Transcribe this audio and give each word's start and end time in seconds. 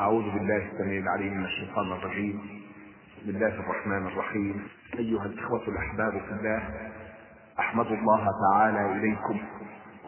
أعوذ 0.00 0.22
بالله 0.22 0.70
السميع 0.72 1.02
العليم 1.02 1.38
من 1.38 1.44
الشيطان 1.44 1.92
الرجيم. 1.92 2.40
بسم 3.18 3.30
الله 3.30 3.60
الرحمن 3.60 4.06
الرحيم. 4.06 4.62
أيها 4.98 5.26
الإخوة 5.26 5.62
الأحباب 5.68 6.12
في 6.12 6.32
الله 6.40 6.62
أحمد 7.58 7.86
الله 7.86 8.28
تعالى 8.50 8.92
إليكم 8.92 9.40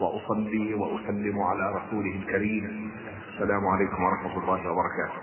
وأصلي 0.00 0.74
وأسلم 0.74 1.40
على 1.40 1.74
رسوله 1.74 2.16
الكريم. 2.16 2.90
السلام 3.28 3.66
عليكم 3.66 4.02
ورحمة 4.02 4.42
الله 4.42 4.72
وبركاته. 4.72 5.22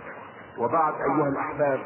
وبعد 0.59 0.93
أيها 0.93 1.29
الأحباب 1.29 1.79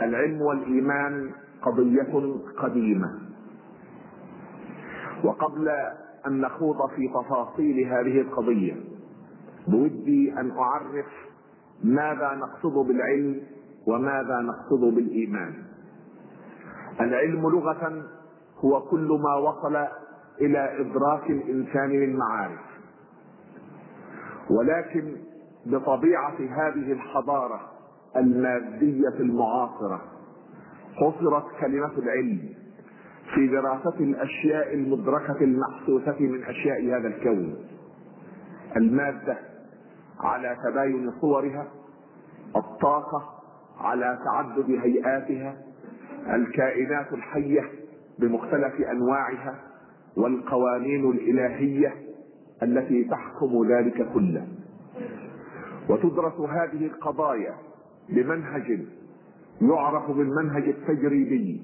العلم 0.00 0.42
والإيمان 0.42 1.30
قضية 1.62 2.34
قديمة. 2.58 3.18
وقبل 5.24 5.68
أن 6.26 6.40
نخوض 6.40 6.90
في 6.90 7.08
تفاصيل 7.08 7.86
هذه 7.86 8.20
القضية 8.20 8.76
بودي 9.68 10.32
أن 10.32 10.50
أعرف 10.50 11.29
ماذا 11.84 12.34
نقصد 12.34 12.86
بالعلم 12.88 13.40
وماذا 13.86 14.40
نقصد 14.40 14.94
بالإيمان؟ 14.94 15.54
العلم 17.00 17.48
لغة 17.48 18.02
هو 18.64 18.80
كل 18.80 19.18
ما 19.22 19.34
وصل 19.34 19.76
إلى 20.40 20.80
إدراك 20.80 21.30
الإنسان 21.30 21.90
من 21.90 22.16
معارف. 22.16 22.60
ولكن 24.50 25.16
بطبيعة 25.66 26.36
هذه 26.40 26.92
الحضارة 26.92 27.60
المادية 28.16 29.14
المعاصرة 29.20 30.00
حصرت 30.94 31.44
كلمة 31.60 31.98
العلم 31.98 32.40
في 33.34 33.46
دراسة 33.46 34.00
الأشياء 34.00 34.74
المدركة 34.74 35.36
المحسوسة 35.40 36.16
من 36.20 36.44
أشياء 36.44 36.84
هذا 36.84 37.08
الكون. 37.08 37.54
المادة 38.76 39.49
على 40.24 40.56
تباين 40.64 41.12
صورها 41.20 41.68
الطاقة 42.56 43.22
على 43.80 44.18
تعدد 44.24 44.70
هيئاتها 44.70 45.56
الكائنات 46.34 47.12
الحية 47.12 47.62
بمختلف 48.18 48.80
أنواعها 48.80 49.54
والقوانين 50.16 51.10
الإلهية 51.10 51.94
التي 52.62 53.04
تحكم 53.04 53.66
ذلك 53.68 54.12
كله. 54.14 54.46
وتدرس 55.88 56.40
هذه 56.40 56.86
القضايا 56.86 57.54
بمنهج 58.08 58.80
يعرف 59.62 60.10
بالمنهج 60.10 60.68
التجريبي 60.68 61.62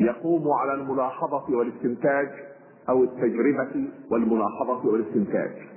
يقوم 0.00 0.52
على 0.52 0.74
الملاحظة 0.74 1.50
والاستنتاج 1.50 2.28
أو 2.88 3.04
التجربة 3.04 3.88
والملاحظة 4.10 4.86
والاستنتاج. 4.86 5.69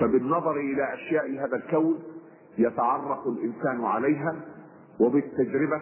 فبالنظر 0.00 0.56
إلى 0.56 0.94
أشياء 0.94 1.30
هذا 1.30 1.56
الكون 1.56 1.98
يتعرف 2.58 3.26
الإنسان 3.26 3.84
عليها 3.84 4.36
وبالتجربة 5.00 5.80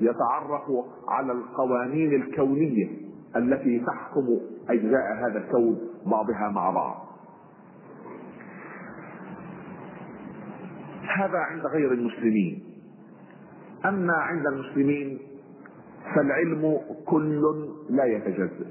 يتعرف 0.00 0.62
على 1.08 1.32
القوانين 1.32 2.14
الكونية 2.22 2.88
التي 3.36 3.84
تحكم 3.86 4.40
أجزاء 4.68 5.14
هذا 5.14 5.38
الكون 5.38 5.80
بعضها 6.06 6.48
مع 6.54 6.70
بعض. 6.70 7.06
هذا 11.18 11.38
عند 11.38 11.66
غير 11.66 11.92
المسلمين. 11.92 12.62
أما 13.84 14.14
عند 14.14 14.46
المسلمين 14.46 15.18
فالعلم 16.14 16.80
كل 17.06 17.42
لا 17.90 18.04
يتجزأ. 18.04 18.66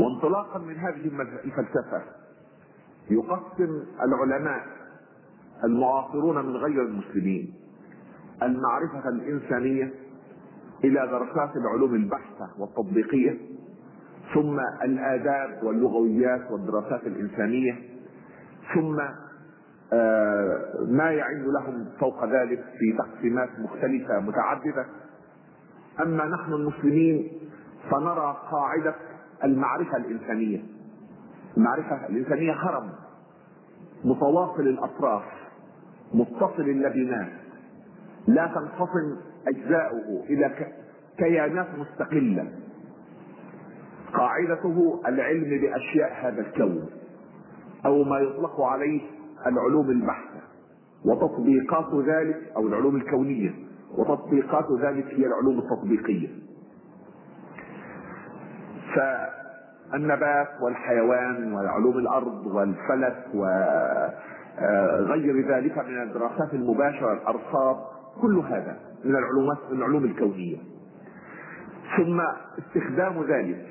وانطلاقا 0.00 0.58
من 0.58 0.76
هذه 0.76 1.06
الفلسفة 1.44 2.02
يقسم 3.10 3.82
العلماء 4.02 4.66
المعاصرون 5.64 6.46
من 6.46 6.56
غير 6.56 6.82
المسلمين 6.82 7.54
المعرفة 8.42 9.08
الإنسانية 9.08 9.90
إلى 10.84 11.06
دراسات 11.06 11.56
العلوم 11.56 11.94
البحثة 11.94 12.50
والتطبيقية 12.58 13.38
ثم 14.34 14.60
الآداب 14.84 15.62
واللغويات 15.62 16.50
والدراسات 16.50 17.06
الإنسانية 17.06 17.78
ثم 18.74 19.00
آه، 19.92 20.58
ما 20.88 21.10
يعين 21.10 21.44
لهم 21.52 21.86
فوق 22.00 22.24
ذلك 22.24 22.64
في 22.78 22.96
تقسيمات 22.98 23.48
مختلفة 23.58 24.20
متعددة. 24.20 24.86
أما 26.00 26.26
نحن 26.26 26.52
المسلمين 26.52 27.32
فنرى 27.90 28.36
قاعدة 28.52 28.94
المعرفة 29.44 29.96
الإنسانية. 29.96 30.62
المعرفة 31.56 32.06
الإنسانية 32.06 32.52
هرم 32.52 32.90
متواصل 34.04 34.62
الأطراف 34.62 35.22
متصل 36.14 36.62
اللبنات 36.62 37.32
لا 38.26 38.46
تنفصل 38.46 39.16
أجزاؤه 39.48 40.24
إلى 40.30 40.50
كيانات 41.18 41.66
مستقلة. 41.78 42.52
قاعدته 44.14 45.00
العلم 45.06 45.60
بأشياء 45.60 46.12
هذا 46.22 46.40
الكون 46.40 46.86
أو 47.86 48.04
ما 48.04 48.18
يطلق 48.18 48.60
عليه 48.60 49.00
العلوم 49.46 49.90
البحثة 49.90 50.40
وتطبيقات 51.04 51.94
ذلك 52.06 52.52
أو 52.56 52.66
العلوم 52.66 52.96
الكونية 52.96 53.54
وتطبيقات 53.98 54.64
ذلك 54.82 55.06
هي 55.06 55.26
العلوم 55.26 55.58
التطبيقية. 55.58 56.28
ف 58.94 58.98
النبات 59.94 60.48
والحيوان 60.62 61.52
وعلوم 61.52 61.98
الأرض 61.98 62.46
والفلك 62.46 63.24
وغير 63.34 64.14
ذلك 65.48 65.78
من 65.78 66.02
الدراسات 66.02 66.54
المباشرة 66.54 67.12
الارصاد 67.12 67.76
كل 68.20 68.38
هذا 68.38 68.78
من 69.04 69.16
العلومات 69.16 69.58
من 69.70 69.78
العلوم 69.78 70.04
الكونية. 70.04 70.56
ثم 71.96 72.20
استخدام 72.58 73.22
ذلك 73.22 73.66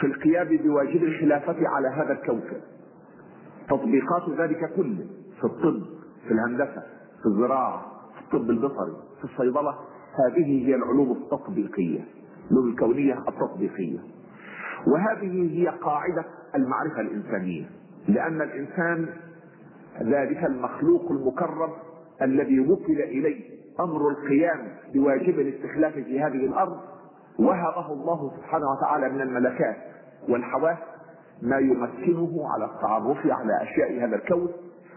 في 0.00 0.06
القيام 0.06 0.56
بواجب 0.56 1.02
الخلافة 1.02 1.68
على 1.68 1.88
هذا 1.88 2.12
الكوكب. 2.12 2.60
تطبيقات 3.68 4.30
ذلك 4.38 4.72
كله 4.76 5.06
في 5.40 5.44
الطب 5.44 5.82
في 6.28 6.34
الهندسة 6.34 6.82
في 7.22 7.26
الزراعة 7.26 7.86
في 8.14 8.20
الطب 8.20 8.50
البصري 8.50 8.96
في 9.18 9.24
الصيدلة 9.24 9.74
هذه 10.26 10.66
هي 10.68 10.74
العلوم 10.74 11.12
التطبيقية. 11.12 12.04
العلوم 12.50 12.68
الكونية 12.70 13.18
التطبيقية. 13.28 13.98
وهذه 14.86 15.58
هي 15.58 15.68
قاعدة 15.68 16.24
المعرفة 16.54 17.00
الإنسانية 17.00 17.66
لأن 18.08 18.42
الإنسان 18.42 19.06
ذلك 20.02 20.44
المخلوق 20.44 21.10
المكرم 21.10 21.70
الذي 22.22 22.60
وكل 22.60 23.00
إليه 23.00 23.54
أمر 23.80 24.08
القيام 24.08 24.68
بواجب 24.94 25.38
الاستخلاف 25.40 25.92
في 25.94 26.20
هذه 26.20 26.46
الأرض 26.46 26.80
وهبه 27.38 27.92
الله 27.92 28.32
سبحانه 28.36 28.66
وتعالى 28.70 29.08
من 29.08 29.20
الملكات 29.20 29.76
والحواس 30.28 30.78
ما 31.42 31.58
يمكنه 31.58 32.48
على 32.54 32.64
التعرف 32.64 33.18
على 33.26 33.62
أشياء 33.62 34.04
هذا 34.08 34.16
الكون 34.16 34.48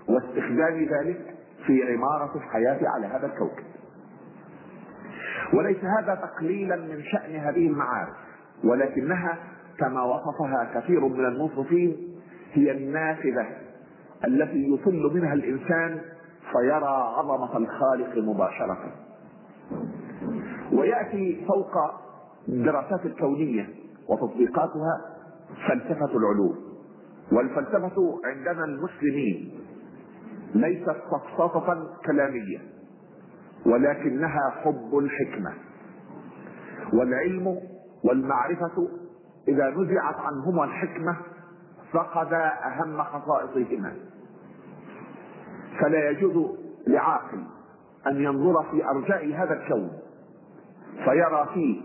واستخدام 0.09 0.83
ذلك 0.83 1.35
في 1.65 1.93
عمارة 1.93 2.35
الحياة 2.37 2.79
على 2.89 3.07
هذا 3.07 3.25
الكوكب. 3.25 3.63
وليس 5.53 5.77
هذا 5.99 6.15
تقليلا 6.15 6.75
من 6.75 7.03
شأن 7.03 7.35
هذه 7.35 7.67
المعارف 7.67 8.15
ولكنها 8.63 9.37
كما 9.79 10.03
وصفها 10.03 10.71
كثير 10.75 11.07
من 11.07 11.25
الموصفين 11.25 11.97
هي 12.53 12.71
النافذة 12.71 13.47
التي 14.27 14.73
يطل 14.73 15.11
منها 15.13 15.33
الإنسان 15.33 16.01
فيرى 16.51 17.13
عظمة 17.17 17.57
الخالق 17.57 18.17
مباشرة. 18.17 18.91
ويأتي 20.71 21.45
فوق 21.47 21.73
الدراسات 22.49 23.05
الكونية 23.05 23.69
وتطبيقاتها 24.09 25.01
فلسفة 25.67 26.17
العلوم. 26.17 26.55
والفلسفة 27.31 28.19
عندنا 28.25 28.65
المسلمين 28.65 29.59
ليست 30.55 30.95
سفسطة 31.11 31.93
كلامية. 32.05 32.57
ولكنها 33.67 34.49
حب 34.63 34.97
الحكمة. 34.97 35.53
والعلم 36.93 37.57
والمعرفة 38.03 38.87
إذا 39.47 39.69
نزعت 39.69 40.15
عنهما 40.15 40.63
الحكمة 40.63 41.17
فقد 41.93 42.33
أهم 42.33 43.03
خصائصهما. 43.03 43.93
فلا 45.81 46.09
يجوز 46.09 46.57
لعاقل 46.87 47.43
أن 48.07 48.21
ينظر 48.21 48.63
في 48.71 48.85
أرجاء 48.85 49.33
هذا 49.33 49.53
الكون 49.53 49.91
فيرى 51.03 51.47
فيه 51.53 51.81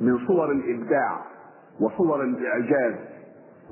من 0.00 0.26
صور 0.26 0.50
الإبداع 0.52 1.20
وصور 1.80 2.22
الإعجاز 2.24 2.94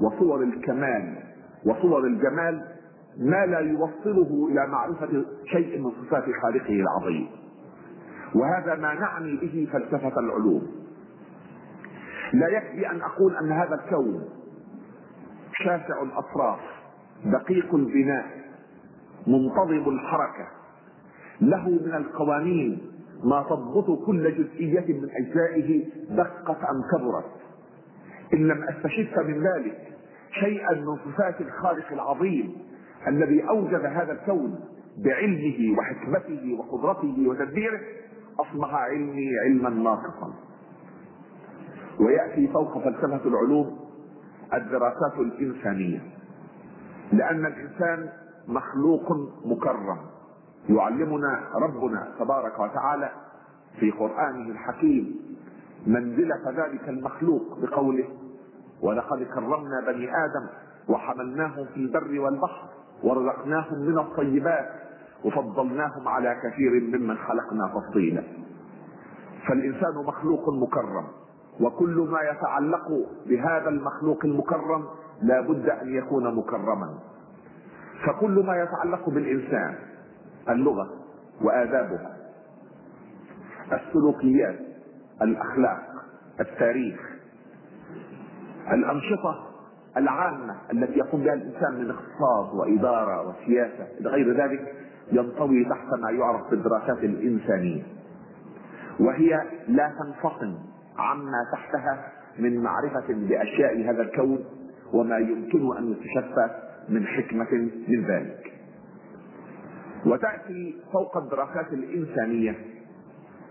وصور 0.00 0.42
الكمال 0.42 1.22
وصور 1.66 2.04
الجمال 2.04 2.68
ما 3.18 3.46
لا 3.46 3.58
يوصله 3.58 4.48
إلى 4.50 4.66
معرفة 4.66 5.24
شيء 5.44 5.78
من 5.78 5.90
صفات 5.90 6.24
خالقه 6.42 6.80
العظيم. 6.80 7.28
وهذا 8.34 8.74
ما 8.74 8.94
نعني 8.94 9.36
به 9.36 9.68
فلسفة 9.72 10.20
العلوم. 10.20 10.62
لا 12.32 12.48
يكفي 12.48 12.90
أن 12.90 13.00
أقول 13.02 13.36
أن 13.36 13.52
هذا 13.52 13.74
الكون 13.74 14.28
شاسع 15.52 16.02
الأطراف 16.02 16.60
دقيق 17.24 17.74
البناء 17.74 18.26
منتظم 19.26 19.88
الحركة. 19.88 20.48
له 21.40 21.68
من 21.68 21.94
القوانين 21.94 22.92
ما 23.24 23.42
تضبط 23.42 24.06
كل 24.06 24.34
جزئية 24.34 25.00
من 25.00 25.08
أجزائه 25.10 25.84
دقت 26.10 26.64
أم 26.64 26.82
كبرت. 26.92 27.32
إن 28.34 28.48
لم 28.48 28.62
أستشف 28.62 29.18
من 29.18 29.46
ذلك 29.46 29.78
شيئا 30.40 30.74
من 30.74 30.96
صفات 30.96 31.40
الخالق 31.40 31.92
العظيم. 31.92 32.69
الذي 33.08 33.48
أوجد 33.48 33.84
هذا 33.84 34.12
الكون 34.12 34.60
بعلمه 34.98 35.78
وحكمته 35.78 36.58
وقدرته 36.58 37.24
وتدبيره 37.28 37.80
أصبح 38.40 38.74
علمي 38.74 39.28
علما 39.44 39.70
ناقصا 39.70 40.32
ويأتي 42.00 42.48
فوق 42.48 42.78
فلسفة 42.84 43.20
العلوم 43.28 43.78
الدراسات 44.54 45.18
الإنسانية 45.18 46.00
لأن 47.12 47.46
الإنسان 47.46 48.08
مخلوق 48.48 49.12
مكرم. 49.44 49.98
يعلمنا 50.68 51.40
ربنا 51.54 52.08
تبارك 52.18 52.58
وتعالى 52.60 53.10
في 53.80 53.90
قرآنه 53.90 54.50
الحكيم 54.50 55.16
منزلة 55.86 56.50
ذلك 56.50 56.88
المخلوق 56.88 57.58
بقوله 57.62 58.04
ولقد 58.82 59.22
كرمنا 59.22 59.80
بني 59.86 60.08
آدم 60.10 60.46
وحملناهم 60.88 61.64
في 61.74 61.76
البر 61.76 62.20
والبحر 62.20 62.68
ورزقناهم 63.02 63.78
من 63.78 63.98
الطيبات 63.98 64.68
وفضلناهم 65.24 66.08
على 66.08 66.36
كثير 66.42 66.70
ممن 66.80 67.16
خلقنا 67.16 67.72
تفضيلا. 67.74 68.22
فالإنسان 69.48 69.94
مخلوق 70.06 70.48
مكرم 70.48 71.06
وكل 71.60 72.08
ما 72.10 72.18
يتعلق 72.22 72.88
بهذا 73.26 73.68
المخلوق 73.68 74.24
المكرم 74.24 74.84
لا 75.22 75.40
بد 75.40 75.68
أن 75.68 75.94
يكون 75.94 76.34
مكرما. 76.34 76.98
فكل 78.06 78.46
ما 78.46 78.62
يتعلق 78.62 79.08
بالإنسان 79.10 79.74
اللغة 80.48 80.90
وادابها 81.42 82.16
السلوكيات 83.72 84.58
الأخلاق 85.22 85.82
التاريخ 86.40 87.00
الأنشطة 88.72 89.49
العامة 89.96 90.56
التي 90.72 90.98
يقوم 90.98 91.22
بها 91.22 91.34
الإنسان 91.34 91.74
من 91.74 91.90
اقتصاد 91.90 92.54
وإدارة 92.54 93.28
وسياسة 93.28 93.88
إلى 94.00 94.08
غير 94.10 94.36
ذلك 94.36 94.74
ينطوي 95.12 95.64
تحت 95.64 95.86
ما 96.02 96.10
يعرف 96.10 96.50
بالدراسات 96.50 96.98
الإنسانية. 96.98 97.82
وهي 99.00 99.42
لا 99.68 99.92
تنفصل 99.98 100.58
عما 100.98 101.44
تحتها 101.52 102.12
من 102.38 102.62
معرفة 102.62 103.06
بأشياء 103.08 103.90
هذا 103.90 104.02
الكون 104.02 104.44
وما 104.92 105.18
يمكن 105.18 105.76
أن 105.78 105.92
يستشف 105.92 106.34
من 106.88 107.06
حكمة 107.06 107.52
من 107.88 108.04
ذلك. 108.04 108.52
وتأتي 110.06 110.76
فوق 110.92 111.16
الدراسات 111.16 111.72
الإنسانية 111.72 112.54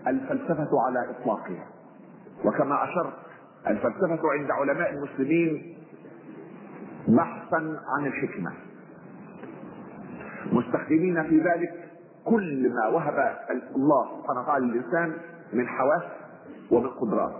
الفلسفة 0.06 0.68
على 0.86 1.10
إطلاقها. 1.10 1.66
وكما 2.44 2.84
أشرت 2.84 3.12
الفلسفة 3.66 4.20
عند 4.38 4.50
علماء 4.50 4.90
المسلمين 4.90 5.76
بحثا 7.16 7.80
عن 7.86 8.06
الحكمة. 8.06 8.52
مستخدمين 10.52 11.22
في 11.22 11.38
ذلك 11.38 11.90
كل 12.24 12.72
ما 12.74 12.88
وهب 12.88 13.36
الله 13.76 14.20
سبحانه 14.20 14.40
وتعالى 14.40 14.66
للإنسان 14.66 15.12
من 15.52 15.68
حواس 15.68 16.02
ومن 16.70 16.88
قدرات. 16.88 17.34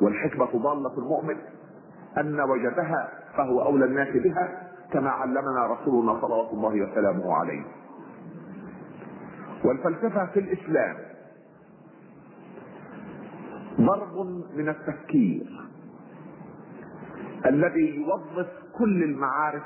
والحكمة 0.00 0.62
ضالة 0.62 0.98
المؤمن. 0.98 1.36
أن 2.18 2.40
وجدها 2.40 3.08
فهو 3.36 3.62
أولى 3.62 3.84
الناس 3.84 4.16
بها 4.16 4.70
كما 4.92 5.10
علمنا 5.10 5.66
رسولنا 5.66 6.20
صلوات 6.20 6.52
الله 6.52 6.82
وسلامه 6.82 7.34
عليه. 7.34 7.62
والفلسفة 9.64 10.26
في 10.26 10.40
الإسلام 10.40 10.96
ضرب 13.80 14.26
من 14.56 14.68
التفكير. 14.68 15.59
الذي 17.46 17.96
يوظف 17.96 18.46
كل 18.78 19.02
المعارف 19.02 19.62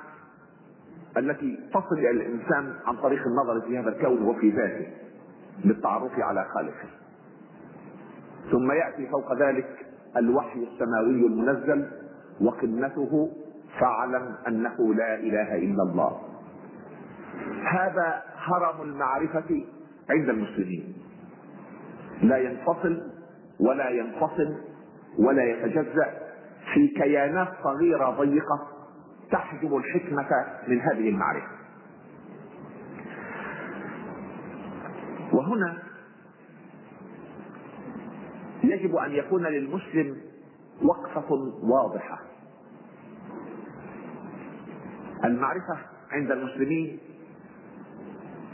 التي 1.17 1.59
تصل 1.75 1.99
إلى 1.99 2.11
الإنسان 2.11 2.75
عن 2.87 2.97
طريق 2.97 3.23
النظر 3.27 3.61
في 3.61 3.79
هذا 3.79 3.89
الكون 3.89 4.23
وفي 4.23 4.51
ذاته 4.51 4.87
للتعرف 5.65 6.13
على 6.19 6.45
خالقه. 6.55 6.89
ثم 8.51 8.73
يأتي 8.73 9.07
فوق 9.07 9.35
ذلك 9.39 9.87
الوحي 10.17 10.69
السماوي 10.73 11.27
المنزل 11.27 11.91
وقمته 12.41 13.31
فاعلم 13.81 14.35
أنه 14.49 14.95
لا 14.95 15.15
إله 15.15 15.57
إلا 15.57 15.83
الله. 15.83 16.21
هذا 17.71 18.23
هرم 18.37 18.83
المعرفة 18.83 19.65
عند 20.11 20.29
المسلمين. 20.29 20.95
لا 22.23 22.37
ينفصل 22.37 23.03
ولا 23.61 23.89
ينفصل 23.91 24.55
ولا 25.19 25.45
يتجزأ. 25.45 26.24
في 26.75 26.89
كيانات 26.89 27.49
صغيرة 27.65 28.11
ضيقة 28.11 28.69
تحجب 29.31 29.77
الحكمة 29.77 30.29
من 30.69 30.81
هذه 30.81 31.09
المعرفة. 31.09 31.49
وهنا 35.33 35.79
يجب 38.65 38.97
أن 38.97 39.11
يكون 39.13 39.43
للمسلم 39.47 40.17
وقفة 40.83 41.33
واضحة. 41.63 42.21
المعرفة 45.25 45.79
عند 46.11 46.31
المسلمين 46.31 46.99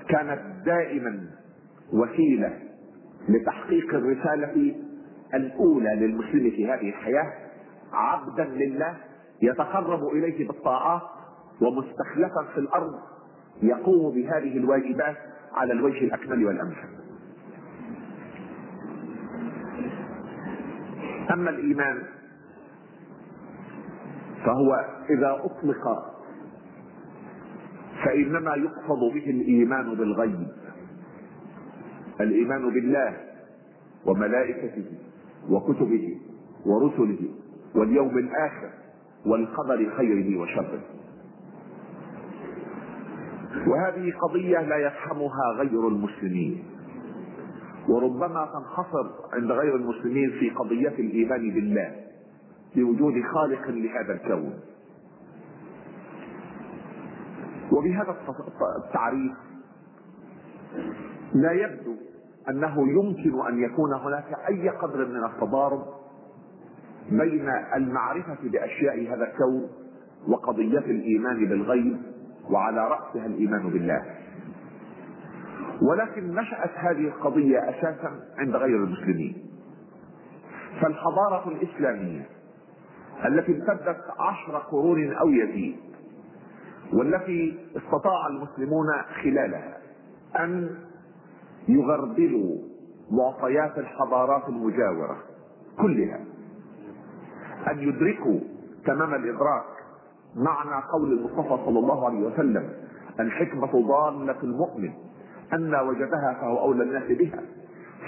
كانت 0.09 0.41
دائما 0.67 1.31
وسيلة 1.93 2.59
لتحقيق 3.29 3.95
الرسالة 3.95 4.75
الأولى 5.35 5.95
للمسلم 5.95 6.51
في 6.51 6.67
هذه 6.67 6.89
الحياة 6.89 7.33
عبدا 7.93 8.45
لله 8.45 8.97
يتقرب 9.43 10.09
إليه 10.09 10.49
بالطاعات 10.49 11.03
ومستخلفا 11.61 12.47
في 12.55 12.61
الأرض 12.61 12.95
يقوم 13.63 14.15
بهذه 14.15 14.57
الواجبات 14.57 15.17
على 15.55 15.73
الوجه 15.73 15.99
الأكمل 16.05 16.45
والأمثل. 16.47 16.89
أما 21.33 21.51
الإيمان 21.51 22.03
فهو 24.45 24.85
إذا 25.11 25.41
أطلق 25.45 26.11
فإنما 28.05 28.55
يقصد 28.55 28.99
به 29.15 29.31
الإيمان 29.31 29.95
بالغيب 29.95 30.49
الإيمان 32.21 32.71
بالله 32.71 33.17
وملائكته 34.07 34.85
وكتبه 35.51 36.21
ورسله. 36.67 37.40
واليوم 37.75 38.19
الآخر 38.19 38.71
والقدر 39.27 39.91
خيره 39.97 40.41
وشره. 40.41 40.81
وهذه 43.67 44.13
قضية 44.23 44.61
لا 44.61 44.77
يفهمها 44.77 45.53
غير 45.57 45.89
المسلمين. 45.89 46.65
وربما 47.89 48.49
تنحصر 48.53 49.11
عند 49.33 49.53
غير 49.53 49.77
المسلمين 49.77 50.31
في 50.31 50.51
قضية 50.51 50.89
الإيمان 50.89 51.55
بالله 51.55 51.97
بوجود 52.77 53.15
خالق 53.35 53.69
لهذا 53.69 54.13
الكون. 54.13 54.61
وبهذا 57.73 58.17
التعريف 58.85 59.33
لا 61.35 61.53
يبدو 61.53 61.95
أنه 62.49 62.89
يمكن 62.89 63.47
أن 63.49 63.63
يكون 63.63 63.95
هناك 63.95 64.35
أي 64.49 64.69
قدر 64.69 65.07
من 65.07 65.25
التضارب 65.25 65.83
بين 67.11 67.49
المعرفة 67.77 68.39
بأشياء 68.43 69.15
هذا 69.15 69.25
الكون 69.25 69.69
وقضية 70.29 70.79
الإيمان 70.79 71.49
بالغيب 71.49 71.97
وعلى 72.51 72.89
رأسها 72.89 73.27
الإيمان 73.27 73.71
بالله. 73.71 74.03
ولكن 75.83 76.35
نشأت 76.35 76.71
هذه 76.77 77.09
القضية 77.09 77.59
أساسا 77.59 78.21
عند 78.39 78.57
غير 78.57 78.85
المسلمين. 78.85 79.51
فالحضارة 80.81 81.49
الإسلامية 81.49 82.27
التي 83.27 83.53
امتدت 83.53 84.01
عشر 84.19 84.59
قرون 84.59 85.13
أو 85.13 85.29
يزيد 85.29 85.77
والتي 86.93 87.59
استطاع 87.77 88.27
المسلمون 88.27 88.87
خلالها 89.23 89.79
أن 90.39 90.71
يغربلوا 91.69 92.59
معطيات 93.11 93.79
الحضارات 93.79 94.49
المجاورة 94.49 95.17
كلها 95.79 96.21
أن 97.69 97.79
يدركوا 97.79 98.41
تمام 98.87 99.15
الإدراك 99.15 99.65
معنى 100.37 100.83
قول 100.93 101.13
المصطفى 101.13 101.65
صلى 101.65 101.79
الله 101.79 102.07
عليه 102.07 102.27
وسلم 102.27 102.71
الحكمة 103.21 103.87
ضالة 103.89 104.37
المؤمن 104.43 104.93
أن 105.53 105.75
وجدها 105.75 106.37
فهو 106.41 106.59
أولى 106.59 106.83
الناس 106.83 107.19
بها. 107.19 107.43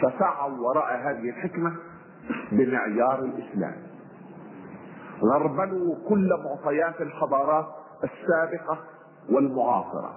فسعوا 0.02 0.59
وراء 0.59 0.97
هذه 0.97 1.28
الحكمة 1.28 1.73
بمعيار 2.52 3.18
الإسلام. 3.18 3.75
غربلوا 5.23 5.94
كل 6.09 6.30
معطيات 6.44 7.00
الحضارات 7.00 7.66
السابقة 8.04 8.78
والمعاصرة. 9.30 10.14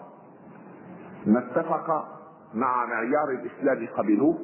ما 1.26 1.40
اتفق 1.40 2.06
مع 2.54 2.86
معيار 2.86 3.30
الإسلام 3.30 3.88
قبلوه 3.98 4.38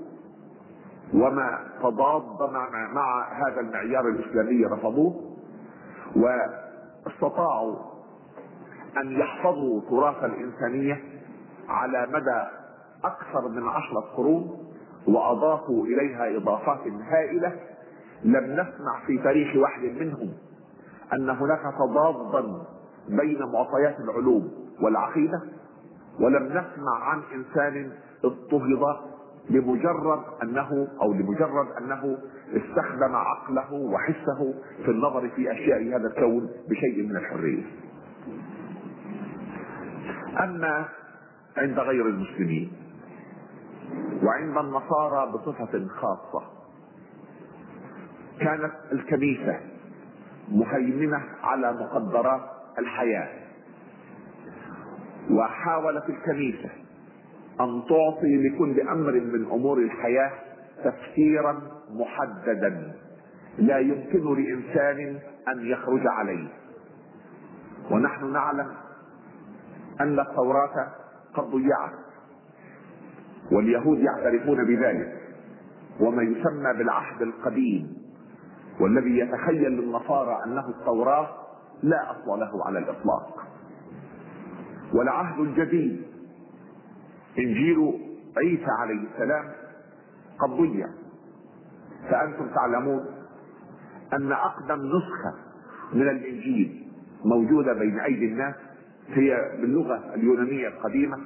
وما 1.14 1.60
تضاد 1.84 2.52
مع, 2.54 2.70
مع 2.94 3.28
هذا 3.34 3.60
المعيار 3.60 4.08
الإسلامي 4.08 4.66
رفضوه 4.66 5.38
واستطاعوا 6.16 7.76
أن 8.98 9.12
يحفظوا 9.12 9.82
تراث 9.90 10.24
الإنسانية 10.24 11.04
على 11.70 12.08
مدى 12.14 12.44
أكثر 13.04 13.48
من 13.48 13.68
عشرة 13.68 14.00
قرون 14.18 14.72
وأضافوا 15.08 15.86
إليها 15.86 16.38
إضافات 16.38 16.88
هائلة 16.88 17.60
لم 18.24 18.52
نسمع 18.54 19.06
في 19.08 19.18
تاريخ 19.18 19.56
واحد 19.56 19.82
منهم 19.84 20.34
أن 21.14 21.30
هناك 21.30 21.62
تضادا 21.80 22.62
بين 23.10 23.40
معطيات 23.54 24.00
العلوم 24.00 24.52
والعقيدة 24.82 25.42
ولم 26.20 26.46
نسمع 26.46 27.04
عن 27.04 27.22
إنسان 27.36 27.92
اضطهد 28.26 29.11
لمجرد 29.50 30.24
أنه 30.44 30.88
أو 31.02 31.14
لمجرد 31.14 31.68
أنه 31.82 32.18
استخدم 32.54 33.16
عقله 33.16 33.74
وحسه 33.74 34.54
في 34.86 34.92
النظر 34.92 35.30
في 35.30 35.52
أشياء 35.52 35.84
هذا 35.96 36.08
الكون 36.08 36.50
بشيء 36.70 37.04
من 37.04 37.18
الحرية. 37.18 37.64
أما 40.44 40.86
عند 41.58 41.80
غير 41.80 42.08
المسلمين 42.08 42.72
وعند 44.24 44.58
النصارى 44.58 45.32
بصفة 45.32 45.88
خاصة 45.88 46.44
كانت 48.40 48.72
الكنيسة 48.92 49.60
مهيمنة 50.52 51.24
على 51.44 51.74
مقدرات 51.74 52.42
الحياة 52.80 53.30
وحاولت 55.32 56.10
الكنيسة 56.10 56.70
أن 57.64 57.84
تعطي 57.90 58.38
لكل 58.48 58.82
أمر 58.82 59.12
من 59.12 59.46
أمور 59.52 59.78
الحياة 59.78 60.32
تفسيرا 60.84 61.62
محددا. 61.92 62.94
لا 63.58 63.80
يمكن 63.80 64.36
لإنسان 64.36 65.20
أن 65.48 65.66
يخرج 65.66 66.08
عليه. 66.08 66.48
ونحن 67.92 68.34
نعلم 68.34 68.68
أن 70.02 70.20
التوراة 70.20 70.88
قد 71.34 71.44
ضيعت 71.44 71.94
واليهود 73.52 74.00
يعترفون 74.00 74.66
بذلك. 74.66 75.18
وما 76.00 76.24
يسمى 76.24 76.74
بالعهد 76.78 77.22
القديم 77.22 77.98
والذي 78.80 79.20
يتخيل 79.20 79.72
للنصارى 79.72 80.44
أنه 80.46 80.70
التوراة 80.70 81.30
لا 81.84 82.12
أصل 82.12 82.40
له 82.40 82.66
على 82.66 82.80
الإطلاق. 82.80 83.48
والعهد 84.94 85.40
الجديد 85.40 86.11
إنجيل 87.40 87.94
عيسى 88.38 88.72
عليه 88.80 89.00
السلام 89.14 89.46
قد 90.40 90.50
ضيع 90.50 90.88
فأنتم 92.10 92.48
تعلمون 92.56 93.06
أن 94.14 94.32
أقدم 94.32 94.88
نسخة 94.88 95.34
من 95.94 96.10
الإنجيل 96.10 96.88
موجودة 97.26 97.74
بين 97.74 98.00
أيدي 98.00 98.26
الناس 98.26 98.56
هي 99.10 99.52
باللغة 99.62 100.14
اليونانية 100.16 100.68
القديمة 100.68 101.18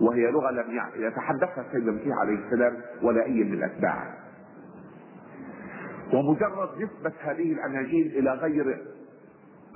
وهي 0.00 0.30
لغة 0.30 0.50
لم 0.50 0.80
يتحدثها 0.96 1.64
سيدنا 1.72 1.90
المسيح 1.90 2.18
عليه 2.18 2.34
السلام 2.46 2.76
ولا 3.02 3.24
اي 3.24 3.44
من 3.44 3.62
أتباعه. 3.62 4.14
ومجرد 6.12 6.68
نسبة 6.76 7.12
هذه 7.20 7.52
الأناجيل 7.52 8.06
إلى 8.06 8.30
غير 8.34 8.78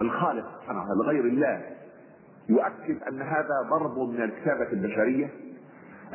الخالق 0.00 0.60
سبحانه 0.60 0.94
لغير 0.94 1.24
الله 1.24 1.62
يؤكد 2.48 3.02
أن 3.02 3.22
هذا 3.22 3.68
ضرب 3.70 3.98
من 3.98 4.22
الكتابة 4.22 4.72
البشرية 4.72 5.30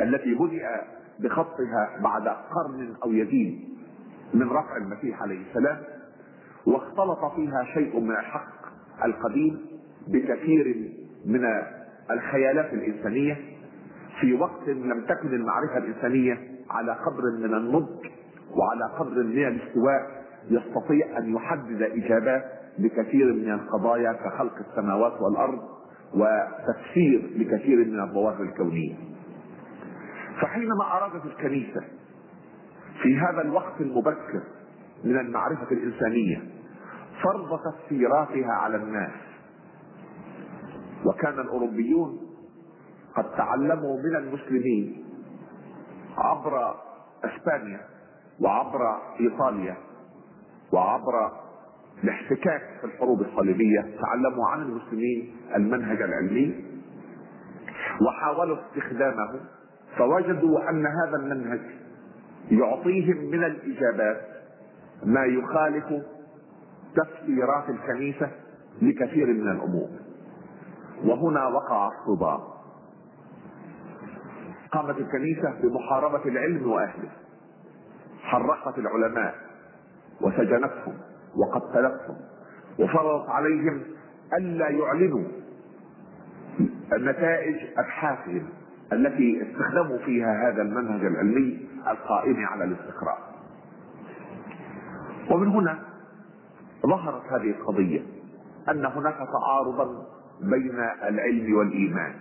التي 0.02 0.36
بدأ 0.36 0.82
بخطها 1.20 2.00
بعد 2.04 2.28
قرن 2.28 2.94
أو 3.04 3.12
يزيد 3.12 3.60
من 4.34 4.50
رفع 4.50 4.78
المسيح 4.78 5.22
عليه 5.22 5.40
السلام 5.50 5.78
واختلط 6.66 7.26
فيها 7.36 7.64
شيء 7.74 8.00
من 8.00 8.12
الحق 8.12 8.52
القديم 9.06 9.60
بكثير 10.08 10.92
من 11.26 11.42
الخيالات 12.12 12.74
الإنسانية 12.74 13.38
في 14.22 14.34
وقت 14.34 14.68
لم 14.68 15.06
تكن 15.10 15.34
المعرفة 15.34 15.78
الإنسانية 15.78 16.38
على 16.70 16.92
قدر 16.92 17.22
من 17.40 17.54
النضج 17.54 18.06
وعلى 18.56 18.94
قدر 19.00 19.24
من 19.24 19.48
الاستواء 19.48 20.22
يستطيع 20.50 21.18
أن 21.18 21.36
يحدد 21.36 21.82
إجابات 21.82 22.44
لكثير 22.80 23.34
من 23.34 23.52
القضايا 23.54 24.14
كخلق 24.14 24.56
السماوات 24.70 25.22
والأرض 25.22 25.60
وتفسير 26.14 27.30
لكثير 27.38 27.78
من 27.86 28.00
الظواهر 28.00 28.42
الكونية. 28.44 28.96
فحينما 30.42 30.84
أرادت 30.98 31.26
الكنيسة 31.26 31.82
في 33.02 33.18
هذا 33.18 33.42
الوقت 33.42 33.82
المبكر 33.82 34.44
من 35.04 35.20
المعرفة 35.20 35.68
الإنسانية 35.72 36.44
فرض 37.24 37.60
تفسيراتها 37.60 38.52
على 38.52 38.76
الناس. 38.78 39.12
وكان 41.06 41.40
الأوروبيون 41.40 42.20
قد 43.16 43.32
تعلموا 43.32 43.98
من 43.98 44.16
المسلمين 44.16 45.06
عبر 46.18 46.76
إسبانيا 47.26 47.82
وعبر 48.42 48.98
إيطاليا 49.20 49.78
وعبر 50.74 51.32
الاحتكاك 52.04 52.62
في 52.82 52.88
الحروب 52.88 53.22
الصليبية 53.22 53.82
تعلموا 54.02 54.48
عن 54.48 54.62
المسلمين 54.62 55.36
المنهج 55.56 56.02
العلمي 56.02 56.66
وحاولوا 58.08 58.58
استخدامه 58.62 59.40
فوجدوا 59.98 60.70
أن 60.70 60.86
هذا 60.86 61.16
المنهج 61.16 61.62
يعطيهم 62.52 63.18
من 63.18 63.44
الإجابات 63.44 64.22
ما 65.04 65.26
يخالف 65.26 65.86
تفسيرات 66.96 67.70
الكنيسه 67.70 68.32
لكثير 68.82 69.28
من 69.28 69.52
الأمور. 69.52 69.90
وهنا 71.06 71.48
وقع 71.48 71.88
الصدام 71.88 72.40
قامت 74.72 74.98
الكنيسه 74.98 75.54
بمحاربة 75.64 76.26
العلم 76.26 76.72
وأهله. 76.72 77.10
حرقت 78.22 78.78
العلماء. 78.80 79.36
وسجنتهم. 80.22 80.98
وقتلتهم. 81.36 82.18
وفرضت 82.80 83.30
عليهم 83.30 83.84
ألا 84.34 84.70
يعلنوا 84.70 85.24
نتائج 86.94 87.56
أبحاثهم. 87.78 88.50
التي 88.94 89.42
استخدموا 89.42 89.98
فيها 89.98 90.50
هذا 90.50 90.62
المنهج 90.62 91.06
العلمي 91.06 91.68
القائم 91.88 92.46
على 92.46 92.64
الاستقراء 92.64 93.18
ومن 95.32 95.48
هنا 95.48 95.80
ظهرت 96.86 97.24
هذه 97.32 97.50
القضية 97.50 98.02
أن 98.70 98.86
هناك 98.86 99.18
تعارضا 99.18 100.06
بين 100.42 100.80
العلم 101.04 101.58
والإيمان. 101.58 102.14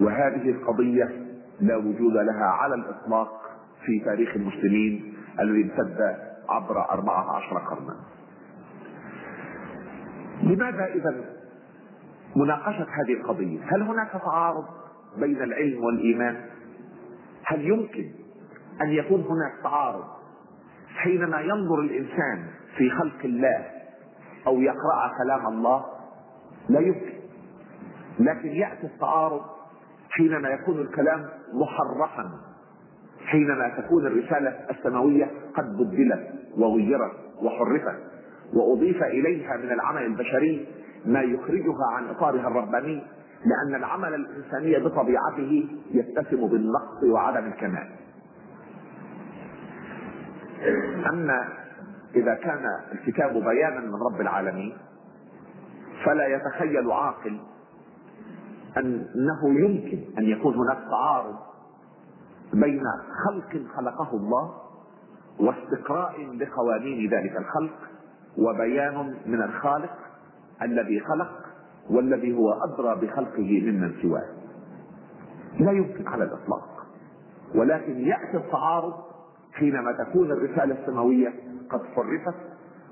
وهذه 0.00 0.50
القضية 0.50 1.26
لا 1.60 1.76
وجود 1.76 2.12
لها 2.12 2.44
على 2.44 2.74
الإطلاق 2.74 3.40
في 3.86 4.00
تاريخ 4.04 4.36
المسلمين 4.36 5.14
الذي 5.40 5.62
امتد 5.62 6.16
عبر 6.48 6.90
أربعة 6.90 7.36
عشر 7.36 7.58
قرنا. 7.58 7.96
لماذا 10.42 10.84
إذا 10.84 11.24
مناقشة 12.36 12.86
هذه 12.90 13.12
القضية؟ 13.20 13.60
هل 13.64 13.82
هناك 13.82 14.10
تعارض؟ 14.12 14.81
بين 15.20 15.42
العلم 15.42 15.84
والإيمان. 15.84 16.44
هل 17.44 17.66
يمكن 17.66 18.10
أن 18.82 18.88
يكون 18.88 19.20
هناك 19.20 19.62
تعارض 19.62 20.04
حينما 20.96 21.40
ينظر 21.40 21.80
الإنسان 21.80 22.46
في 22.76 22.90
خلق 22.90 23.24
الله 23.24 23.66
أو 24.46 24.60
يقرأ 24.60 25.12
كلام 25.22 25.46
الله؟ 25.46 25.84
لا 26.68 26.80
يمكن. 26.80 27.12
لكن 28.20 28.48
يأتي 28.48 28.86
التعارض 28.86 29.40
حينما 30.10 30.48
يكون 30.48 30.80
الكلام 30.80 31.28
محرفا 31.52 32.30
حينما 33.26 33.68
تكون 33.68 34.06
الرسالة 34.06 34.50
السماوية 34.70 35.30
قد 35.54 35.76
بدلت 35.76 36.32
وغيرت 36.56 37.12
وحرفت 37.42 37.98
وأضيف 38.54 39.02
إليها 39.02 39.56
من 39.56 39.72
العمل 39.72 40.02
البشري 40.02 40.66
ما 41.06 41.20
يخرجها 41.22 41.86
عن 41.96 42.08
إطارها 42.08 42.48
الرباني. 42.48 43.02
لأن 43.44 43.74
العمل 43.74 44.14
الإنساني 44.14 44.78
بطبيعته 44.78 45.68
يتسم 45.90 46.46
بالنقص 46.46 47.02
وعدم 47.12 47.46
الكمال. 47.46 47.88
أما 51.12 51.48
إذا 52.14 52.34
كان 52.34 52.64
الكتاب 52.92 53.32
بيانا 53.32 53.80
من 53.80 53.94
رب 53.94 54.20
العالمين 54.20 54.76
فلا 56.04 56.26
يتخيل 56.26 56.90
عاقل 56.90 57.40
أنه 58.76 59.60
يمكن 59.60 60.18
أن 60.18 60.24
يكون 60.24 60.54
هناك 60.54 60.78
تعارض 60.90 61.36
بين 62.52 62.82
خلق 63.26 63.62
خلقه 63.76 64.16
الله 64.16 64.54
واستقراء 65.40 66.26
لقوانين 66.34 67.10
ذلك 67.10 67.36
الخلق 67.36 67.78
وبيان 68.38 69.14
من 69.26 69.42
الخالق 69.42 69.98
الذي 70.62 71.00
خلق 71.00 71.41
والذي 71.90 72.36
هو 72.36 72.52
أدرى 72.52 73.06
بخلقه 73.06 73.60
ممن 73.62 73.94
سواه. 74.02 74.26
لا 75.60 75.72
يمكن 75.72 76.08
على 76.08 76.24
الإطلاق. 76.24 76.86
ولكن 77.54 77.98
يأتي 77.98 78.36
التعارض 78.36 78.94
حينما 79.52 79.92
تكون 79.92 80.30
الرسالة 80.30 80.80
السماوية 80.80 81.32
قد 81.70 81.80
حرفت 81.96 82.38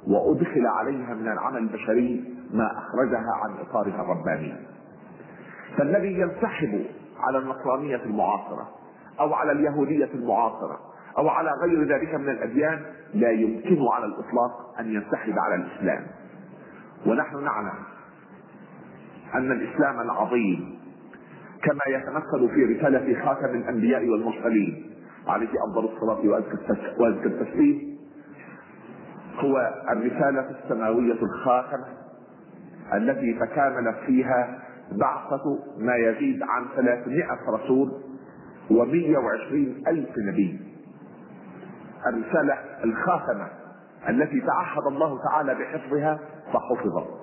وأدخل 0.07 0.67
عليها 0.67 1.15
من 1.15 1.33
العمل 1.33 1.59
البشري 1.59 2.35
ما 2.53 2.71
أخرجها 2.79 3.33
عن 3.45 3.57
إطارها 3.61 4.03
الرباني. 4.03 4.55
فالذي 5.77 6.21
ينسحب 6.21 6.85
على 7.19 7.39
النصرانية 7.39 8.05
المعاصرة 8.05 8.69
أو 9.21 9.35
على 9.35 9.53
اليهودية 9.53 10.09
المعاصرة 10.15 10.81
أو 11.19 11.29
على 11.29 11.51
غير 11.63 11.85
ذلك 11.85 12.15
من 12.15 12.29
الأديان 12.29 12.83
لا 13.15 13.31
يمكن 13.31 13.87
على 13.93 14.05
الإطلاق 14.05 14.75
أن 14.81 14.87
ينسحب 14.87 15.39
على 15.39 15.55
الإسلام. 15.55 16.07
ونحن 17.07 17.45
نعلم 17.45 17.73
أن 19.35 19.53
الإسلام 19.53 20.01
العظيم 20.01 20.79
كما 21.63 21.97
يتمثل 21.97 22.55
في 22.55 22.65
رسالة 22.65 23.25
خاتم 23.25 23.55
الأنبياء 23.55 24.09
والمرسلين 24.09 24.91
عليه 25.29 25.49
أفضل 25.69 25.85
الصلاة 25.85 26.43
وأزكى 26.99 27.27
التسليم 27.27 27.99
هو 29.39 29.75
الرسالة 29.91 30.51
السماوية 30.51 31.19
الخاتمة 31.23 31.87
التي 32.95 33.35
تكاملت 33.35 33.97
فيها 34.07 34.59
بعثة 34.93 35.59
ما 35.79 35.97
يزيد 35.97 36.43
عن 36.43 36.67
300 36.77 37.25
رسول 37.49 37.93
و120 38.71 39.89
ألف 39.89 40.11
نبي. 40.19 40.61
الرسالة 42.07 42.55
الخاتمة 42.85 43.49
التي 44.09 44.41
تعهد 44.41 44.87
الله 44.87 45.19
تعالى 45.23 45.55
بحفظها 45.55 46.19
فحفظت. 46.53 47.20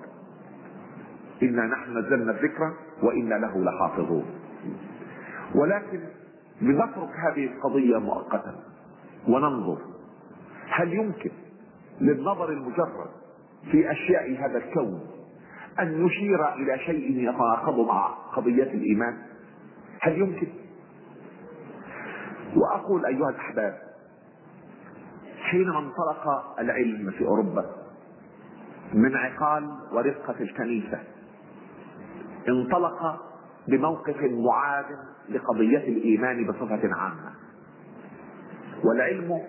إنا 1.44 1.66
نحن 1.66 1.98
نزلنا 1.98 2.32
الذكر 2.32 2.74
وإنا 3.04 3.36
له 3.36 3.64
لحافظون. 3.64 4.26
ولكن 5.56 6.00
لنترك 6.62 7.10
هذه 7.28 7.46
القضية 7.46 7.98
مؤقتا 7.98 8.56
وننظر 9.28 9.78
هل 10.70 10.94
يمكن 10.94 11.32
للنظر 12.02 12.50
المجرد 12.50 13.10
في 13.72 13.92
أشياء 13.92 14.38
هذا 14.40 14.58
الكون 14.58 15.02
أن 15.80 16.04
نشير 16.04 16.54
إلى 16.54 16.80
شيء 16.80 17.30
يتناقض 17.30 17.80
مع 17.80 18.08
قضية 18.08 18.64
الإيمان؟ 18.64 19.18
هل 20.02 20.18
يمكن؟ 20.18 20.48
وأقول 22.56 23.06
أيها 23.06 23.30
الأحباب 23.30 23.78
حينما 25.42 25.80
انطلق 25.80 26.56
العلم 26.60 27.12
في 27.12 27.26
أوروبا 27.26 27.66
من 28.94 29.16
عقال 29.16 29.70
ورفقه 29.92 30.36
الكنيسة 30.40 31.00
انطلق 32.48 33.22
بموقف 33.68 34.18
معاد 34.22 34.86
لقضية 35.30 35.78
الإيمان 35.78 36.48
بصفة 36.48 36.96
عامة. 36.96 37.32
والعلم 38.84 39.42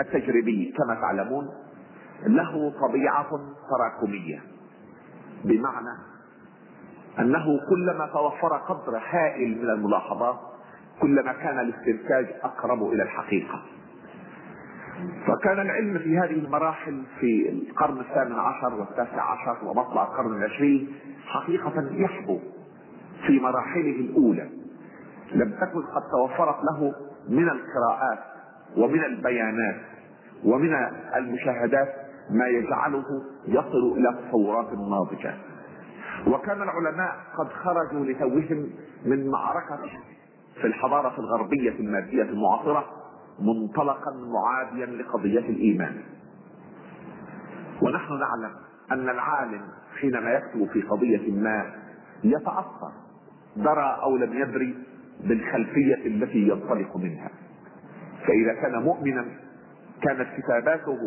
التجريبي 0.00 0.74
كما 0.78 0.94
تعلمون 0.94 1.48
له 2.26 2.72
طبيعة 2.88 3.30
تراكمية 3.70 4.42
بمعنى 5.44 5.98
أنه 7.18 7.44
كلما 7.70 8.06
توفر 8.12 8.56
قدر 8.56 8.96
هائل 9.10 9.62
من 9.62 9.70
الملاحظات 9.70 10.36
كلما 11.00 11.32
كان 11.32 11.58
الاستنتاج 11.60 12.26
أقرب 12.42 12.82
إلى 12.92 13.02
الحقيقة. 13.02 13.62
فكان 15.26 15.60
العلم 15.60 15.98
في 15.98 16.18
هذه 16.18 16.30
المراحل 16.44 17.02
في 17.20 17.48
القرن 17.48 18.00
الثامن 18.00 18.38
عشر 18.38 18.74
والتاسع 18.74 19.22
عشر 19.32 19.64
ومطلع 19.64 20.02
القرن 20.02 20.36
العشرين 20.36 20.94
حقيقة 21.26 21.90
يحبو 21.92 22.38
في 23.26 23.40
مراحله 23.40 24.00
الأولى. 24.00 24.50
لم 25.32 25.52
تكن 25.52 25.82
قد 25.82 26.02
توفرت 26.10 26.56
له 26.64 26.94
من 27.28 27.48
القراءات 27.48 28.18
ومن 28.76 29.04
البيانات 29.04 29.76
ومن 30.44 30.74
المشاهدات 31.16 31.88
ما 32.30 32.46
يجعله 32.46 33.04
يصل 33.48 33.92
إلى 33.96 34.18
تصورات 34.28 34.72
ناضجة. 34.72 35.34
وكان 36.26 36.62
العلماء 36.62 37.16
قد 37.38 37.48
خرجوا 37.48 38.04
لتوهم 38.06 38.70
من 39.04 39.30
معركة 39.30 39.78
في 40.60 40.66
الحضارة 40.66 41.20
الغربية 41.20 41.70
المادية 41.70 42.22
المعاصرة 42.22 42.84
منطلقا 43.40 44.10
معاديا 44.10 44.86
لقضية 44.86 45.38
الإيمان. 45.48 46.02
ونحن 47.82 48.12
نعلم 48.20 48.54
أن 48.92 49.08
العالم 49.08 49.62
حينما 50.04 50.30
يكتب 50.30 50.68
في 50.72 50.82
قضية 50.82 51.32
ما 51.32 51.74
يتأثر 52.24 52.92
درى 53.56 53.98
أو 54.02 54.16
لم 54.16 54.32
يدري 54.32 54.74
بالخلفية 55.20 56.06
التي 56.06 56.38
ينطلق 56.38 56.96
منها. 56.96 57.30
فإذا 58.26 58.54
كان 58.62 58.82
مؤمنا 58.82 59.24
كانت 60.02 60.26
كتاباته 60.38 60.98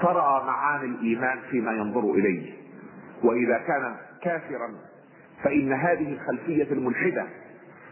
ترى 0.00 0.42
معاني 0.46 0.84
الإيمان 0.84 1.38
فيما 1.50 1.72
ينظر 1.72 2.10
إليه. 2.10 2.52
وإذا 3.24 3.58
كان 3.58 3.94
كافرا 4.22 4.74
فإن 5.42 5.72
هذه 5.72 6.12
الخلفية 6.12 6.72
الملحدة 6.72 7.26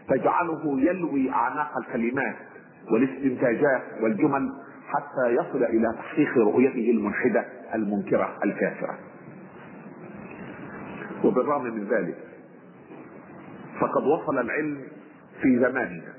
تجعله 0.09 0.81
يلوي 0.81 1.31
أعناق 1.31 1.77
الكلمات 1.77 2.35
والاستنتاجات 2.91 3.81
والجمل 4.01 4.53
حتى 4.87 5.29
يصل 5.29 5.63
إلى 5.63 5.93
تحقيق 5.97 6.37
رؤيته 6.37 6.91
الملحدة 6.91 7.45
المنكرة 7.75 8.37
الكافرة. 8.45 8.97
وبالرغم 11.23 11.63
من 11.63 11.87
ذلك 11.87 12.17
فقد 13.79 14.03
وصل 14.03 14.39
العلم 14.39 14.83
في 15.41 15.59
زماننا 15.59 16.13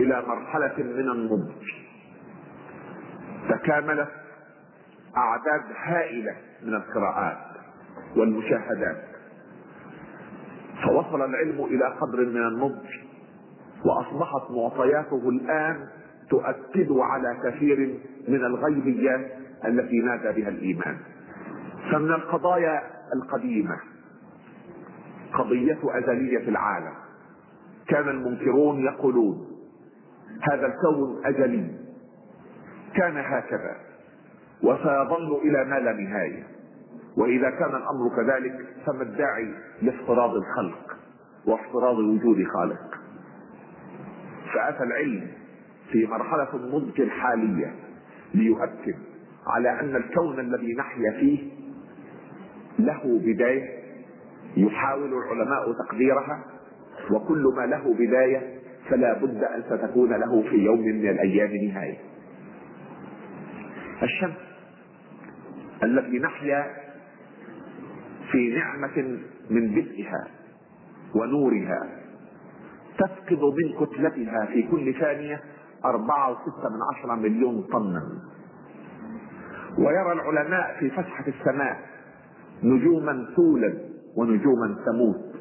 إلى 0.00 0.22
مرحلة 0.28 0.74
من 0.78 1.10
النضج. 1.10 1.64
تكاملت 3.48 4.08
أعداد 5.16 5.62
هائلة 5.76 6.36
من 6.62 6.74
القراءات 6.74 7.46
والمشاهدات. 8.16 9.04
فوصل 10.84 11.22
العلم 11.22 11.64
إلى 11.64 11.84
قدر 12.00 12.20
من 12.26 12.42
النضج 12.46 12.86
وأصبحت 13.84 14.50
معطياته 14.50 15.28
الآن 15.28 15.88
تؤكد 16.30 16.92
على 16.92 17.36
كثير 17.44 17.98
من 18.28 18.44
الغيبيات 18.44 19.32
التي 19.64 19.98
نادى 19.98 20.40
بها 20.40 20.48
الإيمان. 20.48 20.98
فمن 21.92 22.10
القضايا 22.10 22.82
القديمة 23.14 23.76
قضية 25.34 25.78
أزلية 25.84 26.48
العالم. 26.48 26.94
كان 27.88 28.08
المنكرون 28.08 28.80
يقولون 28.84 29.46
هذا 30.52 30.66
الكون 30.66 31.26
أزلي. 31.26 31.70
كان 32.96 33.16
هكذا. 33.16 33.76
وسيظل 34.62 35.36
إلى 35.44 35.64
ما 35.64 35.78
لا 35.78 35.92
نهاية. 35.92 36.42
وإذا 37.16 37.50
كان 37.50 37.70
الأمر 37.70 38.16
كذلك 38.16 38.66
فما 38.86 39.02
الداعي 39.02 39.54
لافتراض 39.82 40.34
الخلق 40.34 40.96
وافتراض 41.46 41.98
وجود 41.98 42.44
خالق؟ 42.54 42.98
فأتى 44.54 44.82
العلم 44.82 45.28
في 45.92 46.06
مرحلة 46.06 46.48
النضج 46.54 47.00
الحالية 47.00 47.74
ليؤكد 48.34 48.94
على 49.46 49.80
أن 49.80 49.96
الكون 49.96 50.40
الذي 50.40 50.74
نحيا 50.74 51.10
فيه 51.20 51.38
له 52.78 53.20
بداية 53.24 53.83
يحاول 54.56 55.12
العلماء 55.14 55.72
تقديرها 55.72 56.44
وكل 57.10 57.52
ما 57.56 57.66
له 57.66 57.94
بداية 57.94 58.58
فلا 58.90 59.18
بد 59.18 59.44
أن 59.44 59.62
ستكون 59.62 60.10
له 60.10 60.42
في 60.42 60.56
يوم 60.56 60.80
من 60.80 61.08
الأيام 61.08 61.50
نهاية. 61.56 61.98
الشمس 64.02 64.36
التي 65.82 66.18
نحيا 66.18 66.66
في 68.30 68.54
نعمة 68.54 69.18
من 69.50 69.68
بدئها 69.68 70.28
ونورها 71.14 71.80
تفقد 72.98 73.40
من 73.42 73.86
كتلتها 73.86 74.46
في 74.46 74.62
كل 74.62 74.94
ثانية 74.94 75.40
أربعة 75.84 76.30
وستة 76.30 76.68
من 76.68 76.80
عشرة 76.94 77.14
مليون 77.14 77.62
طنا. 77.72 78.02
ويرى 79.78 80.12
العلماء 80.12 80.76
في 80.80 80.90
فتحة 80.90 81.24
السماء 81.26 81.80
نجوما 82.62 83.26
تولد 83.36 83.93
ونجوما 84.16 84.76
تموت. 84.86 85.34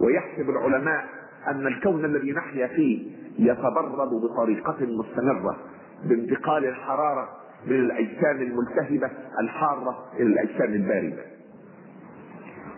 ويحسب 0.00 0.50
العلماء 0.50 1.04
أن 1.46 1.66
الكون 1.66 2.04
الذي 2.04 2.32
نحيا 2.32 2.66
فيه 2.66 3.10
يتبرد 3.38 4.08
بطريقة 4.22 4.76
مستمرة 4.80 5.56
بانتقال 6.04 6.64
الحرارة 6.64 7.28
من 7.66 7.72
الأجسام 7.76 8.36
الملتهبة 8.42 9.10
الحارة 9.40 10.06
إلى 10.16 10.22
الأجسام 10.26 10.74
الباردة. 10.74 11.22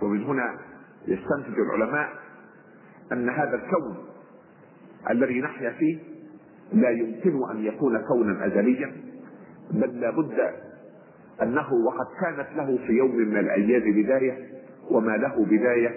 ومن 0.02 0.22
هنا 0.24 0.58
يستنتج 1.08 1.58
العلماء 1.58 2.08
أن 3.12 3.28
هذا 3.28 3.54
الكون 3.54 3.96
الذي 5.10 5.40
نحيا 5.40 5.70
فيه 5.70 5.98
لا 6.72 6.90
يمكن 6.90 7.50
أن 7.50 7.64
يكون 7.64 7.98
كونا 8.08 8.46
أزليا 8.46 8.92
بل 9.70 10.00
لابد 10.00 10.38
أنه 11.42 11.66
وقد 11.86 12.06
كانت 12.20 12.48
له 12.56 12.78
في 12.86 12.92
يوم 12.92 13.16
من 13.16 13.36
الأيام 13.38 14.02
بداية 14.02 14.38
وما 14.90 15.16
له 15.16 15.44
بداية 15.44 15.90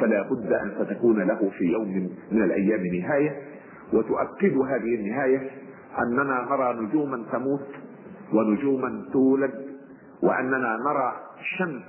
فلا 0.00 0.22
بد 0.22 0.52
أن 0.52 0.72
ستكون 0.80 1.20
له 1.22 1.50
في 1.58 1.64
يوم 1.64 2.10
من 2.32 2.42
الأيام 2.42 2.86
نهاية. 2.86 3.42
وتؤكد 3.92 4.56
هذه 4.56 4.94
النهاية 4.94 5.50
أننا 5.98 6.46
نرى 6.50 6.86
نجوما 6.86 7.24
تموت 7.32 7.68
ونجوما 8.32 9.04
تولد 9.12 9.54
وأننا 10.22 10.76
نرى 10.76 11.12
الشمس 11.40 11.82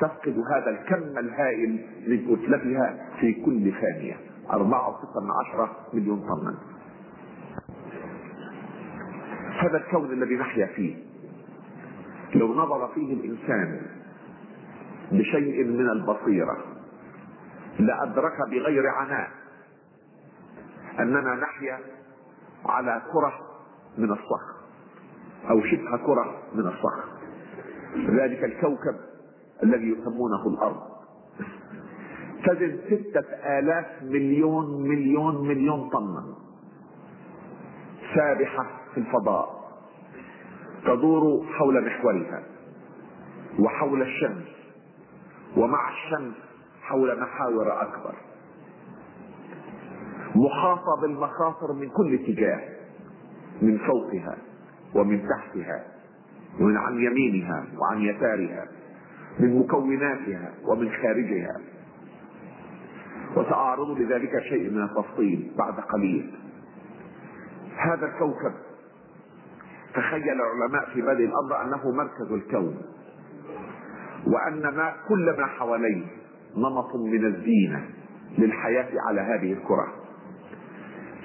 تفقد 0.00 0.36
هذا 0.54 0.70
الكم 0.70 1.18
الهائل 1.18 1.84
من 2.06 2.36
كتلتها 2.36 3.08
في 3.20 3.32
كل 3.32 3.72
ثانية. 3.80 4.16
أربعة 4.50 4.90
من 4.90 5.30
عشرة 5.40 5.76
مليون 5.94 6.20
طنا. 6.20 6.54
هذا 9.58 9.76
الكون 9.76 10.12
الذي 10.12 10.36
نحيا 10.36 10.66
فيه 10.66 10.96
لو 12.34 12.54
نظر 12.54 12.88
فيه 12.94 13.14
الإنسان 13.14 13.80
بشيء 15.12 15.64
من 15.64 15.90
البصيرة. 15.90 16.56
لأدرك 17.78 18.36
بغير 18.50 18.86
عناء 18.86 19.30
أننا 20.98 21.34
نحيا 21.34 21.78
على 22.66 23.02
كرة 23.12 23.32
من 23.98 24.10
الصخر 24.12 24.58
أو 25.50 25.60
شبه 25.60 25.96
كرة 26.06 26.42
من 26.54 26.66
الصخر 26.66 27.04
ذلك 27.96 28.44
الكوكب 28.44 28.96
الذي 29.62 29.88
يسمونه 29.88 30.46
الأرض. 30.46 30.82
تزن 32.46 32.78
ستة 32.86 33.34
آلاف 33.58 33.86
مليون 34.02 34.88
مليون 34.88 35.48
مليون 35.48 35.90
طنا 35.90 36.34
سابحة 38.14 38.66
في 38.94 39.00
الفضاء 39.00 39.58
تدور 40.84 41.46
حول 41.46 41.86
محورها 41.86 42.42
وحول 43.58 44.02
الشمس. 44.02 44.57
ومع 45.58 45.90
الشمس 45.90 46.34
حول 46.82 47.20
محاور 47.20 47.82
أكبر. 47.82 48.14
محاطة 50.34 51.00
بالمخاطر 51.00 51.72
من 51.72 51.88
كل 51.88 52.14
اتجاه 52.14 52.60
من 53.62 53.78
فوقها 53.78 54.36
ومن 54.94 55.28
تحتها 55.28 55.84
ومن 56.60 56.76
عن 56.76 56.98
يمينها 56.98 57.64
وعن 57.78 58.00
يسارها 58.00 58.66
من 59.40 59.58
مكوناتها 59.58 60.54
ومن 60.64 60.90
خارجها. 61.02 61.60
وسأعرض 63.36 63.98
لذلك 63.98 64.42
شيء 64.48 64.70
من 64.70 64.82
التفصيل 64.82 65.52
بعد 65.58 65.80
قليل. 65.80 66.34
هذا 67.76 68.06
الكوكب 68.06 68.52
تخيل 69.94 70.40
العلماء 70.40 70.90
في 70.94 71.02
بدء 71.02 71.24
الامر 71.24 71.62
أنه 71.62 71.90
مركز 71.90 72.32
الكون. 72.32 72.82
وان 74.26 74.62
ما 74.62 74.94
كل 75.08 75.34
ما 75.38 75.46
حواليه 75.46 76.06
نمط 76.56 76.94
من 76.94 77.24
الزينة 77.24 77.88
للحياة 78.38 78.88
على 79.08 79.20
هذه 79.20 79.52
الكرة. 79.52 79.92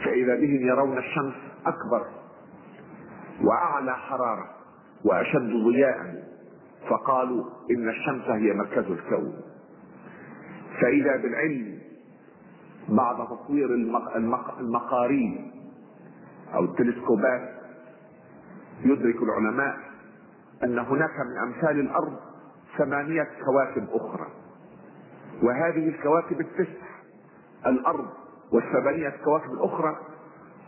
فإذا 0.06 0.36
بهم 0.36 0.68
يرون 0.68 0.98
الشمس 0.98 1.34
أكبر 1.66 2.08
وأعلى 3.42 3.96
حرارة 3.98 4.50
وأشد 5.06 5.52
ضياء 5.66 6.24
فقالوا 6.90 7.46
إن 7.72 7.90
الشمس 7.90 8.26
هي 8.28 8.54
مركز 8.54 8.86
الكون. 8.92 9.34
فإذا 10.82 11.18
بالعلم 11.18 11.80
بعد 12.90 13.28
تطوير 13.28 13.74
المقارين 14.60 15.52
أو 16.54 16.64
التلسكوبات 16.64 17.50
يدرك 18.86 19.16
العلماء 19.24 19.78
أن 20.64 20.80
هناك 20.80 21.12
من 21.20 21.38
أمثال 21.48 21.80
الأرض 21.80 22.18
ثمانية 22.78 23.28
كواكب 23.46 23.88
أخرى. 23.92 24.28
وهذه 25.44 25.90
الكواكب 25.90 26.40
التسع 26.42 26.84
الأرض 27.66 28.10
والثمانية 28.52 29.10
كواكب 29.24 29.52
الاخرى 29.52 29.98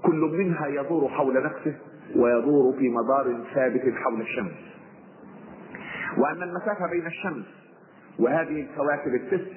كل 0.04 0.16
منها 0.38 0.68
يدور 0.68 1.10
حول 1.10 1.44
نفسه 1.44 1.78
ويدور 2.16 2.74
في 2.80 2.90
مدار 2.90 3.44
ثابت 3.54 3.94
حول 3.96 4.22
الشمس. 4.22 4.54
وأن 6.18 6.44
المسافة 6.44 6.88
بين 6.92 7.06
الشمس 7.06 7.46
وهذه 8.20 8.62
الكواكب 8.62 9.16
التسع 9.16 9.56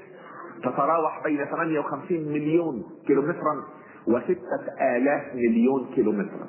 تتراوح 0.62 1.22
بين 1.24 1.44
58 1.44 2.18
مليون 2.28 2.84
كيلومترا 3.06 3.64
وستة 4.06 4.96
آلاف 4.96 5.34
مليون 5.34 5.90
كيلومترا. 5.94 6.46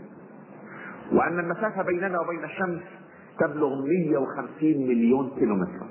وأن 1.12 1.40
المسافة 1.40 1.82
بيننا 1.84 2.20
وبين 2.22 2.44
الشمس 2.44 2.82
تبلغ 3.40 3.82
150 3.86 4.48
مليون 4.62 5.32
كيلومترا 5.40 5.88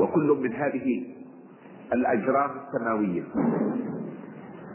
وكل 0.00 0.38
من 0.42 0.52
هذه 0.52 1.14
الأجرام 1.92 2.50
السماوية. 2.50 3.22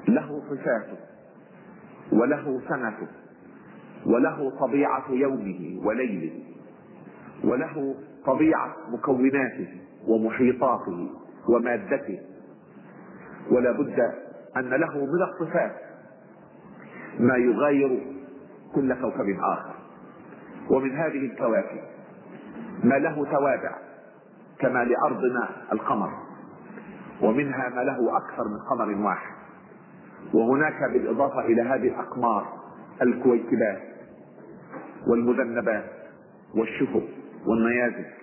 له 0.07 0.41
صفاته 0.49 0.97
وله 2.11 2.61
سنته 2.69 3.07
وله 4.05 4.51
طبيعة 4.59 5.11
يومه 5.11 5.81
وليله 5.85 6.39
وله 7.43 7.95
طبيعة 8.25 8.75
مكوناته 8.89 9.67
ومحيطاته 10.07 11.09
ومادته. 11.49 12.19
ولا 13.51 13.71
بد 13.71 13.99
أن 14.57 14.69
له 14.69 14.97
من 14.97 15.21
الصفات. 15.31 15.75
ما 17.19 17.35
يغاير 17.37 18.01
كل 18.75 18.93
كوكب 18.93 19.39
آخر. 19.39 19.72
ومن 20.73 20.95
هذه 20.97 21.25
الكواكب 21.25 21.81
ما 22.83 22.95
له 22.95 23.25
توابع 23.25 23.75
كما 24.59 24.83
لأرضنا 24.83 25.49
القمر 25.71 26.09
ومنها 27.21 27.69
ما 27.69 27.81
له 27.81 28.17
أكثر 28.17 28.43
من 28.47 28.59
قمر 28.69 29.05
واحد. 29.05 29.33
وهناك 30.33 30.91
بالإضافة 30.93 31.39
إلى 31.39 31.61
هذه 31.61 31.87
الأقمار 31.87 32.47
الكويكبات 33.01 33.81
والمذنبات 35.07 35.91
والشهب 36.55 37.03
والنيازك. 37.45 38.13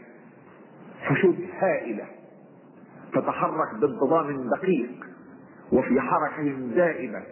حشود 1.00 1.36
هائلة 1.58 2.04
تتحرك 3.14 3.74
بانتظام 3.80 4.48
دقيق 4.48 4.90
وفي 5.72 6.00
حركة 6.00 6.50
دائمة 6.74 7.22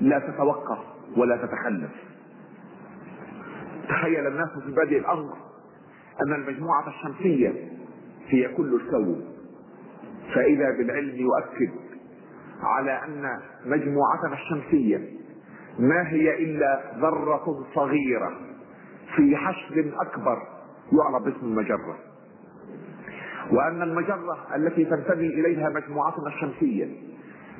لا 0.00 0.18
تتوقف 0.18 0.78
ولا 1.16 1.36
تتخلف. 1.36 2.11
تخيل 3.92 4.26
الناس 4.26 4.48
في 4.64 4.70
بدء 4.70 4.98
الأمر 4.98 5.36
أن 6.22 6.32
المجموعة 6.32 6.88
الشمسية 6.88 7.54
هي 8.28 8.48
كل 8.48 8.74
الكون. 8.74 9.24
فإذا 10.34 10.70
بالعلم 10.78 11.16
يؤكد 11.16 11.70
على 12.62 12.92
أن 12.92 13.40
مجموعتنا 13.66 14.32
الشمسية 14.32 14.98
ما 15.78 16.08
هي 16.08 16.44
إلا 16.44 16.80
ذرة 16.98 17.66
صغيرة 17.74 18.36
في 19.16 19.36
حشد 19.36 19.92
أكبر 20.00 20.38
يعرف 20.92 21.22
باسم 21.24 21.46
المجرة. 21.46 21.98
وأن 23.50 23.82
المجرة 23.82 24.56
التي 24.56 24.84
تنتمي 24.84 25.26
إليها 25.26 25.68
مجموعتنا 25.68 26.28
الشمسية 26.28 26.88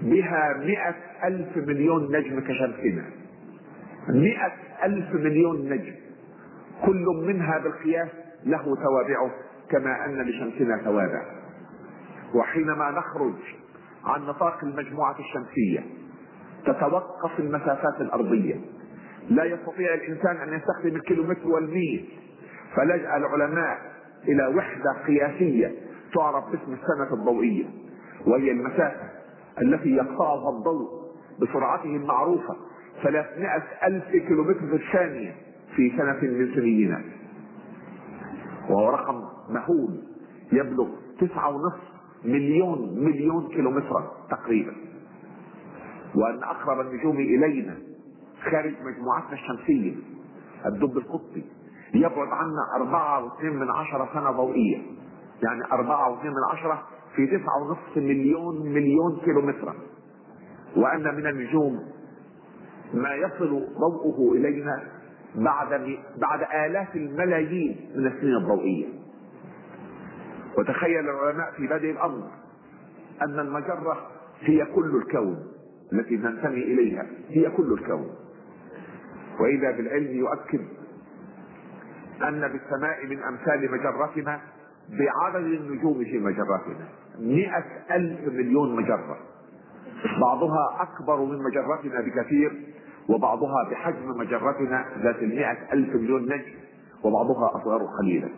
بها 0.02 0.56
مئة 0.58 0.94
ألف 1.28 1.56
مليون 1.56 2.16
نجم 2.16 2.40
كشمسنا. 2.40 3.04
مئة 4.08 4.52
ألف 4.84 5.14
مليون 5.14 5.68
نجم. 5.68 5.94
كل 6.86 7.06
منها 7.26 7.58
بالقياس 7.58 8.08
له 8.44 8.62
توابعه 8.64 9.30
كما 9.70 10.04
أن 10.04 10.22
لشمسنا 10.22 10.82
توابع. 10.84 11.22
وحينما 12.34 12.90
نخرج 12.90 13.34
عن 14.04 14.26
نطاق 14.26 14.58
المجموعة 14.64 15.16
الشمسية 15.18 15.84
تتوقف 16.66 17.38
المسافات 17.38 18.00
الأرضية. 18.00 18.60
لا 19.28 19.44
يستطيع 19.44 19.94
الإنسان 19.94 20.36
أن 20.36 20.54
يستخدم 20.54 20.96
الكيلومتر 20.96 21.48
والميل. 21.48 22.08
فلجأ 22.76 23.16
العلماء 23.16 23.78
إلى 24.28 24.46
وحدة 24.46 24.92
قياسية 25.06 25.72
تعرف 26.14 26.44
باسم 26.44 26.72
السنة 26.72 27.20
الضوئية 27.20 27.64
وهي 28.26 28.50
المسافة 28.50 29.10
التي 29.62 29.88
يقطعها 29.96 30.50
الضوء 30.50 30.88
بسرعته 31.40 31.96
المعروفة 31.96 32.56
300 33.02 33.62
ألف 33.86 34.04
كيلومتر 34.10 34.60
في 34.60 34.76
الثانية. 34.76 35.34
في 35.76 35.92
سنة 35.96 36.20
من 36.22 36.54
سنينا. 36.54 37.04
وهو 38.70 38.90
رقم 38.90 39.22
مهول 39.48 40.02
يبلغ 40.52 40.88
تسعة 41.20 41.50
ونصف 41.50 41.80
مليون 42.24 43.04
مليون 43.04 43.48
كيلومترا 43.48 44.12
تقريبا. 44.30 44.72
وأن 46.14 46.42
أقرب 46.42 46.80
النجوم 46.80 47.16
إلينا 47.16 47.76
خارج 48.50 48.74
مجموعتنا 48.84 49.32
الشمسية 49.32 49.94
الدب 50.66 50.98
القطبي 50.98 51.44
يبعد 51.94 52.28
عنا 52.28 52.76
أربعة 52.76 53.24
واثنين 53.24 53.56
من 53.58 53.70
عشرة 53.70 54.08
سنة 54.14 54.30
ضوئية. 54.30 54.78
يعني 55.42 55.72
أربعة 55.72 56.10
واثنين 56.10 56.32
من 56.32 56.58
عشرة 56.58 56.82
في 57.16 57.26
تسعة 57.26 57.62
ونصف 57.62 57.96
مليون 57.96 58.72
مليون 58.72 59.20
كيلومترا. 59.24 59.74
وأن 60.76 61.14
من 61.16 61.26
النجوم 61.26 61.78
ما 62.94 63.14
يصل 63.14 63.66
ضوءه 63.78 64.32
إلينا 64.32 64.82
بعد 65.34 65.98
بعد 66.16 66.42
آلاف 66.66 66.96
الملايين 66.96 67.90
من 67.96 68.06
السنين 68.06 68.36
الضوئية. 68.36 68.86
وتخيل 70.58 71.08
العلماء 71.08 71.52
في 71.56 71.66
بدء 71.66 71.90
الأمر 71.90 72.30
أن 73.22 73.38
المجرة 73.38 74.06
هي 74.40 74.64
كل 74.64 74.96
الكون 74.96 75.46
التي 75.92 76.16
ننتمي 76.16 76.62
إليها. 76.62 77.06
هي 77.28 77.50
كل 77.50 77.72
الكون. 77.72 78.10
وإذا 79.40 79.70
بالعلم 79.70 80.16
يؤكد 80.16 80.60
أن 82.22 82.48
بالسماء 82.48 83.06
من 83.06 83.22
أمثال 83.22 83.70
مجرتنا 83.70 84.40
بعدد 84.88 85.44
النجوم 85.44 86.04
في 86.04 86.18
مجرتنا 86.18 86.88
مئة 87.18 87.64
ألف 87.90 88.20
مليون 88.28 88.76
مجرة. 88.76 89.18
بعضها 90.20 90.78
أكبر 90.80 91.24
من 91.24 91.38
مجرتنا 91.42 92.00
بكثير. 92.00 92.71
وبعضها 93.08 93.68
بحجم 93.70 94.08
مجرتنا 94.18 94.84
ذات 95.02 95.16
المئة 95.22 95.72
ألف 95.72 95.94
مليون 95.94 96.22
نجم 96.22 96.52
وبعضها 97.04 97.50
أصغر 97.56 97.86
قليلا. 98.00 98.28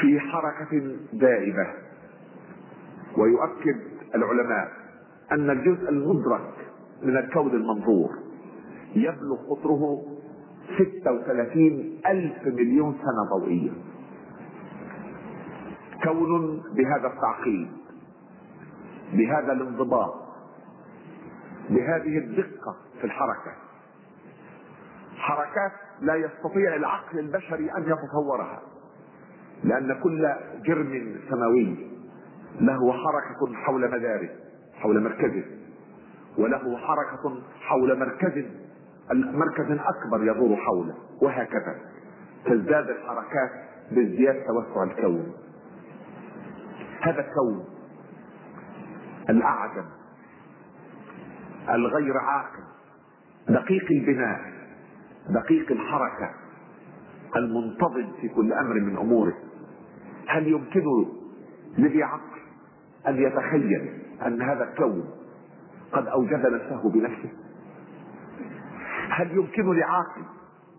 في 0.00 0.20
حركة 0.20 0.96
دائبة 1.12 1.66
ويؤكد 3.18 3.80
العلماء 4.14 4.68
أن 5.32 5.50
الجزء 5.50 5.88
المدرك 5.88 6.50
من 7.02 7.16
الكون 7.16 7.50
المنظور 7.50 8.10
يبلغ 8.94 9.36
قطره 9.50 10.02
36 10.78 11.98
ألف 12.06 12.46
مليون 12.46 12.92
سنة 12.92 13.38
ضوئية. 13.40 13.70
كون 16.04 16.62
بهذا 16.76 17.06
التعقيد 17.14 17.68
بهذا 19.12 19.52
الانضباط 19.52 20.21
بهذه 21.70 22.18
الدقة 22.18 22.76
في 23.00 23.04
الحركة. 23.04 23.52
حركات 25.16 25.72
لا 26.00 26.14
يستطيع 26.14 26.74
العقل 26.76 27.18
البشري 27.18 27.70
أن 27.76 27.82
يتصورها 27.82 28.62
لأن 29.64 30.00
كل 30.02 30.28
جرم 30.66 31.20
سماوي 31.30 31.90
له 32.60 32.92
حركة 32.92 33.54
حول 33.54 33.90
مداره 33.90 34.28
حول 34.74 35.02
مركزه 35.02 35.44
وله 36.38 36.76
حركة 36.76 37.42
حول 37.60 37.98
مركز 37.98 38.44
مركز 39.10 39.66
أكبر 39.70 40.22
يدور 40.22 40.56
حوله 40.56 40.94
وهكذا. 41.22 41.80
تزداد 42.44 42.90
الحركات 42.90 43.50
بازدياد 43.90 44.44
توسع 44.44 44.82
الكون. 44.82 45.32
هذا 47.00 47.20
الكون 47.20 47.64
الأعجم. 49.30 49.84
الغير 51.68 52.18
عاقل 52.18 52.62
دقيق 53.48 53.84
البناء 53.90 54.52
دقيق 55.28 55.72
الحركة 55.72 56.30
المنتظم 57.36 58.12
في 58.20 58.28
كل 58.28 58.52
أمر 58.52 58.74
من 58.80 58.96
أموره. 58.96 59.34
هل 60.28 60.48
يمكن 60.48 61.06
لذي 61.78 62.02
عقل 62.02 62.40
أن 63.08 63.22
يتخيل 63.22 64.02
أن 64.26 64.42
هذا 64.42 64.64
الكون 64.64 65.04
قد 65.92 66.06
أوجد 66.06 66.46
نفسه 66.46 66.90
بنفسه؟ 66.90 67.30
هل 69.08 69.30
يمكن 69.36 69.76
لعاقل 69.76 70.22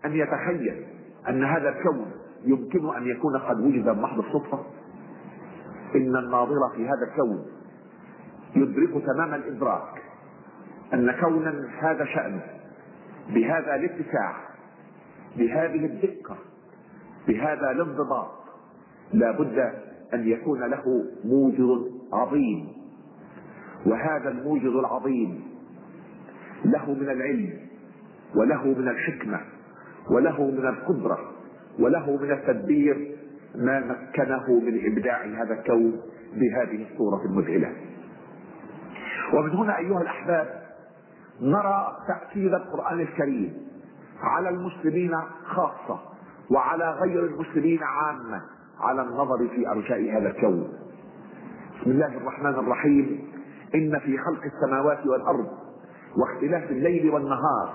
أن 0.04 0.12
يتخيل 0.12 0.86
أن 1.28 1.44
هذا 1.44 1.68
الكون 1.68 2.10
يمكن 2.44 2.96
أن 2.96 3.06
يكون 3.06 3.36
قد 3.36 3.60
وجد 3.60 3.84
بمحض 3.84 4.18
الصدفة؟ 4.18 4.64
إن 5.94 6.16
الناظر 6.16 6.68
في 6.76 6.88
هذا 6.88 7.12
الكون 7.12 7.46
يدرك 8.56 9.04
تمام 9.04 9.34
الإدراك 9.34 10.03
أن 10.94 11.10
كونا 11.20 11.68
هذا 11.80 12.04
شأنه 12.04 12.42
بهذا 13.28 13.74
الاتساع 13.74 14.36
بهذه 15.36 15.86
الدقة 15.86 16.36
بهذا 17.28 17.70
الانضباط 17.70 18.30
لا 19.12 19.30
بد 19.30 19.58
أن 20.14 20.28
يكون 20.28 20.60
له 20.60 21.04
موجد 21.24 21.90
عظيم. 22.12 22.68
وهذا 23.86 24.28
الموجد 24.28 24.76
العظيم 24.76 25.42
له 26.64 26.94
من 26.94 27.10
العلم 27.10 27.52
وله 28.36 28.64
من 28.64 28.88
الحكمة 28.88 29.40
وله 30.10 30.50
من 30.50 30.66
القدرة 30.66 31.18
وله 31.78 32.16
من 32.16 32.30
التدبير 32.32 33.16
ما 33.54 33.80
مكنه 33.80 34.60
من 34.60 34.92
إبداع 34.92 35.24
هذا 35.24 35.54
الكون 35.54 36.00
بهذه 36.34 36.86
الصورة 36.92 37.24
المذهلة. 37.24 37.72
ومن 39.34 39.50
هنا 39.50 39.78
أيها 39.78 40.02
الأحباب 40.02 40.63
نرى 41.40 41.96
تأكيد 42.08 42.54
القرآن 42.54 43.00
الكريم 43.00 43.52
على 44.22 44.48
المسلمين 44.48 45.12
خاصة 45.44 46.00
وعلى 46.50 46.90
غير 46.90 47.24
المسلمين 47.24 47.80
عامة 47.82 48.42
على 48.80 49.02
النظر 49.02 49.48
في 49.48 49.68
أرجاء 49.68 50.18
هذا 50.18 50.28
الكون 50.28 50.68
بسم 51.80 51.90
الله 51.90 52.16
الرحمن 52.16 52.54
الرحيم. 52.54 53.28
إن 53.74 53.98
في 53.98 54.18
خلق 54.18 54.40
السماوات 54.44 55.06
والأرض 55.06 55.46
واختلاف 56.16 56.70
الليل 56.70 57.10
والنهار 57.10 57.74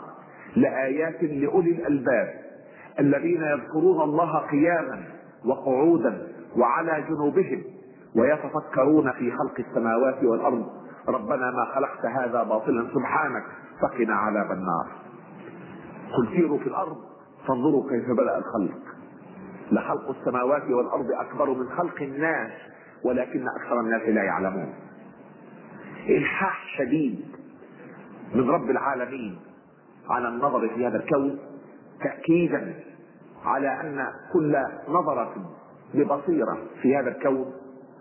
لآيات 0.56 1.24
لأولي 1.24 1.72
الألباب 1.72 2.34
الذين 3.00 3.42
يذكرون 3.42 4.02
الله 4.02 4.38
قياما 4.38 5.04
وقعودا 5.46 6.28
وعلى 6.58 7.04
جنوبهم 7.10 7.64
ويتفكرون 8.16 9.12
في 9.12 9.32
خلق 9.32 9.60
السماوات 9.60 10.24
والأرض. 10.24 10.70
ربنا 11.08 11.52
ما 11.52 11.66
خلقت 11.76 12.06
هذا 12.06 12.44
باطلا 12.44 12.88
سبحانك 12.94 13.44
فقنا 13.82 14.16
عذاب 14.16 14.52
النار. 14.52 14.88
قل 16.18 16.28
سيروا 16.36 16.58
في 16.60 16.68
الأرض 16.68 16.98
فانظروا 17.48 17.90
كيف 17.90 18.12
بدا 18.12 18.38
الخلق. 18.38 18.78
لخلق 19.72 20.10
السماوات 20.10 20.64
والأرض 20.64 21.12
أكبر 21.12 21.50
من 21.50 21.70
خلق 21.70 22.02
الناس 22.02 22.52
ولكن 23.06 23.48
أكثر 23.48 23.80
الناس 23.80 24.02
لا 24.02 24.24
يعلمون. 24.24 24.74
إلحاح 26.10 26.66
شديد 26.78 27.26
من 28.36 28.50
رب 28.50 28.70
العالمين 28.70 29.40
على 30.10 30.28
النظر 30.28 30.70
في 30.70 30.88
هذا 30.88 30.98
الكون 30.98 31.40
تاكيدا 32.04 32.74
على 33.46 33.68
أن 33.82 34.08
كل 34.34 34.58
نظرة 34.88 35.36
ببصيره 35.94 36.58
في 36.82 36.98
هذا 36.98 37.10
الكون 37.10 37.54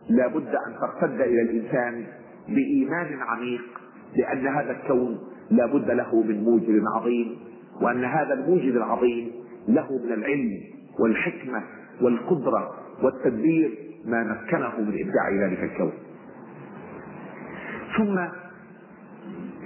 لا 0.09 0.27
بد 0.27 0.55
أن 0.55 0.77
ترتد 0.81 1.21
إلى 1.21 1.43
الإنسان 1.43 2.07
بإيمان 2.49 3.23
عميق 3.23 3.81
بان 4.17 4.47
هذا 4.47 4.71
الكون 4.71 5.19
لا 5.51 5.67
بد 5.67 5.91
له 5.91 6.23
من 6.23 6.45
موجد 6.45 6.83
عظيم 6.97 7.37
وأن 7.83 8.05
هذا 8.05 8.35
الموجد 8.35 8.77
العظيم 8.77 9.33
له 9.69 9.99
من 10.05 10.13
العلم 10.13 10.51
والحكمة 11.01 11.63
والقدرة 12.01 12.75
والتدبير 13.03 13.79
ما 14.05 14.25
مكنه 14.25 14.81
من 14.81 14.95
إبداع 15.01 15.47
ذلك 15.47 15.63
الكون. 15.63 15.93
ثم 17.97 18.19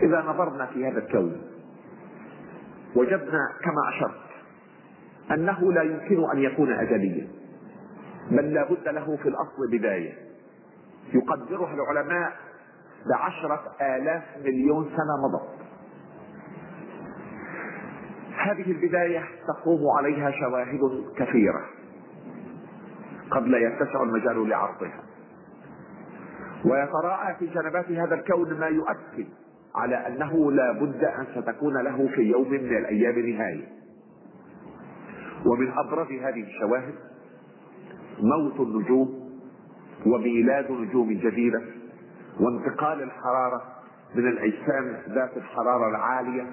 إذا 0.03 0.21
نظرنا 0.23 0.67
في 0.67 0.87
هذا 0.89 0.99
الكون 0.99 1.33
وجدنا 2.97 3.49
كما 3.65 3.89
أشرت 3.97 4.23
أنه 5.31 5.73
لا 5.73 5.83
يمكن 5.83 6.31
أن 6.35 6.39
يكون 6.39 6.73
أزليا 6.73 7.29
بل 8.31 8.55
لا 8.55 8.69
بد 8.71 8.89
له 8.89 9.17
في 9.17 9.29
الأصل 9.29 9.71
بداية 9.73 10.13
يقدرها 11.15 11.75
العلماء 11.75 12.33
بعشرة 13.11 13.63
آلاف 13.81 14.23
مليون 14.45 14.85
سنة 14.85 15.17
مضت. 15.25 15.63
هذه 18.37 18.71
البداية 18.71 19.25
تقوم 19.49 19.81
عليها 19.99 20.31
شواهد 20.31 20.81
كثيرة. 21.17 21.65
قد 23.31 23.47
لا 23.47 23.59
يتسع 23.59 24.03
المجال 24.03 24.49
لعرضها. 24.49 25.03
ويتراءى 26.65 27.35
في 27.39 27.47
جنبات 27.47 27.91
هذا 27.91 28.15
الكون 28.15 28.61
ما 28.61 28.67
يؤكد 28.67 29.27
على 29.75 29.97
أنه 30.07 30.53
لا 30.53 30.73
بد 30.73 31.05
أن 31.05 31.27
ستكون 31.35 31.83
له 31.83 32.09
في 32.15 32.23
يوم 32.23 32.51
من 32.51 32.77
الأيام 32.77 33.19
نهاية. 33.19 33.69
ومن 35.47 35.73
أبرز 35.73 36.07
هذه 36.07 36.43
الشواهد 36.43 36.95
موت 38.19 38.61
النجوم 38.61 39.23
وميلاد 40.07 40.71
نجوم 40.73 41.13
جديدة 41.13 41.63
وانتقال 42.41 43.03
الحرارة 43.03 43.63
من 44.15 44.29
الأجسام 44.29 44.97
ذات 45.09 45.37
الحرارة 45.37 45.89
العالية 45.89 46.47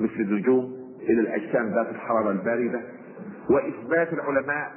مثل 0.00 0.20
النجوم 0.20 0.76
إلى 1.00 1.20
الأجسام 1.20 1.74
ذات 1.74 1.88
الحرارة 1.88 2.30
الباردة. 2.30 2.80
وإثبات 3.50 4.12
العلماء 4.12 4.72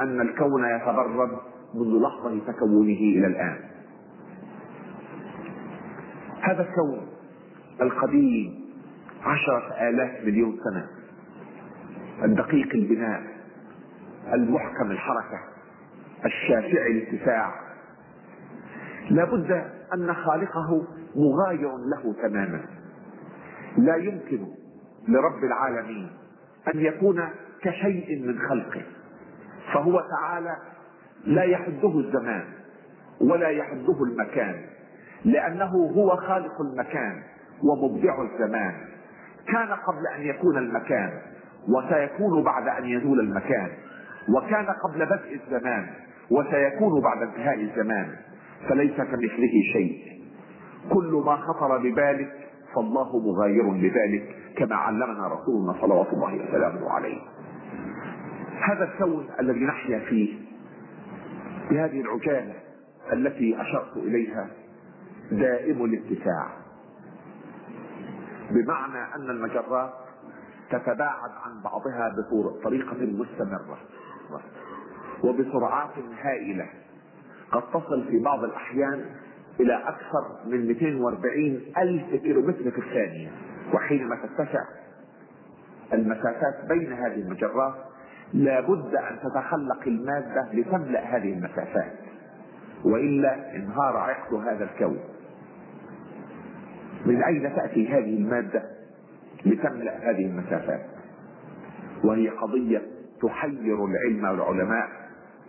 أن 0.00 0.20
الكون 0.20 0.64
يتبرد 0.64 1.30
منذ 1.74 2.02
لحظة 2.02 2.52
تكونه 2.52 2.98
إلى 2.98 3.26
الآن. 3.26 3.58
هذا 6.40 6.62
الكون 6.62 7.06
القديم 7.80 8.68
عشرة 9.22 9.88
آلاف 9.88 10.24
مليون 10.24 10.58
سنة. 10.64 10.86
الدقيق 12.24 12.74
البناء 12.74 13.22
المحكم 14.32 14.90
الحركة 14.90 15.40
الشاسع 16.24 16.86
الاتساع 16.86 17.67
لابد 19.10 19.64
أن 19.94 20.14
خالقه 20.14 20.84
مغاير 21.16 21.76
له 21.76 22.14
تماما. 22.22 22.60
لا 23.78 23.96
يمكن 23.96 24.46
لرب 25.08 25.44
العالمين 25.44 26.10
أن 26.74 26.80
يكون 26.80 27.28
كشيء 27.62 28.26
من 28.26 28.38
خلقه. 28.48 28.82
فهو 29.74 30.00
تعالى 30.20 30.56
لا 31.24 31.42
يحده 31.42 31.98
الزمان 31.98 32.44
ولا 33.20 33.48
يحده 33.48 34.04
المكان 34.04 34.54
لأنه 35.24 35.70
هو 35.96 36.16
خالق 36.16 36.60
المكان 36.60 37.22
ومبدع 37.62 38.22
الزمان. 38.22 38.74
كان 39.46 39.68
قبل 39.68 40.06
أن 40.16 40.20
يكون 40.22 40.58
المكان 40.58 41.10
وسيكون 41.68 42.42
بعد 42.42 42.68
أن 42.68 42.84
يزول 42.84 43.20
المكان 43.20 43.68
وكان 44.28 44.66
قبل 44.66 45.06
بدء 45.06 45.40
الزمان 45.44 45.86
وسيكون 46.30 47.00
بعد 47.02 47.22
انتهاء 47.22 47.60
الزمان. 47.60 48.16
فليس 48.68 48.96
كمثله 48.96 49.54
شيء. 49.72 50.18
كل 50.92 51.22
ما 51.26 51.36
خطر 51.36 51.78
ببالك 51.78 52.32
فالله 52.74 53.18
مغاير 53.18 53.68
بذلك 53.68 54.36
كما 54.56 54.76
علمنا 54.76 55.28
رسولنا 55.28 55.80
صلوات 55.80 56.12
الله 56.12 56.34
وسلامه 56.34 56.90
عليه. 56.90 57.18
هذا 58.68 58.84
الكون 58.84 59.26
الذي 59.40 59.64
نحيا 59.64 59.98
فيه 59.98 60.34
بهذه 61.70 62.00
العجالة 62.00 62.54
التي 63.12 63.60
أشرت 63.60 63.96
إليها 63.96 64.50
دائم 65.32 65.84
الاتساع 65.84 66.46
بمعنى 68.50 69.14
أن 69.14 69.30
المجرات 69.30 69.92
تتباعد 70.70 71.30
عن 71.44 71.62
بعضها 71.64 72.14
بطريقة 72.32 72.96
مستمرة 72.96 73.78
وبسرعات 75.24 75.90
هائلة. 76.22 76.66
قد 77.52 77.62
تصل 77.70 78.08
في 78.08 78.18
بعض 78.18 78.44
الأحيان 78.44 79.04
إلى 79.60 79.74
أكثر 79.74 80.38
من 80.46 80.66
240 80.66 81.60
ألف 81.78 82.22
كيلومتر 82.22 82.70
في 82.70 82.78
الثانية. 82.78 83.28
وحينما 83.74 84.16
تتسع 84.16 84.64
المسافات 85.92 86.68
بين 86.68 86.92
هذه 86.92 87.20
المجرات 87.20 87.74
لابد 88.34 88.94
أن 88.94 89.18
تتخلق 89.18 89.82
المادة 89.86 90.48
لتملأ 90.52 91.16
هذه 91.16 91.32
المسافات. 91.32 91.92
وإلا 92.84 93.56
انهار 93.56 93.96
عقد 93.96 94.34
هذا 94.34 94.64
الكون. 94.64 94.98
من 97.06 97.22
أين 97.22 97.56
تأتي 97.56 97.88
هذه 97.88 98.16
المادة 98.16 98.62
لتملأ 99.46 100.10
هذه 100.10 100.26
المسافات؟ 100.26 100.86
وهي 102.04 102.28
قضية 102.28 102.82
تحير 103.22 103.84
العلم 103.84 104.24
والعلماء 104.24 104.88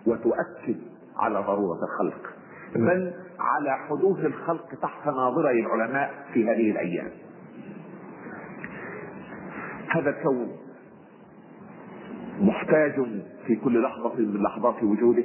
وتؤكد 0.05 0.77
على 1.19 1.39
ضرورة 1.39 1.79
الخلق. 1.83 2.33
بل 2.75 3.13
على 3.39 3.77
حدوث 3.89 4.25
الخلق 4.25 4.75
تحت 4.81 5.07
ناظري 5.07 5.59
العلماء 5.59 6.25
في 6.33 6.43
هذه 6.43 6.71
الأيام. 6.71 7.11
هذا 9.89 10.09
الكون 10.09 10.57
محتاج 12.41 12.93
في 13.47 13.55
كل 13.55 13.83
لحظة 13.83 14.15
من 14.15 14.43
لحظات 14.43 14.83
وجوده 14.83 15.23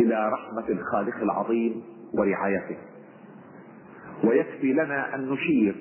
إلى 0.00 0.28
رحمة 0.28 0.68
الخالق 0.68 1.16
العظيم 1.16 1.82
ورعايته. 2.14 2.76
ويكفي 4.24 4.72
لنا 4.72 5.14
أن 5.14 5.30
نشير 5.30 5.74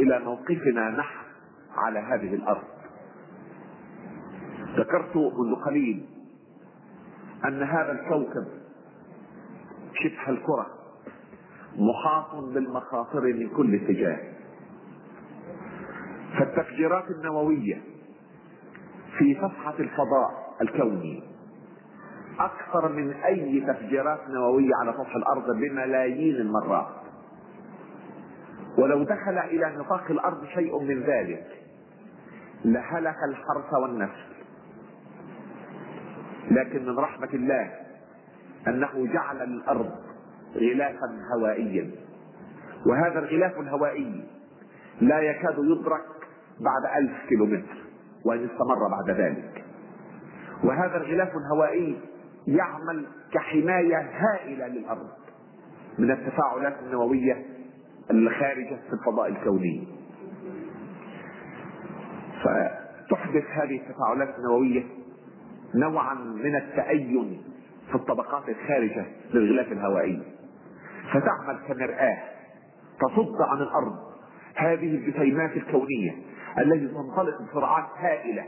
إلى 0.00 0.18
موقفنا 0.18 0.90
نحن 0.90 1.18
على 1.76 1.98
هذه 1.98 2.34
الأرض. 2.34 2.64
ذكرت 4.76 5.16
منذ 5.16 5.54
قليل 5.66 6.11
أن 7.44 7.62
هذا 7.62 7.92
الكوكب 7.92 8.46
شبه 9.94 10.28
الكرة 10.28 10.66
محاط 11.76 12.34
بالمخاطر 12.34 13.20
من 13.20 13.48
كل 13.48 13.74
اتجاه. 13.74 14.18
فالتفجيرات 16.38 17.10
النووية 17.10 17.82
في 19.18 19.34
صفحة 19.42 19.74
الفضاء 19.78 20.54
الكوني 20.60 21.22
أكثر 22.38 22.88
من 22.92 23.12
أي 23.12 23.60
تفجيرات 23.60 24.20
نووية 24.28 24.74
على 24.80 24.92
سطح 24.92 25.16
الأرض 25.16 25.56
بملايين 25.56 26.36
المرات. 26.36 27.02
ولو 28.78 29.02
دخل 29.02 29.38
إلى 29.38 29.76
نطاق 29.76 30.10
الأرض 30.10 30.44
شيء 30.44 30.78
من 30.82 31.02
ذلك 31.02 31.46
لهلك 32.64 33.16
الحرث 33.28 33.72
والنسل 33.82 34.31
لكن 36.50 36.86
من 36.86 36.98
رحمة 36.98 37.28
الله 37.34 37.70
أنه 38.68 39.06
جعل 39.12 39.48
للأرض 39.48 39.90
غلافا 40.56 41.18
هوائيا. 41.36 41.90
وهذا 42.86 43.18
الغلاف 43.18 43.60
الهوائي 43.60 44.24
لا 45.00 45.20
يكاد 45.20 45.54
يدرك 45.58 46.04
بعد 46.60 47.02
ألف 47.02 47.12
كيلومتر 47.28 47.76
وإن 48.24 48.44
استمر 48.44 48.88
بعد 48.90 49.10
ذلك. 49.10 49.64
وهذا 50.64 50.96
الغلاف 50.96 51.32
الهوائي 51.36 52.00
يعمل 52.46 53.06
كحماية 53.32 53.96
هائلة 53.96 54.66
للأرض 54.66 55.08
من 55.98 56.10
التفاعلات 56.10 56.76
النووية 56.86 57.46
الخارجة 58.10 58.76
في 58.88 58.92
الفضاء 58.92 59.28
الكوني. 59.28 59.88
فتحدث 62.44 63.44
هذه 63.50 63.80
التفاعلات 63.80 64.34
النووية 64.38 64.82
نوعا 65.74 66.14
من 66.14 66.56
التأين 66.56 67.42
في 67.88 67.94
الطبقات 67.94 68.48
الخارجة 68.48 69.06
للغلاف 69.34 69.72
الهوائي. 69.72 70.22
فتعمل 71.12 71.58
كمرآة 71.68 72.18
تصد 73.00 73.40
عن 73.40 73.58
الأرض 73.62 73.98
هذه 74.54 74.94
الجسيمات 74.94 75.56
الكونية 75.56 76.12
التي 76.58 76.88
تنطلق 76.88 77.42
بسرعات 77.42 77.84
هائلة 77.96 78.44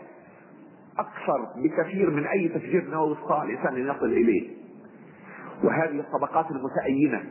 أكثر 0.98 1.48
بكثير 1.56 2.10
من 2.10 2.26
أي 2.26 2.48
تفجير 2.48 2.90
نووي 2.90 3.14
استطاع 3.14 3.42
الإنسان 3.42 3.74
أن 3.76 3.96
يصل 3.96 4.06
إليه. 4.06 4.50
وهذه 5.64 6.00
الطبقات 6.00 6.46
المتأينة 6.50 7.24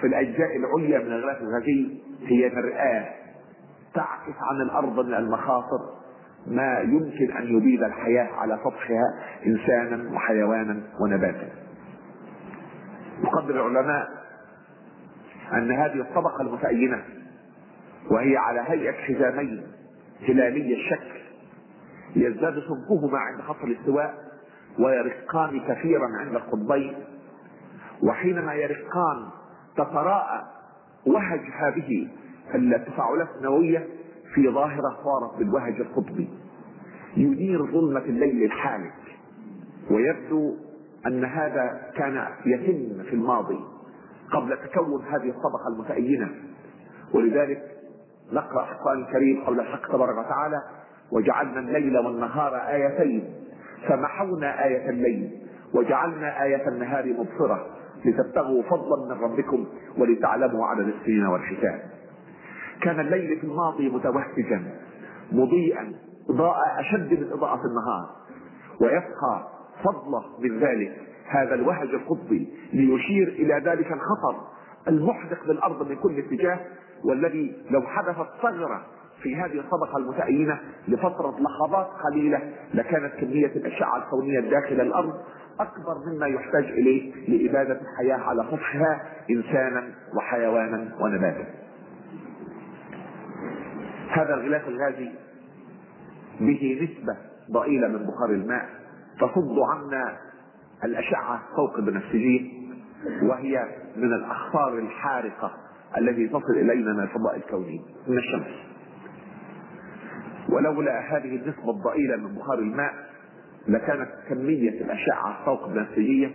في 0.00 0.06
الأجزاء 0.06 0.56
العليا 0.56 0.98
من 0.98 1.12
الغلاف 1.12 1.40
الغازي 1.40 2.00
هي 2.26 2.48
مرآة 2.48 3.14
تعكس 3.94 4.36
عن 4.50 4.60
الأرض 4.62 5.06
من 5.06 5.14
المخاطر. 5.14 6.01
ما 6.46 6.78
يمكن 6.80 7.36
أن 7.36 7.56
يبيد 7.56 7.82
الحياة 7.82 8.28
على 8.32 8.58
سطحها 8.64 9.14
إنسانا 9.46 10.14
وحيوانا 10.14 10.80
ونباتا. 11.00 11.48
يقدر 13.24 13.66
العلماء 13.66 14.08
أن 15.52 15.72
هذه 15.72 16.00
الطبقة 16.00 16.40
المتأينة 16.40 17.04
وهي 18.10 18.36
على 18.36 18.60
هيئة 18.66 18.92
حزامين 18.92 19.62
هلالي 20.28 20.74
الشكل 20.74 21.20
يزداد 22.16 22.54
سمكهما 22.54 23.18
عند 23.18 23.40
خط 23.40 23.64
الاستواء 23.64 24.14
ويرقان 24.78 25.60
كثيرا 25.68 26.06
عند 26.20 26.34
القطبين 26.34 26.94
وحينما 28.02 28.54
يرقان 28.54 29.28
تتراءى 29.76 30.42
وهج 31.06 31.40
هذه 31.40 32.08
التفاعلات 32.54 33.28
النووية 33.38 33.88
في 34.34 34.48
ظاهرة 34.48 34.98
صارت 35.04 35.38
بالوهج 35.38 35.80
القطبي. 35.80 36.28
ينير 37.16 37.66
ظلمة 37.66 38.00
الليل 38.00 38.44
الحالك 38.44 38.94
ويبدو 39.90 40.56
أن 41.06 41.24
هذا 41.24 41.90
كان 41.96 42.26
يتم 42.46 43.02
في 43.02 43.12
الماضي 43.12 43.60
قبل 44.32 44.56
تكون 44.56 45.04
هذه 45.04 45.28
الطبقة 45.28 45.68
المتأينة. 45.74 46.28
ولذلك 47.14 47.62
نقرأ 48.32 48.72
القرآن 48.72 48.98
الكريم 48.98 49.44
قول 49.44 49.60
الحق 49.60 49.92
تبارك 49.92 50.18
وتعالى 50.18 50.62
وجعلنا 51.12 51.60
الليل 51.60 51.98
والنهار 51.98 52.56
آيتين. 52.56 53.34
فمحونا 53.88 54.64
آية 54.64 54.90
الليل 54.90 55.30
وجعلنا 55.74 56.42
آية 56.42 56.68
النهار 56.68 57.06
مبصرة 57.06 57.66
لتبتغوا 58.04 58.62
فضلا 58.62 59.14
من 59.14 59.20
ربكم 59.20 59.66
ولتعلموا 59.98 60.66
عدد 60.66 60.88
السنين 60.88 61.26
والحساب. 61.26 61.82
كان 62.82 63.00
الليل 63.00 63.40
في 63.40 63.44
الماضي 63.46 63.88
متوهجا 63.88 64.62
مضيئا 65.32 65.92
إضاءة 66.30 66.80
أشد 66.80 67.20
من 67.20 67.32
إضاءة 67.32 67.60
النهار. 67.66 68.06
ويبقى 68.80 69.48
فضله 69.84 70.24
من 70.38 70.58
ذلك 70.58 70.92
هذا 71.28 71.54
الوهج 71.54 71.88
القطبي 71.88 72.48
ليشير 72.72 73.28
إلى 73.28 73.54
ذلك 73.54 73.92
الخطر 73.92 74.40
المحدق 74.88 75.46
للأرض 75.46 75.88
من 75.88 75.96
كل 75.96 76.18
اتجاه 76.18 76.60
والذي 77.04 77.56
لو 77.70 77.82
حدثت 77.82 78.26
ثغرة 78.42 78.86
في 79.22 79.36
هذه 79.36 79.58
الطبقة 79.60 79.96
المتأينة 79.98 80.60
لفترة 80.88 81.36
لحظات 81.40 81.86
قليلة 81.86 82.52
لكانت 82.74 83.14
كمية 83.14 83.46
الأشعة 83.46 83.96
الكونية 83.96 84.40
داخل 84.40 84.80
الأرض 84.80 85.20
أكبر 85.60 85.94
مما 86.06 86.26
يحتاج 86.26 86.64
إليه 86.64 87.12
لإبادة 87.28 87.80
الحياة 87.80 88.16
على 88.16 88.44
سطحها 88.50 89.02
إنسانا 89.30 89.84
وحيوانا 90.16 90.96
ونباتا. 91.00 91.61
هذا 94.12 94.34
الغلاف 94.34 94.68
الغازي 94.68 95.10
به 96.40 96.78
نسبة 96.82 97.16
ضئيلة 97.50 97.88
من 97.88 98.06
بخار 98.06 98.30
الماء 98.30 98.68
تصد 99.20 99.58
عنا 99.58 100.16
الأشعة 100.84 101.42
فوق 101.56 101.76
البنفسجين 101.76 102.72
وهي 103.22 103.68
من 103.96 104.12
الأخطار 104.12 104.78
الحارقة 104.78 105.52
التي 105.98 106.28
تصل 106.28 106.52
إلينا 106.56 106.92
من 106.92 107.00
الفضاء 107.00 107.36
الكوني 107.36 107.80
من 108.08 108.18
الشمس. 108.18 108.54
ولولا 110.48 111.00
هذه 111.16 111.36
النسبة 111.36 111.70
الضئيلة 111.70 112.16
من 112.16 112.34
بخار 112.34 112.58
الماء 112.58 112.92
لكانت 113.68 114.10
كمية 114.28 114.80
الأشعة 114.80 115.44
فوق 115.44 115.64
البنفسجية 115.64 116.30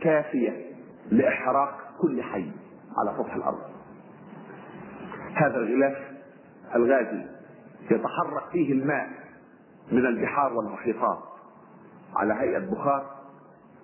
كافية 0.00 0.66
لإحراق 1.10 1.78
كل 2.00 2.22
حي 2.22 2.50
على 2.98 3.16
سطح 3.18 3.34
الأرض. 3.34 3.60
هذا 5.34 5.56
الغلاف 5.56 6.09
الغازي 6.74 7.26
يتحرك 7.90 8.50
فيه 8.52 8.72
الماء 8.72 9.08
من 9.92 10.06
البحار 10.06 10.52
والمحيطات 10.52 11.18
على 12.16 12.34
هيئة 12.34 12.58
بخار 12.58 13.06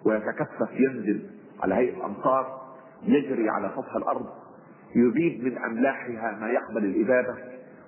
ويتكثف 0.05 0.71
ينزل 0.73 1.31
على 1.63 1.75
هيئة 1.75 2.07
أمطار 2.07 2.61
يجري 3.03 3.49
على 3.51 3.71
سطح 3.77 3.97
الأرض 3.97 4.27
يذيب 4.95 5.45
من 5.45 5.59
أملاحها 5.59 6.39
ما 6.41 6.49
يقبل 6.49 6.85
الإبادة 6.85 7.35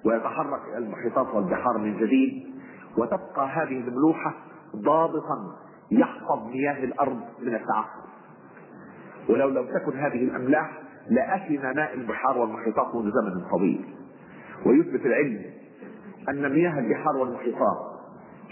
ويتحرك 0.04 0.60
إلى 0.68 0.78
المحيطات 0.78 1.34
والبحار 1.34 1.78
من 1.78 1.96
جديد 1.98 2.54
وتبقى 2.98 3.48
هذه 3.48 3.80
الملوحة 3.80 4.34
ضابطا 4.76 5.56
يحفظ 5.90 6.46
مياه 6.46 6.84
الأرض 6.84 7.20
من 7.42 7.54
التعفن 7.54 8.08
ولو 9.28 9.48
لم 9.48 9.66
تكن 9.66 9.98
هذه 9.98 10.24
الأملاح 10.24 10.82
لأثن 11.10 11.76
ماء 11.76 11.94
البحار 11.94 12.38
والمحيطات 12.38 12.94
منذ 12.94 13.10
زمن 13.10 13.48
طويل. 13.50 13.97
ويثبت 14.66 15.06
العلم 15.06 15.44
أن 16.28 16.52
مياه 16.52 16.78
البحار 16.78 17.16
والمحيطات 17.16 17.98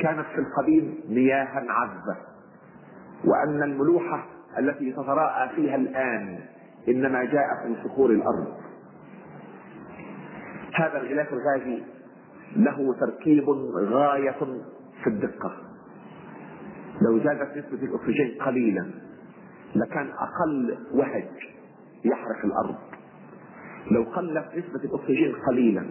كانت 0.01 0.27
في 0.35 0.39
القديم 0.39 1.01
مياها 1.09 1.65
عذبة 1.69 2.17
وأن 3.25 3.63
الملوحة 3.63 4.27
التي 4.59 4.93
تتراءى 4.93 5.49
فيها 5.57 5.77
الآن 5.77 6.39
إنما 6.89 7.25
جاءت 7.25 7.67
من 7.67 7.77
صخور 7.85 8.11
الأرض. 8.11 8.55
هذا 10.75 11.01
الغلاف 11.01 11.33
الغازي 11.33 11.83
له 12.57 12.95
تركيب 13.01 13.49
غاية 13.75 14.63
في 15.03 15.07
الدقة. 15.07 15.53
لو 17.03 17.19
زادت 17.19 17.57
نسبة 17.57 17.87
الأكسجين 17.87 18.43
قليلا 18.43 18.91
لكان 19.75 20.07
أقل 20.11 20.79
وهج 20.95 21.29
يحرق 22.05 22.45
الأرض. 22.45 22.77
لو 23.91 24.03
قلت 24.03 24.47
نسبة 24.57 24.85
الأكسجين 24.85 25.35
قليلا 25.49 25.87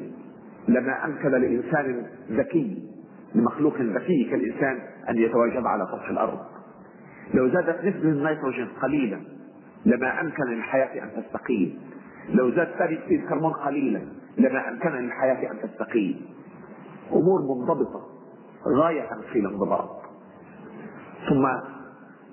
لما 0.68 1.06
أمكن 1.06 1.32
لإنسان 1.32 2.08
ذكي 2.32 2.90
لمخلوق 3.36 3.82
ذكي 3.82 4.24
كالإنسان 4.24 4.80
أن 5.10 5.18
يتواجد 5.18 5.66
على 5.66 5.88
سطح 5.92 6.10
الأرض. 6.10 6.40
لو 7.34 7.50
زادت 7.50 7.86
نسبة 7.86 8.10
النيتروجين 8.10 8.68
قليلا 8.82 9.20
لما 9.86 10.22
أمكن 10.22 10.44
للحياة 10.44 11.04
أن 11.04 11.24
تستقيم. 11.24 11.80
لو 12.30 12.52
زاد 12.52 12.68
ثاني 12.68 13.00
أكسيد 13.00 13.22
الكربون 13.22 13.54
قليلا 13.54 14.02
لما 14.38 14.70
أمكن 14.70 14.90
للحياة 14.90 15.52
أن 15.52 15.70
تستقيم. 15.70 16.22
أمور 17.12 17.42
منضبطة 17.42 18.02
غاية 18.82 19.10
في 19.34 19.40
الانضباط. 19.40 19.90
ثم 21.30 21.48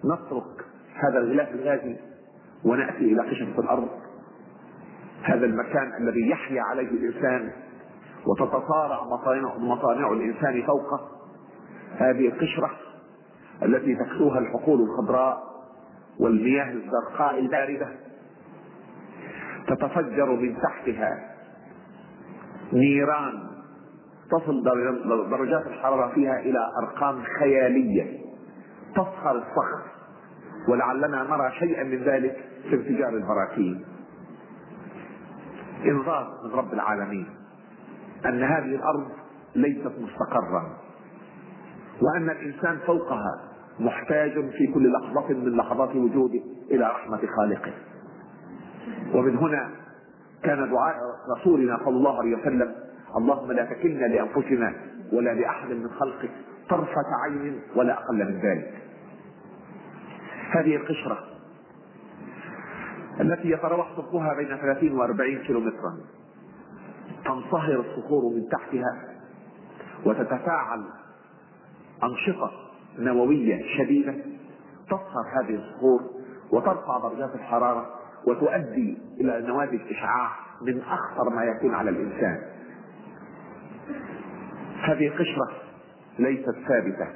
نترك 0.05 0.65
هذا 0.95 1.19
الغلاف 1.19 1.55
الغازي 1.55 1.97
ونأتي 2.65 3.05
إلى 3.13 3.23
قشرة 3.23 3.61
الأرض. 3.61 3.89
هذا 5.23 5.47
المكان 5.47 5.93
الذي 6.01 6.31
يحيا 6.31 6.63
عليه 6.63 6.89
الإنسان 6.89 7.53
وتتصارع 8.27 9.05
مصانع, 9.05 9.57
مصانع 9.57 10.13
الإنسان 10.13 10.63
فوقه. 10.63 11.09
هذه 11.97 12.29
القشرة 12.29 12.71
التي 13.63 13.95
تكسوها 13.95 14.39
الحقول 14.39 14.81
الخضراء 14.81 15.43
والمياه 16.21 16.73
الزرقاء 16.73 17.39
الباردة 17.39 17.89
تتفجر 19.67 20.31
من 20.31 20.57
تحتها 20.63 21.33
نيران 22.73 23.33
تصل 24.31 24.65
درجات 25.31 25.67
الحرارة 25.67 26.15
فيها 26.15 26.41
إلى 26.41 26.59
أرقام 26.83 27.23
خيالية. 27.39 28.19
تصهر 28.95 29.37
الصخر 29.37 29.83
ولعلنا 30.69 31.23
نرى 31.23 31.51
شيئا 31.59 31.85
من 31.85 32.03
ذلك 32.03 32.37
في 32.71 32.75
انفجار 32.75 33.09
البراكين. 33.09 33.85
إنذار 35.85 36.41
من 36.45 36.51
رب 36.51 36.73
العالمين 36.73 37.27
أن 38.27 38.43
هذه 38.43 38.75
الأرض 38.75 39.09
ليست 39.55 39.93
مستقرا 40.01 40.77
وأن 42.03 42.31
الإنسان 42.31 42.79
فوقها 42.87 43.41
محتاج 43.81 44.33
في 44.33 44.67
كل 44.75 44.93
لحظة 44.93 45.29
من 45.29 45.57
لحظات 45.57 45.97
وجوده 45.97 46.41
إلى 46.71 46.85
رحمة 46.85 47.21
خالقه. 47.37 47.73
ومن 49.15 49.37
هنا 49.37 49.71
كان 50.43 50.71
دعاء 50.71 50.97
رسولنا 51.39 51.79
صلى 51.85 51.97
الله 51.97 52.19
عليه 52.19 52.37
وسلم 52.37 52.75
اللهم 53.17 53.53
لا 53.53 53.65
تكلنا 53.65 54.07
لأنفسنا 54.07 54.75
ولا 55.13 55.35
لأحد 55.35 55.69
من 55.69 55.91
خلقك 55.91 56.31
طرفة 56.71 57.05
عين 57.25 57.61
ولا 57.77 57.93
أقل 57.93 58.17
من 58.17 58.41
ذلك. 58.41 58.75
هذه 60.51 60.77
القشرة 60.77 61.32
التي 63.21 63.51
يتراوح 63.51 63.97
طولها 63.97 64.35
بين 64.35 64.57
30 64.57 64.93
و 64.93 65.03
40 65.03 65.39
كيلومترا. 65.39 65.97
تنصهر 67.25 67.81
الصخور 67.81 68.35
من 68.35 68.49
تحتها 68.49 69.13
وتتفاعل 70.07 70.85
أنشطة 72.05 72.51
نووية 72.99 73.59
شديدة 73.79 74.15
تصهر 74.87 75.25
هذه 75.41 75.55
الصخور 75.55 76.01
وترفع 76.51 76.99
درجات 77.03 77.35
الحرارة 77.35 77.87
وتؤدي 78.27 78.99
إلى 79.21 79.47
نواتج 79.47 79.81
إشعاع 79.91 80.31
من 80.63 80.81
أخطر 80.81 81.31
ما 81.31 81.45
يكون 81.45 81.75
على 81.75 81.91
الإنسان. 81.91 82.39
هذه 84.83 85.11
قشرة 85.11 85.49
ليست 86.19 86.55
ثابتة 86.69 87.09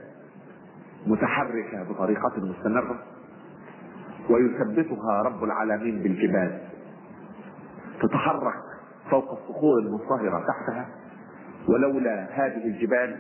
متحركة 1.07 1.83
بطريقة 1.83 2.33
مستمرة. 2.37 3.03
ويثبتها 4.31 5.23
رب 5.23 5.45
العالمين 5.45 6.03
بالجبال. 6.03 6.61
تتحرك 8.03 8.55
فوق 9.11 9.33
الصخور 9.33 9.79
المنصهرة 9.79 10.45
تحتها 10.47 10.89
ولولا 11.69 12.27
هذه 12.31 12.65
الجبال 12.65 13.17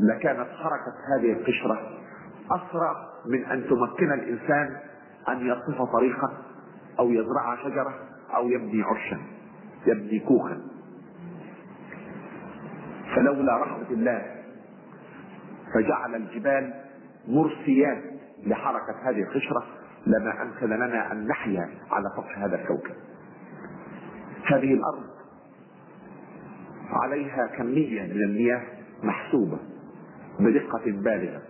لكانت 0.00 0.48
حركة 0.48 0.94
هذه 1.16 1.32
القشرة 1.32 1.98
أسرع 2.50 2.94
من 3.26 3.44
أن 3.44 3.64
تمكن 3.68 4.12
الإنسان 4.12 4.76
أن 5.28 5.46
يصف 5.46 5.82
طريقا 5.92 6.32
أو 6.98 7.10
يزرع 7.10 7.56
شجرة 7.64 7.94
أو 8.36 8.48
يبني 8.48 8.82
عشا 8.82 9.18
يبني 9.86 10.20
كوخا. 10.20 10.60
فلولا 13.16 13.56
رحمة 13.56 13.90
الله 13.90 14.22
فجعل 15.74 16.14
الجبال 16.14 16.74
مرسيات 17.28 18.02
لحركة 18.46 18.94
هذه 19.10 19.22
القشرة 19.22 19.64
لما 20.06 20.42
أمكن 20.42 20.66
لنا 20.66 21.12
أن 21.12 21.26
نحيا 21.26 21.70
على 21.90 22.10
سطح 22.16 22.38
هذا 22.38 22.56
الكوكب. 22.62 22.94
هذه 24.46 24.74
الأرض 24.74 25.04
عليها 26.90 27.46
كمية 27.46 28.02
من 28.02 28.22
المياه 28.22 28.62
محسوبة 29.02 29.58
بدقة 30.40 30.82
بالغة 30.84 31.42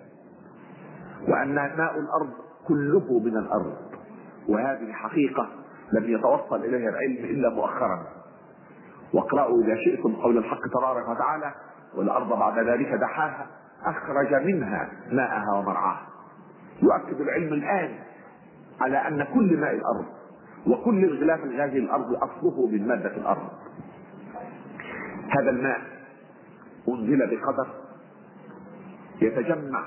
وأن 1.29 1.55
ماء 1.55 1.99
الأرض 1.99 2.33
كله 2.69 3.19
من 3.19 3.37
الأرض 3.37 3.77
وهذه 4.49 4.93
حقيقة 4.93 5.49
لم 5.93 6.05
يتوصل 6.05 6.57
إليها 6.65 6.89
العلم 6.91 7.25
إلا 7.25 7.51
مؤخرا. 7.51 8.07
واقرأوا 9.15 9.63
إذا 9.63 9.77
شئتم 9.85 10.17
قول 10.17 10.39
الحق 10.39 10.61
تبارك 10.79 11.09
وتعالى 11.09 11.55
والأرض 11.97 12.39
بعد 12.39 12.59
ذلك 12.59 12.89
دحاها 12.95 13.47
أخرج 13.85 14.35
منها 14.35 14.91
ماءها 15.13 15.53
ومرعاها. 15.59 16.07
يؤكد 16.83 17.21
العلم 17.21 17.53
الآن 17.53 18.04
على 18.81 18.97
أن 18.99 19.27
كل 19.35 19.57
ماء 19.61 19.75
الأرض 19.75 20.05
وكل 20.67 21.05
الغلاف 21.05 21.45
الغازي 21.45 21.79
الأرض 21.79 22.15
أصله 22.15 22.67
من 22.67 22.89
مادة 22.89 23.17
الأرض. 23.17 23.49
هذا 25.29 25.51
الماء 25.51 25.81
أنزل 26.89 27.19
بقدر 27.19 27.67
يتجمع 29.23 29.85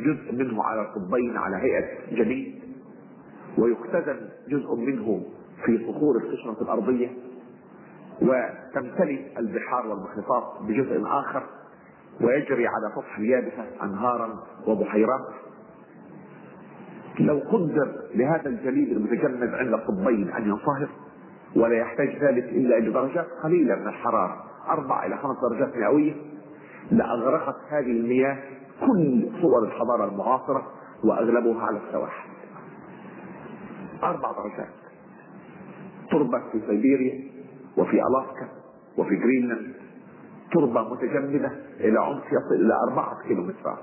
جزء 0.00 0.32
منه 0.32 0.64
على 0.64 0.80
القطبين 0.82 1.36
على 1.36 1.56
هيئة 1.56 2.16
جليد 2.16 2.62
ويختزن 3.58 4.28
جزء 4.48 4.74
منه 4.74 5.22
في 5.64 5.78
صخور 5.86 6.16
القشرة 6.16 6.62
الأرضية 6.62 7.08
وتمتلئ 8.22 9.38
البحار 9.38 9.86
والمحيطات 9.86 10.44
بجزء 10.62 11.02
آخر 11.06 11.42
ويجري 12.20 12.66
على 12.66 12.92
سطح 12.94 13.18
اليابسة 13.18 13.66
أنهارا 13.82 14.42
وبحيرات. 14.66 15.26
لو 17.20 17.38
قدر 17.38 17.92
لهذا 18.14 18.48
الجليد 18.48 18.88
المتجمد 18.88 19.54
عند 19.54 19.74
القطبين 19.74 20.30
ان 20.30 20.42
ينصهر 20.48 20.88
ولا 21.56 21.76
يحتاج 21.76 22.08
ذلك 22.08 22.44
إلا 22.44 22.78
إلى 22.78 22.90
درجات 22.90 23.26
قليلة 23.42 23.74
من 23.74 23.88
الحرارة 23.88 24.44
أربع 24.68 25.06
إلى 25.06 25.16
خمس 25.16 25.36
درجات 25.50 25.76
مئوية 25.76 26.14
لأغرقت 26.90 27.56
هذه 27.68 27.90
المياه 27.90 28.38
كل 28.80 29.28
صور 29.42 29.64
الحضارة 29.64 30.04
المعاصرة 30.04 30.66
واغلبها 31.04 31.62
على 31.62 31.78
السواحل. 31.88 32.28
أربع 34.02 34.32
درجات. 34.32 34.72
تربة 36.10 36.38
في 36.52 36.60
سيبيريا 36.66 37.30
وفي 37.78 37.92
ألاسكا 38.02 38.48
وفي 38.98 39.16
جرينلاند. 39.16 39.74
تربة 40.52 40.94
متجمدة 40.94 41.52
إلى 41.80 42.00
عمق 42.00 42.24
يصل 42.26 42.54
إلى 42.54 42.74
أربعة 42.88 43.22
كيلومترات. 43.28 43.78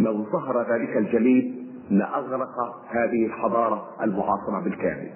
لو 0.00 0.24
ظهر 0.24 0.72
ذلك 0.72 0.96
الجليد 0.96 1.53
لاغرق 1.90 2.84
هذه 2.88 3.26
الحضارة 3.26 3.88
المعاصرة 4.02 4.60
بالكامل. 4.64 5.10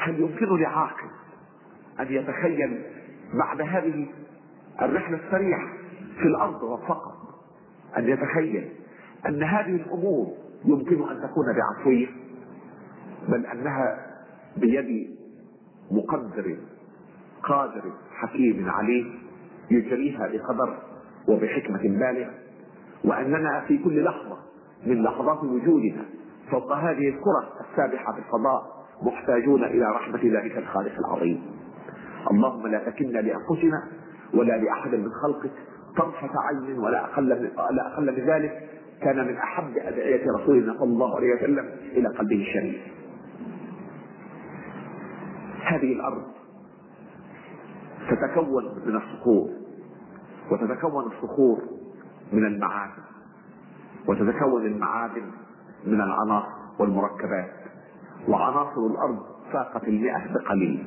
هل 0.00 0.20
يمكن 0.20 0.60
لعاقل 0.60 1.08
أن 2.00 2.06
يتخيل 2.10 2.82
بعد 3.34 3.60
هذه 3.60 4.06
الرحلة 4.82 5.18
السريعة 5.26 5.68
في 6.16 6.24
الأرض 6.24 6.80
فقط؟ 6.88 7.14
أن 7.98 8.08
يتخيل 8.08 8.68
أن 9.26 9.42
هذه 9.42 9.76
الأمور 9.76 10.34
يمكن 10.64 11.08
أن 11.10 11.22
تكون 11.22 11.44
بعفوية 11.56 12.06
بل 13.28 13.46
أنها 13.46 14.06
بيد 14.56 15.16
مقدر 15.90 16.56
قادر 17.42 17.82
حكيم 18.12 18.70
عليم 18.70 19.22
يجريها 19.70 20.26
بقدر 20.26 20.78
وبحكمة 21.28 21.82
بالغة 21.82 22.30
وأننا 23.04 23.64
في 23.68 23.78
كل 23.78 24.04
لحظة 24.04 24.38
من 24.86 25.02
لحظات 25.02 25.44
وجودنا. 25.44 26.04
فوق 26.50 26.72
هذه 26.72 27.08
الكرة 27.08 27.48
السابحة 27.70 28.12
في 28.12 28.18
الفضاء 28.18 28.62
محتاجون 29.02 29.64
إلى 29.64 29.84
رحمة 29.84 30.20
ذلك 30.24 30.58
الخالق 30.58 30.98
العظيم. 30.98 31.42
اللهم 32.30 32.66
لا 32.66 32.90
تكلنا 32.90 33.18
لأنفسنا 33.18 33.88
ولا 34.34 34.52
لأحد 34.52 34.94
من 34.94 35.10
خلقك. 35.22 35.52
طرفة 35.96 36.30
عين 36.40 36.78
ولا 36.78 37.04
أقل 37.04 37.42
من 37.42 37.50
لا 37.76 37.94
أقل 37.94 38.20
من 38.20 38.26
ذلك. 38.26 38.68
كان 39.02 39.26
من 39.26 39.36
أحب 39.36 39.72
أدعية 39.76 40.32
رسولنا 40.32 40.74
صلى 40.74 40.84
الله 40.84 41.16
عليه 41.16 41.34
وسلم 41.34 41.70
إلى 41.92 42.08
قلبه 42.08 42.36
الشريف. 42.36 42.80
هذه 45.62 45.92
الأرض 45.92 46.22
تتكون 48.10 48.64
من 48.86 48.96
الصخور 48.96 49.50
وتتكون 50.50 51.04
الصخور 51.04 51.58
من 52.32 52.44
المعادن 52.44 53.02
وتتكون 54.08 54.66
المعادن 54.66 55.30
من 55.86 56.00
العناصر 56.00 56.48
والمركبات. 56.78 57.50
وعناصر 58.28 58.86
الأرض 58.86 59.22
فاقت 59.52 59.84
المئة 59.84 60.34
بقليل. 60.34 60.86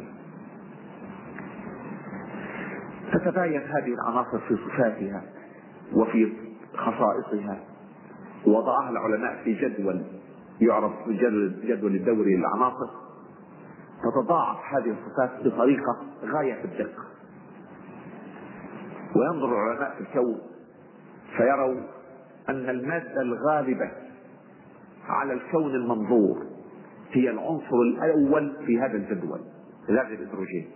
تتباين 3.14 3.62
هذه 3.62 3.94
العناصر 3.94 4.40
في 4.40 4.56
صفاتها 4.56 5.24
وفي 5.94 6.34
خصائصها. 6.76 7.60
وضعها 8.46 8.90
العلماء 8.90 9.44
في 9.44 9.54
جدول 9.54 10.04
يعرف 10.62 10.92
بجدول 11.08 11.96
الدوري 11.96 12.36
للعناصر 12.36 12.90
تتضاعف 14.04 14.58
هذه 14.74 14.96
الصفات 15.00 15.46
بطريقة 15.46 15.98
غاية 16.24 16.64
الدقة. 16.64 17.04
وينظر 19.16 19.54
العلماء 19.54 19.96
في 19.96 20.02
الكون 20.02 20.42
فيروا 21.38 21.82
أن 22.50 22.70
المادة 22.70 23.22
الغالبة 23.22 23.92
على 25.08 25.34
الكون 25.34 25.76
المنظور 25.76 26.46
هي 27.12 27.30
العنصر 27.30 27.76
الأول 27.82 28.66
في 28.66 28.80
هذا 28.80 28.98
الجدول 28.98 29.40
غاز 29.90 30.12
الهيدروجين. 30.12 30.72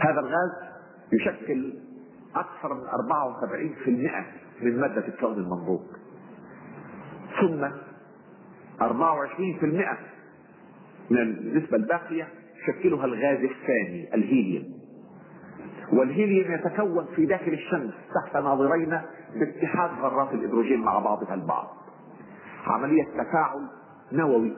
هذا 0.00 0.20
الغاز 0.20 0.50
يشكل 1.12 1.74
أكثر 2.36 2.74
من 2.74 2.86
74% 4.60 4.62
من 4.62 4.80
مادة 4.80 5.08
الكون 5.08 5.34
المنظور. 5.34 5.82
ثم 7.40 7.68
24% 8.80 9.96
من 11.10 11.18
النسبة 11.18 11.76
الباقية 11.76 12.28
يشكلها 12.62 13.04
الغاز 13.04 13.38
الثاني 13.38 14.14
الهيليوم. 14.14 14.81
والهيليوم 15.92 16.52
يتكون 16.52 17.06
في 17.16 17.26
داخل 17.26 17.52
الشمس 17.52 17.94
تحت 18.14 18.36
ناظرينا 18.36 19.04
باتحاد 19.34 19.90
ذرات 20.02 20.34
الهيدروجين 20.34 20.80
مع 20.80 20.98
بعضها 20.98 21.34
البعض. 21.34 21.76
عملية 22.66 23.04
تفاعل 23.04 23.60
نووي 24.12 24.52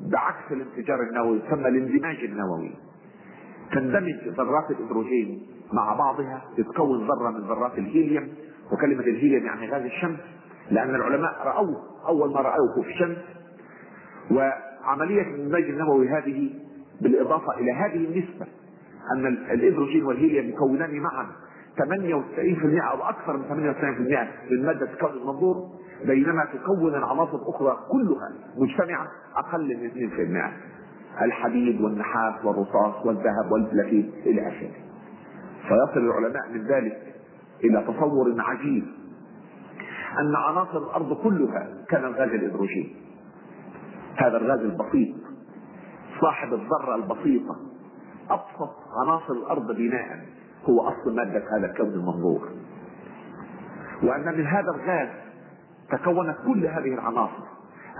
بعكس 0.00 0.52
الانفجار 0.52 0.98
النووي 1.10 1.40
يسمى 1.46 1.68
الاندماج 1.68 2.16
النووي. 2.24 2.70
تندمج 3.72 4.28
ذرات 4.28 4.70
الهيدروجين 4.70 5.46
مع 5.72 5.94
بعضها 5.94 6.42
تتكون 6.56 7.06
ذرة 7.06 7.30
من 7.30 7.40
ذرات 7.40 7.78
الهيليوم 7.78 8.28
وكلمة 8.72 9.02
الهيليوم 9.02 9.46
يعني 9.46 9.70
غاز 9.70 9.82
الشمس 9.82 10.18
لأن 10.70 10.94
العلماء 10.94 11.32
رأوه 11.44 11.82
أول 12.08 12.32
ما 12.32 12.40
رأوه 12.40 12.82
في 12.82 12.90
الشمس. 12.90 13.18
وعملية 14.30 15.22
الاندماج 15.22 15.62
النووي 15.62 16.08
هذه 16.08 16.50
بالإضافة 17.00 17.58
إلى 17.58 17.72
هذه 17.72 17.96
النسبة. 17.96 18.46
أن 19.12 19.26
الهيدروجين 19.26 20.04
والهيليوم 20.04 20.46
يكونان 20.46 21.00
معا. 21.00 21.26
98% 21.78 22.90
أو 22.90 23.02
أكثر 23.08 23.36
من 23.36 23.44
98% 23.44 24.50
من 24.50 24.66
مادة 24.66 24.90
الكون 24.92 25.10
المنظور 25.10 25.56
بينما 26.06 26.44
تكون 26.44 26.94
العناصر 26.94 27.36
الأخرى 27.36 27.78
كلها 27.90 28.32
مجتمعة 28.56 29.08
أقل 29.36 29.76
من 29.76 29.90
2% 31.20 31.22
الحديد 31.22 31.80
والنحاس 31.80 32.44
والرصاص 32.44 33.06
والذهب 33.06 33.52
والبلاتين 33.52 34.12
إلى 34.26 34.48
آخره. 34.48 34.70
فيصل 35.62 36.00
العلماء 36.00 36.48
من 36.52 36.66
ذلك 36.66 37.14
إلى 37.64 37.82
تصور 37.82 38.34
عجيب 38.38 38.84
أن 40.20 40.36
عناصر 40.36 40.78
الأرض 40.78 41.22
كلها 41.22 41.68
كان 41.88 42.04
الغاز 42.04 42.28
الهيدروجين. 42.28 42.96
هذا 44.16 44.36
الغاز 44.36 44.60
البسيط 44.60 45.14
صاحب 46.20 46.52
الذرة 46.52 46.94
البسيطة. 46.94 47.56
أبسط 48.30 48.74
عناصر 49.02 49.32
الأرض 49.32 49.72
بناء 49.76 50.26
هو 50.64 50.88
أصل 50.88 51.16
مادة 51.16 51.42
هذا 51.58 51.66
الكون 51.66 51.88
المنظور. 51.88 52.48
وأن 54.02 54.38
من 54.38 54.46
هذا 54.46 54.70
الغاز 54.70 55.08
تكونت 55.90 56.36
كل 56.46 56.66
هذه 56.66 56.94
العناصر 56.94 57.44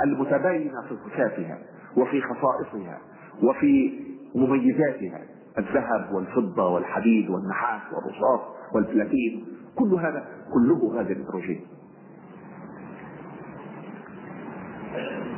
المتباينة 0.05 0.83
في 0.89 0.97
صفاتها 1.05 1.59
وفي 1.97 2.23
خصائصها 2.23 2.99
وفي 3.43 4.01
مميزاتها 4.35 5.21
الذهب 5.59 6.13
والفضة 6.13 6.69
والحديد 6.69 7.31
والنحاس 7.31 7.83
والرصاص 7.93 8.41
والبلاتين 8.75 9.47
كل 9.79 9.95
هذا 9.95 10.25
كله 10.55 11.01
هذا 11.01 11.13
الهيدروجين. 11.13 11.67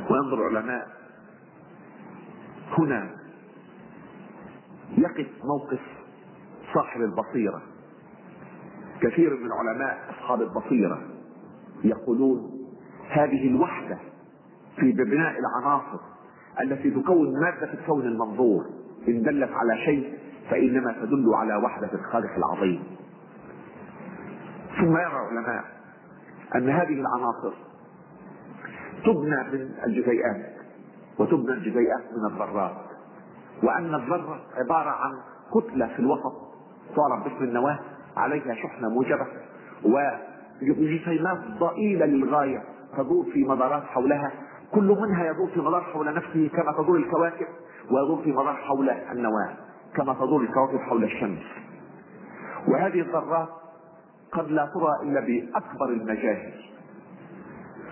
وينظر 0.09 0.47
العلماء 0.47 0.87
هنا 2.77 3.09
يقف 4.97 5.27
موقف 5.43 5.79
صاحب 6.73 7.01
البصيرة. 7.01 7.61
كثير 9.01 9.37
من 9.37 9.45
العلماء 9.45 10.09
أصحاب 10.09 10.41
البصيرة 10.41 11.01
يقولون 11.83 12.51
هذه 13.09 13.47
الوحدة 13.47 13.97
في 14.75 14.91
بناء 14.91 15.35
العناصر 15.39 15.99
التي 16.61 16.91
تكون 16.91 17.41
مادة 17.41 17.73
الكون 17.73 18.05
المنظور. 18.05 18.65
إن 19.07 19.21
دلت 19.21 19.51
على 19.51 19.77
شيء 19.85 20.17
فإنما 20.49 20.91
تدل 20.91 21.33
على 21.33 21.55
وحدة 21.55 21.93
الخالق 21.93 22.31
العظيم. 22.37 22.83
ثم 24.77 24.97
يرى 24.97 25.29
العلماء 25.31 25.63
أن 26.55 26.69
هذه 26.69 27.01
العناصر 27.01 27.53
تبنى 29.05 29.43
من 29.53 29.71
الجزيئات 29.85 30.53
وتبنى 31.19 31.53
الجزيئات 31.53 32.03
من 32.17 32.31
الذرات. 32.31 32.86
وأن 33.63 33.95
الذرة 33.95 34.39
عبارة 34.55 34.89
عن 34.89 35.11
كتلة 35.53 35.87
في 35.87 35.99
الوسط. 35.99 36.33
تعرف 36.95 37.23
باسم 37.23 37.43
النواة 37.43 37.79
عليها 38.17 38.53
شحنة 38.53 38.89
موجبة. 38.89 39.27
وجسيمات 40.61 41.37
ضئيلة 41.59 42.05
للغاية 42.05 42.63
تدور 42.97 43.25
في 43.33 43.43
مدارات 43.43 43.83
حولها. 43.83 44.31
كل 44.71 44.97
منها 45.01 45.25
يدور 45.25 45.47
في 45.47 45.59
مدار 45.59 45.81
حول 45.81 46.13
نفسه 46.13 46.49
كما 46.53 46.71
تدور 46.71 46.97
الكواكب 46.97 47.47
ويدور 47.91 48.23
في 48.23 48.31
مدار 48.31 48.53
حول 48.53 48.89
النواة 48.89 49.53
كما 49.95 50.13
تدور 50.13 50.41
الكواكب 50.41 50.79
حول 50.79 51.03
الشمس. 51.03 51.43
وهذه 52.67 53.01
الذرات 53.01 53.49
قد 54.31 54.51
لا 54.51 54.65
ترى 54.65 55.09
إلا 55.09 55.19
بأكبر 55.19 55.85
المجاهر 55.85 56.51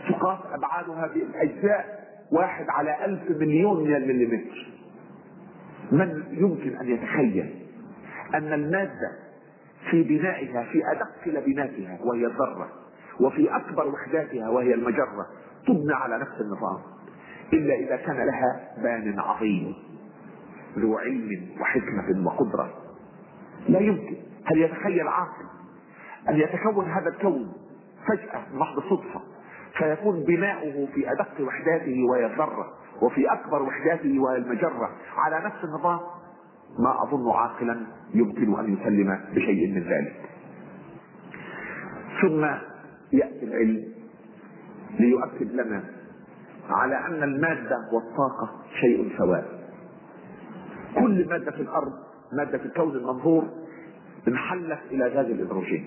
تقاس 0.10 0.40
أبعادها 0.54 1.08
بالأجزاء 1.08 2.06
واحد 2.32 2.66
على 2.70 3.06
ألف 3.06 3.30
مليون 3.30 3.84
من 3.84 3.96
المليمتر. 3.96 4.75
من 5.92 6.24
يمكن 6.32 6.76
أن 6.76 6.88
يتخيل 6.88 7.56
أن 8.36 8.54
المادة 8.54 9.12
في 9.92 10.04
بنائها 10.04 10.64
في 10.64 10.92
أدق 10.92 11.28
لبناتها 11.28 12.00
وهي 12.02 12.26
الذرة 12.26 12.70
وفي 13.20 13.56
أكبر 13.56 13.88
وحداتها 13.88 14.50
وهي 14.50 14.74
المجرة 14.74 15.28
تبنى 15.68 15.94
على 15.94 16.18
نفس 16.18 16.42
النظام 16.42 16.80
إلا 17.54 17.76
إذا 17.76 17.96
كان 17.96 18.18
لها 18.26 18.74
بان 18.84 19.20
عظيم 19.20 19.74
ذو 20.78 20.98
علم 20.98 21.50
وحكمة 21.62 22.26
وقدرة. 22.26 22.74
لا 23.70 23.80
يمكن. 23.80 24.16
هل 24.46 24.62
يتخيل 24.62 25.08
عاقل 25.08 25.46
أن 26.30 26.40
يتكون 26.40 26.86
هذا 26.86 27.10
الكون 27.10 27.54
فجأة 28.08 28.42
محض 28.54 28.80
صدفة 28.80 29.22
فيكون 29.78 30.24
بناؤه 30.24 30.88
في 30.96 31.12
أدق 31.12 31.42
وحداته 31.42 32.04
وهي 32.10 32.26
الذرة؟ 32.26 32.74
وفي 33.02 33.34
أكبر 33.34 33.64
وحداته 33.64 34.20
وهي 34.20 34.38
المجرة 34.38 34.90
على 35.18 35.46
نفس 35.46 35.64
النظام 35.64 36.00
ما 36.80 37.04
أظن 37.04 37.30
عاقلا 37.32 37.78
يمكن 38.14 38.60
أن 38.60 38.74
يسلم 38.74 39.20
بشيء 39.36 39.74
من 39.76 39.82
ذلك. 39.82 40.30
ثم 42.22 42.46
يأتي 43.18 43.46
العلم 43.46 43.84
ليؤكد 45.00 45.52
لنا 45.52 45.84
على 46.70 46.96
أن 46.96 47.24
المادة 47.24 47.78
والطاقة 47.94 48.50
شيء 48.82 49.18
سواء. 49.18 49.70
كل 50.96 51.30
مادة 51.30 51.52
في 51.52 51.62
الأرض 51.62 51.94
مادة 52.34 52.58
في 52.58 52.66
الكون 52.66 52.96
المنظور 52.96 53.44
انحلت 54.28 54.80
إلى 54.92 55.08
غاز 55.08 55.26
الهيدروجين. 55.26 55.86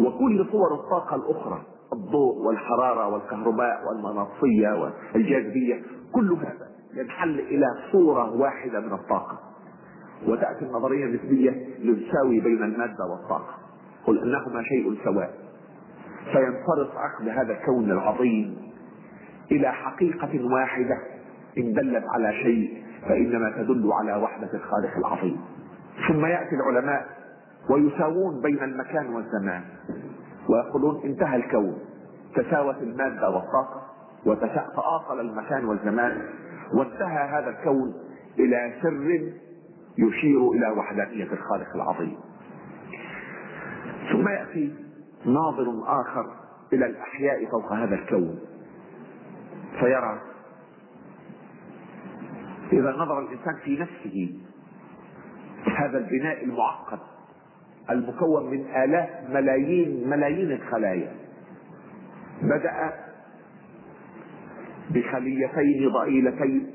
وكل 0.00 0.46
صور 0.52 0.74
الطاقة 0.74 1.16
الأخرى 1.16 1.62
الضوء 1.92 2.46
والحرارة 2.46 3.08
والكهرباء 3.08 3.80
والمغناطيسية 3.88 4.92
والجاذبية 5.14 5.82
كل 6.12 6.32
هذا 6.32 6.68
ينحل 6.94 7.40
إلى 7.40 7.66
صورة 7.92 8.36
واحدة 8.36 8.80
من 8.80 8.92
الطاقة. 8.92 9.38
وتأتي 10.26 10.64
النظرية 10.64 11.04
النسبية 11.04 11.50
لتساوي 11.78 12.40
بين 12.40 12.62
المادة 12.62 13.04
والطاقة. 13.10 13.54
قل 14.06 14.18
إنهما 14.18 14.62
شيء 14.62 14.98
سواء. 15.04 15.34
فينصرف 16.24 16.96
عقد 16.96 17.28
هذا 17.28 17.52
الكون 17.52 17.90
العظيم 17.90 18.56
إلى 19.52 19.72
حقيقة 19.72 20.44
واحدة 20.54 20.98
إن 21.58 21.72
دلت 21.72 22.04
على 22.14 22.32
شيء 22.42 22.84
فإنما 23.08 23.50
تدل 23.50 23.90
على 23.92 24.22
وحدة 24.22 24.50
الخالق 24.54 24.96
العظيم. 24.98 25.40
ثم 26.08 26.26
يأتي 26.26 26.56
العلماء 26.56 27.06
ويساوون 27.70 28.42
بين 28.42 28.62
المكان 28.62 29.14
والزمان. 29.14 29.62
ويقولون 30.50 31.02
انتهى 31.04 31.36
الكون. 31.36 31.78
تساوت 32.34 32.76
المادة 32.76 33.30
والطاقة 33.30 33.82
وتآصل 34.26 35.20
المكان 35.20 35.64
والزمان 35.64 36.28
وانتهى 36.74 37.28
هذا 37.28 37.48
الكون 37.50 37.94
إلى 38.38 38.74
سر 38.82 39.32
يشير 39.98 40.50
إلى 40.50 40.70
وحدانية 40.70 41.32
الخالق 41.32 41.74
العظيم. 41.74 42.16
ثم 44.12 44.28
يأتي 44.28 44.74
ناظر 45.24 45.82
آخر 46.00 46.26
إلى 46.72 46.86
الأحياء 46.86 47.50
فوق 47.50 47.72
هذا 47.72 47.94
الكون. 47.94 48.40
فيرى 49.80 50.20
إذا 52.72 52.90
نظر 52.90 53.18
الإنسان 53.18 53.54
في 53.64 53.78
نفسه 53.78 54.40
هذا 55.76 55.98
البناء 55.98 56.44
المعقد. 56.44 56.98
المكون 57.90 58.50
من 58.50 58.64
آلاف 58.76 59.08
ملايين 59.30 60.08
ملايين 60.10 60.52
الخلايا. 60.52 61.12
بدأ 62.42 62.92
بخليتين 64.90 65.88
ضئيلتين 65.88 66.70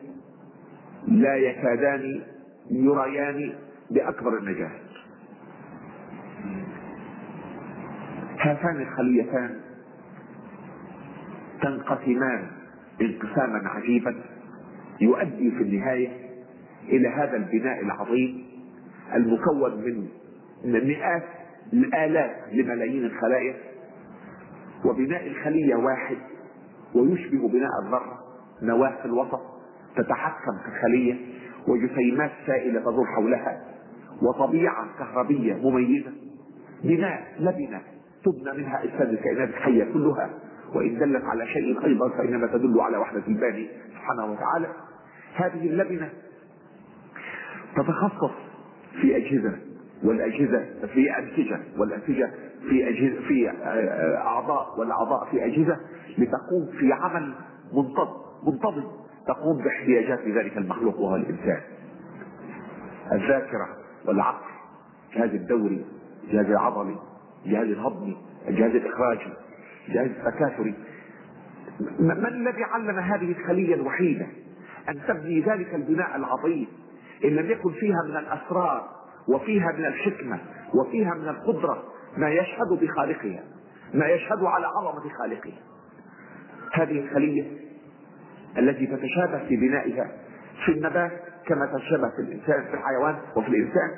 لا 1.08 1.36
يكادان 1.36 2.22
يريان 2.72 3.53
بأكبر 3.91 4.38
النجاح. 4.38 4.72
هاتان 8.39 8.82
الخليتان 8.82 9.60
تنقسمان 11.62 12.47
انقساما 13.01 13.70
عجيبا 13.70 14.16
يؤدي 15.01 15.51
في 15.51 15.64
النهاية 15.64 16.10
إلى 16.84 17.08
هذا 17.08 17.38
البناء 17.38 17.82
العظيم 17.82 18.45
المكون 19.16 19.76
من 19.76 20.08
مئات 20.66 21.24
الآلاف 21.74 22.32
لملايين 22.51 23.05
الخلايا 23.05 23.55
وبناء 24.86 25.28
الخلية 25.28 25.76
واحد 25.76 26.18
ويشبه 26.95 27.47
بناء 27.47 27.70
الذرة 27.86 28.20
نواة 28.61 28.95
في 29.01 29.05
الوسط 29.05 29.41
تتحكم 29.97 30.57
في 30.63 30.68
الخلية 30.76 31.16
وجسيمات 31.68 32.32
سائلة 32.47 32.80
تدور 32.80 33.05
حولها 33.05 33.63
وطبيعة 34.22 34.88
كهربية 34.99 35.53
مميزة. 35.53 36.11
بناء 36.84 37.24
لبنة 37.39 37.82
تبنى 38.26 38.57
منها 38.57 38.84
أجساد 38.84 39.09
الكائنات 39.09 39.49
الحية 39.49 39.84
كلها. 39.93 40.30
وإن 40.74 40.99
دلت 40.99 41.24
على 41.24 41.47
شيء 41.47 41.86
أيضا 41.86 42.09
فإنما 42.09 42.47
تدل 42.47 42.80
على 42.80 42.97
وحدة 42.97 43.24
الباري 43.28 43.70
سبحانه 43.89 44.26
وتعالى. 44.26 44.68
هذه 45.36 45.68
اللبنة 45.68 46.09
تتخصص 47.76 48.32
في 49.01 49.18
أجهزة 49.18 49.57
والأجهزة 50.06 50.66
في 50.93 51.18
أنسجة 51.20 51.60
والأنسجة 51.78 52.32
في 52.70 52.89
أجهزة 52.89 53.28
في 53.28 53.51
أعضاء 54.18 54.80
والأعضاء 54.80 55.26
في 55.32 55.45
أجهزة 55.45 55.78
لتقوم 56.18 56.66
في 56.80 56.93
عمل 56.93 57.34
منتظم 57.74 58.26
منتظم 58.47 58.84
تقوم 59.28 59.58
باحتياجات 59.64 60.28
ذلك 60.28 60.58
المخلوق 60.58 60.99
وهو 60.99 61.16
الإنسان. 61.16 61.62
الذاكرة 63.12 63.68
والعقل 64.06 64.45
الجهاز 65.14 65.30
الدوري 65.30 65.86
الجهاز 66.24 66.45
العضلي 66.45 66.95
الجهاز 67.45 67.68
الهضمي 67.68 68.18
الجهاز 68.47 68.72
الإخراجي 68.72 69.34
الجهاز 69.88 70.08
التكاثري. 70.08 70.74
من 71.99 72.26
الذي 72.26 72.64
علم 72.64 72.99
هذه 72.99 73.32
الخلية 73.32 73.76
الوحيدة 73.76 74.28
أن 74.89 74.99
تبني 75.08 75.41
ذلك 75.41 75.76
البناء 75.76 76.16
العظيم؟ 76.16 76.68
إن 77.26 77.30
لم 77.30 77.51
يكن 77.51 77.72
فيها 77.72 78.03
من 78.10 78.18
الأسرار 78.18 78.95
وفيها 79.28 79.71
من 79.71 79.86
الحكمة 79.86 80.39
وفيها 80.73 81.13
من 81.13 81.28
القدرة 81.28 81.84
ما 82.17 82.30
يشهد 82.30 82.67
بخالقها 82.82 83.43
ما 83.93 84.07
يشهد 84.07 84.43
على 84.43 84.65
عظمة 84.67 85.09
خالقها. 85.09 85.59
هذه 86.73 86.99
الخلية 86.99 87.57
التي 88.57 88.88
تتشابه 88.88 89.47
في 89.47 89.55
بنائها 89.57 90.11
في 90.65 90.71
النبات 90.71 91.11
كما 91.45 91.65
تتشابه 91.65 92.09
في 92.09 92.21
الإنسان 92.21 92.65
في 92.65 92.73
الحيوان 92.73 93.17
وفي 93.36 93.47
الإنسان 93.47 93.91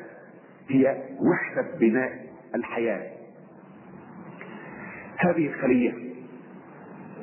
هي 0.69 1.03
وحدة 1.19 1.77
بناء 1.79 2.11
الحياة. 2.55 3.11
هذه 5.17 5.47
الخلية 5.47 5.93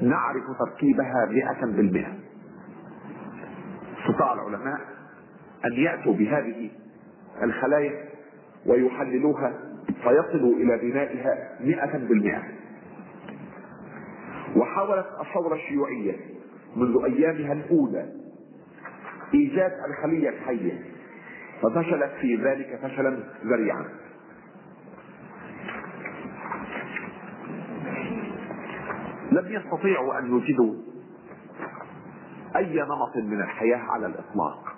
نعرف 0.03 0.45
تركيبها 0.59 1.27
مئة 1.31 1.67
بالمئة. 1.67 2.19
استطاع 4.01 4.33
العلماء 4.33 4.81
أن 5.65 5.73
يأتوا 5.73 6.15
بهذه 6.15 6.71
الخلايا 7.43 8.05
ويحللوها 8.67 9.53
فيصلوا 9.87 10.57
إلى 10.57 10.79
بنائها 10.79 11.59
مئة 11.61 11.99
بالمئة. 11.99 12.43
وحاولت 14.57 15.07
الثورة 15.21 15.55
الشيوعية 15.55 16.17
منذ 16.77 17.05
أيامها 17.05 17.53
الأولى 17.53 18.13
إيجاد 19.35 19.73
الخلية 19.89 20.29
الحية 20.29 20.85
ففشلت 21.63 22.11
في 22.21 22.37
ذلك 22.37 22.79
فشلا 22.83 23.19
ذريعا. 23.45 23.85
لم 29.33 29.47
يستطيعوا 29.53 30.19
أن 30.19 30.27
يوجدوا 30.27 30.75
أي 32.57 32.83
نمط 32.83 33.17
من 33.17 33.41
الحياة 33.41 33.79
على 33.79 34.07
الإطلاق. 34.07 34.74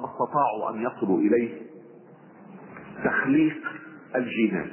ما 0.00 0.06
أستطاعوا 0.06 0.70
أن 0.70 0.82
يصلوا 0.82 1.18
إليه 1.18 1.62
تخليق 3.04 3.56
الجينات. 4.16 4.70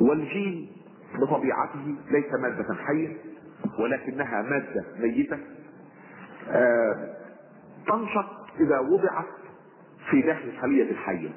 والجين 0.00 0.72
بطبيعته 1.14 1.94
ليس 2.10 2.34
مادة 2.42 2.74
حية 2.74 3.16
ولكنها 3.78 4.42
مادة 4.42 4.84
ميتة. 4.98 5.38
آه 6.50 7.14
تنشط 7.86 8.26
إذا 8.60 8.78
وضعت 8.78 9.24
في 10.10 10.22
داخل 10.22 10.48
الخلية 10.48 10.90
الحية. 10.90 11.30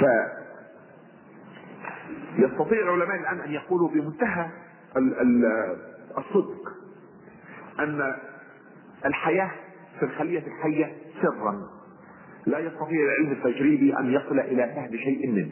ف 0.00 0.04
يستطيع 2.38 2.80
العلماء 2.82 3.16
الآن 3.20 3.40
أن 3.40 3.52
يقولوا 3.52 3.88
بمنتهى 3.88 4.50
الصدق 6.18 6.72
أن 7.78 8.14
الحياة 9.04 9.50
في 10.00 10.06
الخلية 10.06 10.46
الحية 10.46 10.96
سرا. 11.22 11.68
لا 12.46 12.58
يستطيع 12.58 13.00
العلم 13.04 13.32
التجريبي 13.32 13.98
أن 13.98 14.12
يصل 14.12 14.38
إلى 14.38 14.66
فهم 14.74 14.96
شيء 14.96 15.30
منه. 15.30 15.50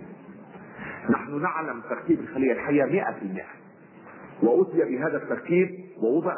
نحن 1.11 1.43
نعلم 1.43 1.81
تركيب 1.81 2.21
الخلية 2.21 2.53
الحية 2.53 2.85
مئة 2.85 3.13
في 3.13 3.23
المئة. 3.23 3.53
وأتي 4.43 4.85
بهذا 4.85 5.17
التركيب 5.17 5.71
ووضع 6.03 6.35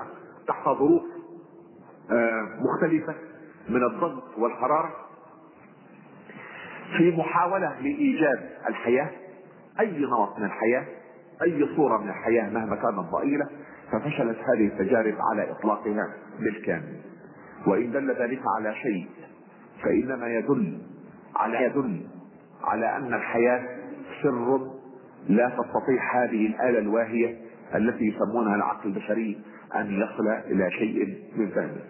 تحت 0.49 0.65
ظروف 0.65 1.03
مختلفة 2.59 3.15
من 3.69 3.85
الضغط 3.85 4.39
والحرارة. 4.39 4.91
في 6.97 7.17
محاولة 7.17 7.81
لإيجاد 7.81 8.49
الحياة 8.69 9.11
أي 9.81 9.99
نمط 9.99 10.39
من 10.39 10.45
الحياة 10.45 10.85
أي 11.43 11.69
صورة 11.77 11.99
من 11.99 12.09
الحياة 12.09 12.51
مهما 12.51 12.77
كانت 12.77 12.99
ضئيلة 13.13 13.49
ففشلت 13.93 14.39
هذه 14.39 14.67
التجارب 14.67 15.15
على 15.33 15.51
إطلاقها 15.51 16.15
بالكامل. 16.41 17.10
وإن 17.67 17.93
دل 17.93 18.11
ذلك 18.11 18.41
على 18.59 18.75
شيء 18.75 19.09
فإنما 19.83 20.27
يدل 20.29 20.79
على 21.37 21.65
يدل 21.65 22.01
على 22.65 22.97
أن 22.97 23.15
الحياة 23.15 23.69
سر 24.23 24.71
لا 25.29 25.49
تستطيع 25.49 26.23
هذه 26.25 26.47
الآلة 26.47 26.79
الواهية 26.79 27.37
التي 27.75 28.05
يسمونها 28.05 28.55
العقل 28.55 28.89
البشري 28.89 29.41
أن 29.75 29.87
يصل 29.91 30.29
إلى 30.29 30.71
شيء 30.71 31.19
من 31.37 31.49
ذلك. 31.51 31.85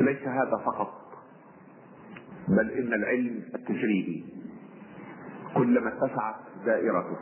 ليس 0.00 0.22
هذا 0.22 0.56
فقط 0.66 0.94
بل 2.48 2.70
إن 2.70 2.92
العلم 2.92 3.42
التجريبي 3.54 4.24
كلما 5.54 5.88
اتسعت 5.88 6.34
دائرته 6.66 7.16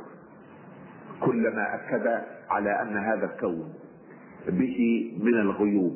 كلما 1.21 1.75
أكد 1.75 2.23
على 2.51 2.83
أن 2.83 2.97
هذا 2.97 3.25
الكون 3.35 3.75
به 4.49 5.11
من 5.23 5.35
الغيوب. 5.35 5.93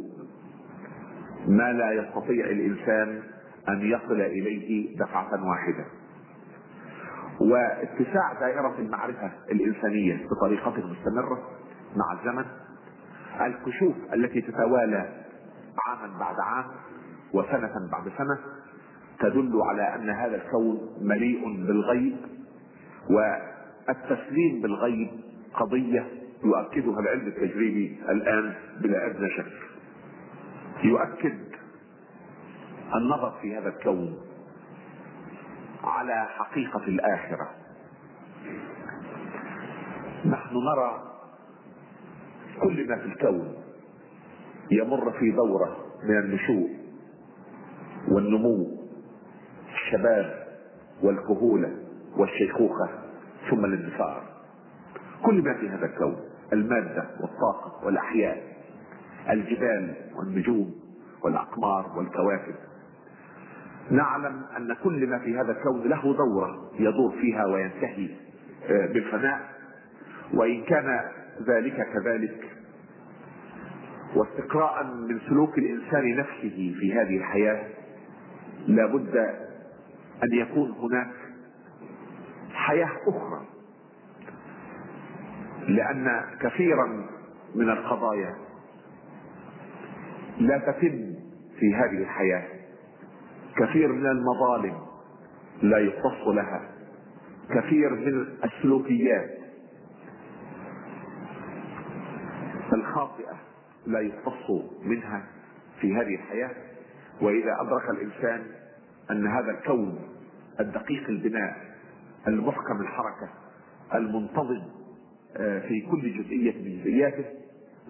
ما 1.48 1.72
لا 1.72 1.92
يستطيع 1.92 2.44
الإنسان 2.46 3.22
أن 3.68 3.80
يصل 3.80 4.20
إليه 4.20 4.96
دفعة 4.98 5.44
واحدة. 5.48 5.84
واتساع 7.40 8.32
دائرة 8.40 8.74
المعرفة 8.78 9.30
الإنسانية 9.50 10.26
بطريقة 10.30 10.70
مستمرة 10.70 11.42
مع 11.96 12.12
الزمن 12.20 12.44
الكشوف 13.40 13.94
التي 14.14 14.40
تتوالى 14.40 15.24
عاما 15.86 16.18
بعد 16.18 16.36
عام 16.40 16.64
وسنة 17.34 17.72
بعد 17.92 18.08
سنة 18.18 18.38
تدل 19.20 19.60
على 19.62 19.94
أن 19.94 20.10
هذا 20.10 20.36
الكون 20.36 20.80
مليء 21.00 21.66
بالغيب 21.66 22.16
والتسليم 23.10 24.62
بالغيب 24.62 25.10
قضية 25.54 26.06
يؤكدها 26.44 27.00
العلم 27.00 27.26
التجريبي 27.26 27.98
الآن 28.08 28.54
بلا 28.80 29.06
أدنى 29.06 29.30
شك. 29.30 29.52
يؤكد 30.84 31.38
النظر 32.94 33.34
في 33.42 33.56
هذا 33.56 33.68
الكون 33.68 34.18
على 35.84 36.26
حقيقة 36.28 36.82
الآخرة. 36.88 37.50
نحن 40.26 40.54
نرى 40.56 41.02
كل 42.62 42.88
ما 42.88 42.96
في 42.96 43.04
الكون 43.06 43.54
يمر 44.70 45.12
في 45.12 45.30
دورة 45.30 45.76
من 46.04 46.18
النشوء 46.18 46.70
والنمو 48.08 48.75
الشباب 49.86 50.46
والكهولة 51.02 51.72
والشيخوخة 52.16 52.88
ثم 53.50 53.64
الاندثار 53.64 54.22
كل 55.22 55.42
ما 55.42 55.54
في 55.54 55.68
هذا 55.68 55.86
الكون 55.86 56.16
المادة 56.52 57.04
والطاقة 57.20 57.86
والأحياء 57.86 58.42
الجبال 59.30 59.94
والنجوم 60.16 60.74
والأقمار 61.22 61.92
والكواكب. 61.96 62.54
نعلم 63.90 64.42
أن 64.56 64.76
كل 64.84 65.06
ما 65.06 65.18
في 65.18 65.38
هذا 65.38 65.52
الكون 65.52 65.88
له 65.88 66.16
دورة 66.16 66.70
يدور 66.78 67.12
فيها 67.20 67.46
وينتهي 67.46 68.08
آه، 68.70 68.86
بالفناء. 68.86 69.40
وإن 70.34 70.62
كان 70.64 71.00
ذلك 71.46 71.88
كذلك 71.92 72.50
واستقراء 74.16 74.84
من 74.84 75.20
سلوك 75.28 75.58
الإنسان 75.58 76.16
نفسه 76.16 76.74
في 76.80 76.92
هذه 76.94 77.16
الحياة 77.16 77.64
لابد 78.68 79.45
أن 80.24 80.32
يكون 80.32 80.70
هناك 80.70 81.14
حياة 82.52 82.90
أخرى. 83.06 83.46
لأن 85.68 86.24
كثيرا 86.40 87.06
من 87.54 87.70
القضايا 87.70 88.34
لا 90.38 90.58
تتم 90.58 91.14
في 91.58 91.74
هذه 91.74 91.98
الحياة. 92.02 92.48
كثير 93.56 93.92
من 93.92 94.06
المظالم 94.06 94.78
لا 95.62 95.78
يختص 95.78 96.26
لها. 96.26 96.70
كثير 97.50 97.90
من 97.94 98.26
السلوكيات 98.44 99.38
الخاطئة 102.72 103.36
لا 103.86 104.00
يختص 104.00 104.50
منها 104.82 105.26
في 105.80 105.96
هذه 105.96 106.14
الحياة. 106.14 106.50
وإذا 107.20 107.56
أدرك 107.60 107.90
الإنسان 107.90 108.46
أن 109.10 109.26
هذا 109.26 109.50
الكون 109.50 109.98
الدقيق 110.60 111.08
البناء 111.08 111.56
المحكم 112.28 112.80
الحركة 112.80 113.28
المنتظم 113.94 114.62
آه، 115.36 115.58
في 115.58 115.80
كل 115.80 116.22
جزئية 116.22 116.52
من 116.52 116.80
جزئياته 116.80 117.24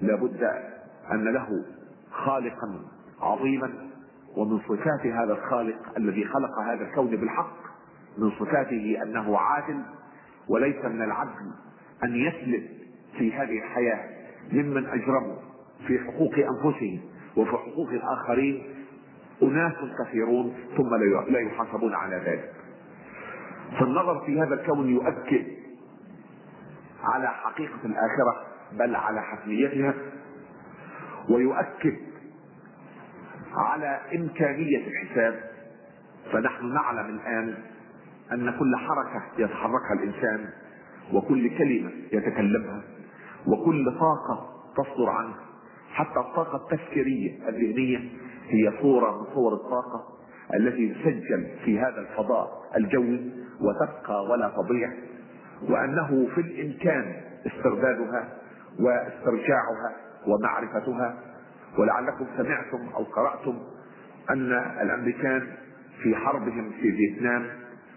لابد 0.02 0.42
أن 1.12 1.24
له 1.24 1.64
خالقا 2.10 2.80
عظيما 3.20 3.72
ومن 4.36 4.58
صفات 4.58 5.06
هذا 5.06 5.32
الخالق 5.32 5.76
الذي 5.96 6.24
خلق 6.24 6.58
هذا 6.58 6.84
الكون 6.84 7.06
بالحق 7.06 7.56
من 8.18 8.30
صفاته 8.30 9.02
أنه 9.02 9.38
عادل 9.38 9.82
وليس 10.48 10.84
من 10.84 11.02
العدل 11.02 11.50
أن 12.04 12.16
يسلب 12.16 12.62
في 13.18 13.32
هذه 13.32 13.58
الحياة 13.58 14.08
ممن 14.52 14.86
أجرموا 14.86 15.36
في 15.86 15.98
حقوق 15.98 16.32
أنفسهم 16.34 17.00
وفي 17.36 17.50
حقوق 17.50 17.88
الآخرين 17.88 18.62
أناس 19.42 19.74
كثيرون 19.98 20.54
ثم 20.76 20.94
لا 21.32 21.40
يحاسبون 21.40 21.94
على 21.94 22.16
ذلك. 22.16 22.52
فالنظر 23.80 24.24
في 24.26 24.40
هذا 24.40 24.54
الكون 24.54 24.88
يؤكد 24.90 25.46
على 27.04 27.28
حقيقة 27.28 27.78
الاخره 27.84 28.46
بل 28.72 28.96
على 28.96 29.22
حتميتها 29.22 29.94
ويؤكد 31.30 31.96
على 33.54 34.00
إمكانية 34.14 34.86
الحساب. 34.86 35.40
فنحن 36.32 36.74
نعلم 36.74 37.06
الآن 37.06 37.54
أن 38.32 38.50
كل 38.58 38.76
حركة 38.76 39.22
يتحركها 39.38 39.92
الإنسان 39.92 40.50
وكل 41.12 41.58
كلمة 41.58 41.90
يتكلمها 42.12 42.82
وكل 43.46 43.98
طاقة 43.98 44.48
تصدر 44.76 45.10
عنه 45.10 45.34
حتى 45.92 46.20
الطاقة 46.20 46.56
التفكيرية 46.56 47.48
الذهنية 47.48 48.10
هي 48.48 48.72
صورة 48.82 49.18
من 49.20 49.34
صور 49.34 49.54
الطاقة 49.54 50.04
التي 50.54 50.94
تسجل 50.94 51.46
في 51.64 51.78
هذا 51.78 52.00
الفضاء 52.00 52.48
الجوي 52.76 53.30
وتبقى 53.60 54.24
ولا 54.24 54.48
تضيع 54.56 54.92
وأنه 55.68 56.28
في 56.34 56.40
الإمكان 56.40 57.14
استردادها 57.46 58.28
واسترجاعها 58.80 59.92
ومعرفتها. 60.26 61.14
ولعلكم 61.78 62.26
سمعتم 62.36 62.88
أو 62.94 63.02
قرأتم 63.04 63.58
أن 64.30 64.52
الأمريكان 64.82 65.46
في 66.02 66.16
حربهم 66.16 66.70
في 66.70 66.92
فيتنام 66.92 67.46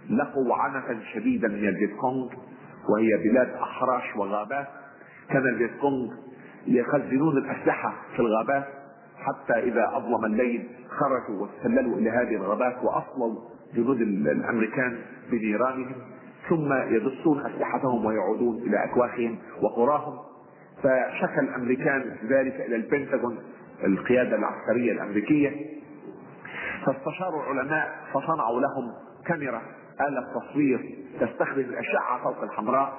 لقوا 0.09 0.55
عنفا 0.55 0.99
شديدا 1.13 1.47
من 1.47 1.67
الفيتكونغ 1.67 2.29
وهي 2.89 3.17
بلاد 3.23 3.49
أحراش 3.53 4.15
وغابات. 4.15 4.67
كان 5.29 5.47
الفيتكونغ 5.47 6.13
يخزنون 6.67 7.37
الأسلحة 7.37 7.93
في 8.15 8.19
الغابات. 8.19 8.67
حتى 9.19 9.53
إذا 9.53 9.91
أظلم 9.93 10.25
الليل 10.25 10.69
خرجوا 10.89 11.41
واستسللوا 11.41 11.97
إلى 11.97 12.09
هذه 12.09 12.35
الغابات 12.35 12.83
وأصلوا 12.83 13.35
جنود 13.75 14.01
الأمريكان 14.01 14.97
بنيرانهم 15.31 15.95
ثم 16.49 16.73
يدسون 16.73 17.39
أسلحتهم 17.39 18.05
ويعودون 18.05 18.57
إلى 18.57 18.83
أكواخهم 18.83 19.37
وقراهم. 19.61 20.19
فشكى 20.83 21.39
الأمريكان 21.39 22.15
ذلك 22.29 22.55
إلى 22.55 22.75
البنتاغون 22.75 23.37
القيادة 23.83 24.35
العسكرية 24.35 24.91
الأمريكية. 24.91 25.51
فاستشاروا 26.85 27.43
العلماء 27.43 27.95
فصنعوا 28.13 28.61
لهم 28.61 28.93
كاميرا 29.25 29.61
آلة 30.01 30.21
تصوير 30.39 30.95
تستخدم 31.19 31.59
الأشعة 31.61 32.23
فوق 32.23 32.43
الحمراء 32.43 32.93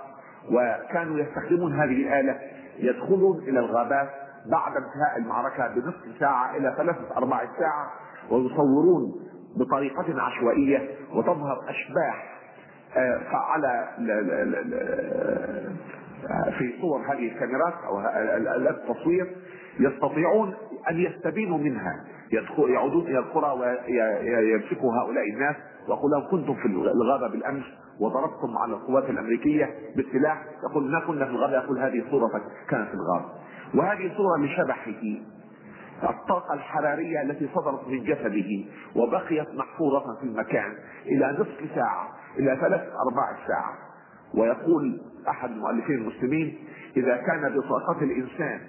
وكانوا 0.50 1.18
يستخدمون 1.18 1.72
هذه 1.72 2.02
الآلة 2.02 2.38
يدخلون 2.78 3.38
إلى 3.48 3.58
الغابات 3.60 4.10
بعد 4.46 4.72
انتهاء 4.76 5.18
المعركة 5.18 5.74
بنصف 5.74 6.18
ساعة 6.20 6.56
إلى 6.56 6.74
ثلاثة 6.76 7.16
أرباع 7.16 7.40
ساعة 7.58 7.90
ويصورون 8.30 9.12
بطريقة 9.56 10.22
عشوائية 10.22 10.88
وتظهر 11.14 11.60
أشباح 11.68 12.40
آه، 12.96 13.18
فعلى 13.32 13.88
في 16.58 16.74
صور 16.80 17.00
هذه 17.00 17.32
الكاميرات 17.32 17.74
أو 17.86 18.00
التصوير 18.70 19.36
يستطيعون 19.80 20.54
أن 20.90 20.96
يستبينوا 20.96 21.58
منها. 21.58 22.04
يعودون 22.58 23.06
إلى 23.06 23.18
القرى 23.18 23.60
ويمسكوا 23.60 24.94
هؤلاء 24.94 25.30
الناس 25.30 25.56
ويقول 25.88 26.10
لهم 26.10 26.30
كنتم 26.30 26.54
في 26.54 26.66
الغابة 26.66 27.28
بالأمس 27.28 27.64
وضربتم 28.00 28.58
على 28.58 28.72
القوات 28.72 29.10
الأمريكية 29.10 29.74
بالسلاح. 29.96 30.44
يقول 30.70 30.90
ما 30.90 31.00
كنا 31.00 31.24
في 31.24 31.30
الغابة 31.30 31.52
يقول 31.54 31.78
هذه 31.78 32.04
صورتك 32.10 32.42
كانت 32.68 32.88
في 32.88 32.94
الغابة. 32.94 33.24
وهذه 33.74 34.12
صورة 34.16 34.38
لشبحه 34.38 35.20
الطاقة 36.02 36.54
الحرارية 36.54 37.22
التي 37.22 37.48
صدرت 37.54 37.88
من 37.88 38.04
جسده 38.04 38.64
وبقيت 38.96 39.54
محفورة 39.54 40.16
في 40.20 40.26
المكان 40.26 40.74
إلى 41.06 41.36
نصف 41.40 41.74
ساعة 41.74 42.08
إلى 42.38 42.56
ثلاث 42.60 42.80
أرباع 42.80 43.46
ساعة 43.46 43.74
ويقول 44.34 45.00
أحد 45.28 45.50
المؤلفين 45.50 45.94
المسلمين 45.96 46.58
إذا 46.96 47.16
كان 47.16 47.56
بطاقة 47.58 48.02
الإنسان 48.02 48.60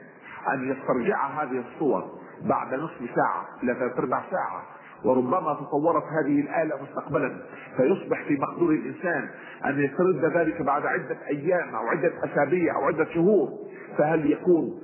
أن 0.53 0.71
يسترجع 0.71 1.27
هذه 1.43 1.63
الصور 1.67 2.11
بعد 2.41 2.73
نصف 2.73 2.99
ساعة 3.15 3.45
إلى 3.63 3.73
ثلاث 3.73 3.99
ارباع 3.99 4.23
ساعة 4.31 4.63
وربما 5.05 5.53
تطورت 5.53 6.03
هذه 6.03 6.39
الآلة 6.41 6.75
مستقبلا 6.83 7.37
فيصبح 7.77 8.23
في 8.27 8.35
مقدور 8.35 8.71
الإنسان 8.71 9.29
أن 9.65 9.79
يسترد 9.79 10.25
ذلك 10.37 10.61
بعد 10.61 10.85
عدة 10.85 11.17
أيام 11.27 11.75
أو 11.75 11.87
عدة 11.87 12.11
أسابيع 12.25 12.75
أو 12.75 12.85
عدة 12.85 13.05
شهور 13.13 13.49
فهل 13.97 14.31
يكون 14.31 14.81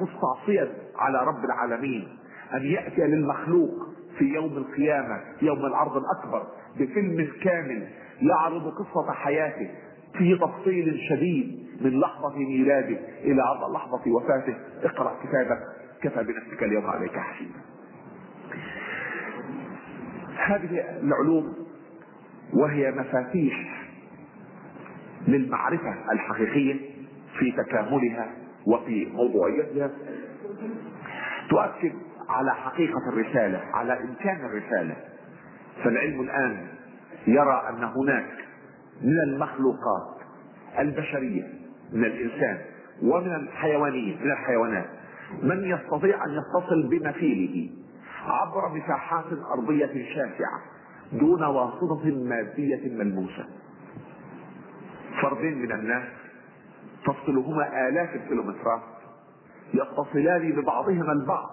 مستعصيا 0.00 0.68
على 0.98 1.18
رب 1.26 1.44
العالمين. 1.44 2.08
أن 2.54 2.62
يأتي 2.62 3.00
للمخلوق 3.00 3.70
في 4.18 4.24
يوم 4.24 4.56
القيامة 4.56 5.20
يوم 5.42 5.66
العرض 5.66 5.96
الأكبر 5.96 6.46
بفيلم 6.78 7.28
كامل 7.42 7.88
يعرض 8.22 8.68
قصة 8.68 9.12
حياته 9.12 9.70
في 10.18 10.38
تفصيل 10.38 11.00
شديد 11.08 11.66
من 11.80 12.00
لحظة 12.00 12.36
ميلاده 12.38 12.98
إلى 13.24 13.42
لحظة 13.74 14.10
وفاته. 14.12 14.54
اقرأ 14.82 15.16
كتابك. 15.22 15.58
كفى 16.02 16.24
بنفسك 16.24 16.62
اليوم 16.62 16.86
عليك 16.86 17.18
حسيبا. 17.18 17.60
هذه 20.36 21.00
العلوم 21.02 21.54
وهي 22.54 22.90
مفاتيح 22.90 23.84
للمعرفة 25.28 26.12
الحقيقية 26.12 26.74
في 27.38 27.52
تكاملها 27.52 28.30
وفي 28.72 29.06
موضوعيتها 29.12 29.90
تؤكد 31.50 31.92
على 32.28 32.54
حقيقة 32.54 33.08
الرسالة 33.08 33.60
على 33.74 34.00
إمكان 34.00 34.44
الرسالة. 34.44 34.96
فالعلم 35.84 36.20
الآن 36.20 36.66
يرى 37.26 37.62
أن 37.68 37.84
هناك 37.84 38.30
من 39.02 39.20
المخلوقات 39.28 40.16
البشرية 40.78 41.48
من 41.92 42.04
الإنسان 42.04 42.58
ومن 43.02 43.34
الحيوانية 43.34 44.16
من 44.24 44.30
الحيوانات 44.30 44.86
من 45.42 45.64
يستطيع 45.64 46.24
أن 46.24 46.30
يتصل 46.30 46.88
بمثيله 46.88 47.70
عبر 48.26 48.68
مساحات 48.68 49.24
أرضية 49.58 50.14
شاسعة 50.14 50.60
دون 51.12 51.42
واسطة 51.42 52.04
مادية 52.04 52.96
ملموسة. 52.98 53.46
فردين 55.22 55.62
من 55.62 55.72
الناس 55.72 56.08
تفصلهما 57.06 57.88
آلاف 57.88 58.14
الكيلومترات 58.14 58.80
يتصلان 59.74 60.52
ببعضهما 60.52 61.12
البعض 61.12 61.50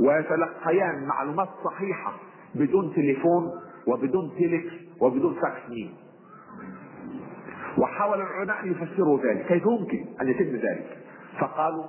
ويتلقيان 0.00 1.06
معلومات 1.06 1.48
صحيحة 1.64 2.12
بدون 2.54 2.92
تليفون 2.94 3.50
وبدون 3.86 4.30
تيلكس 4.38 4.72
وبدون 5.00 5.34
فاكس 5.34 5.70
مين 5.70 5.94
وحاول 7.78 8.20
العلماء 8.20 8.60
أن 8.64 8.70
يفسروا 8.70 9.18
ذلك 9.18 9.46
كيف 9.46 9.62
يمكن 9.66 10.04
أن 10.20 10.28
يتم 10.28 10.56
ذلك؟ 10.56 10.98
فقالوا 11.40 11.84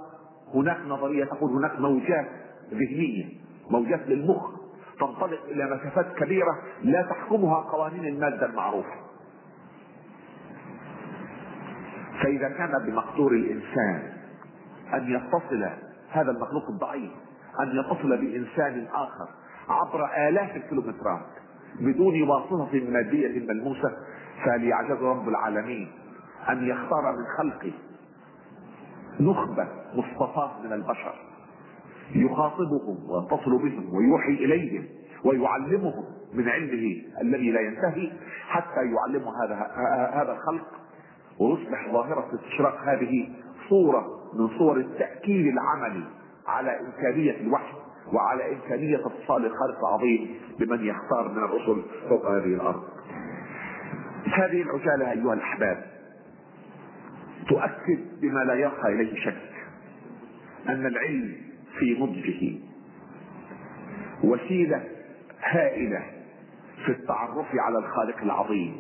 هناك 0.54 0.78
نظرية 0.88 1.26
تقول 1.26 1.52
هناك 1.52 1.80
موجات 1.80 2.28
ذهنية 2.72 3.26
موجات 3.70 4.08
للمخ 4.08 4.52
تنطلق 5.00 5.44
إلى 5.48 5.66
مسافات 5.66 6.16
كبيرة 6.16 6.62
لا 6.84 7.02
تحكمها 7.02 7.56
قوانين 7.62 8.06
المادة 8.06 8.46
المعروفة. 8.46 9.09
فإذا 12.30 12.50
كان 12.50 12.72
بمقدور 12.86 13.32
الإنسان 13.32 14.12
أن 14.94 15.12
يتصل 15.12 15.70
هذا 16.10 16.32
المخلوق 16.32 16.70
الضعيف 16.70 17.12
أن 17.60 17.80
يتصل 17.80 18.18
بإنسان 18.18 18.88
آخر 18.94 19.30
عبر 19.70 20.28
آلاف 20.30 20.56
الكيلومترات 20.56 21.26
بدون 21.80 22.30
واسطة 22.30 22.90
مادية 22.90 23.48
ملموسة 23.48 23.92
فليعجز 24.46 25.04
رب 25.04 25.30
العالمين 25.30 25.92
أن 26.50 26.68
يختار 26.68 27.16
من 27.18 27.26
خلقه 27.38 27.74
نخبة 29.20 29.68
مصطفاة 29.94 30.62
من 30.64 30.74
البشر 30.74 31.14
يخاطبهم 32.16 33.10
ويتصل 33.10 33.58
بهم 33.58 33.96
ويوحي 33.96 34.34
إليهم 34.34 34.86
ويعلمهم 35.24 36.04
من 36.34 36.50
علمه 36.50 37.02
الذي 37.22 37.52
لا 37.52 37.60
ينتهي 37.60 38.12
حتى 38.48 38.82
يعلم 38.82 39.24
هذا 39.44 39.56
هذا 40.14 40.32
الخلق 40.32 40.79
ويصبح 41.40 41.92
ظاهرة 41.92 42.28
استشراق 42.36 42.80
هذه 42.84 43.30
صورة 43.70 44.06
من 44.34 44.48
صور 44.58 44.78
التأكيد 44.78 45.48
العملي 45.48 46.04
على 46.48 46.80
إمكانية 46.80 47.42
الوحي 47.42 47.74
وعلى 48.14 48.54
إمكانية 48.54 48.98
اتصال 48.98 49.46
الخالق 49.46 49.80
العظيم 49.88 50.36
بمن 50.60 50.86
يختار 50.86 51.32
من 51.32 51.38
الرسل 51.38 51.84
فوق 52.10 52.26
هذه 52.26 52.54
الأرض. 52.54 52.84
هذه 54.26 54.62
العجالة 54.62 55.12
أيها 55.12 55.34
الأحباب 55.34 55.86
تؤكد 57.50 58.00
بما 58.22 58.40
لا 58.40 58.54
يرقى 58.54 58.94
إليه 58.94 59.16
شك 59.16 59.50
أن 60.70 60.86
العلم 60.86 61.36
في 61.80 62.00
نضجه 62.00 62.60
وسيلة 64.24 64.84
هائلة 65.44 66.04
في 66.86 66.92
التعرف 66.92 67.46
على 67.56 67.78
الخالق 67.78 68.22
العظيم 68.22 68.76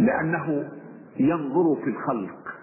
لأنه 0.00 0.68
ينظر 1.20 1.82
في 1.84 1.90
الخلق 1.90 2.54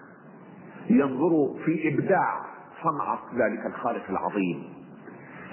ينظر 0.90 1.54
في 1.64 1.88
إبداع 1.88 2.40
صنعة 2.82 3.20
ذلك 3.34 3.66
الخالق 3.66 4.10
العظيم. 4.10 4.62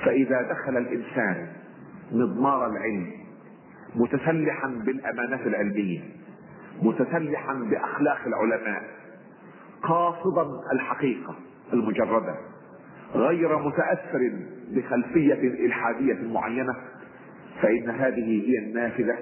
فإذا 0.06 0.42
دخل 0.42 0.78
الإنسان 0.78 1.48
مضمار 2.12 2.68
العلم 2.68 3.12
متسلحا 3.96 4.68
بالأمانات 4.68 5.48
العلمية 5.48 6.00
متسلحا 6.82 7.54
بأخلاق 7.54 8.20
العلماء 8.28 8.84
قاصدا 9.84 10.46
الحقيقة 10.74 11.36
المجردة 11.74 12.36
غير 13.16 13.58
متأثر 13.60 14.32
بخلفية 14.72 15.66
إلحادية 15.66 16.28
معينة 16.34 16.76
فإن 17.62 17.90
هذه 17.90 18.50
هي 18.50 18.58
النافذة 18.58 19.18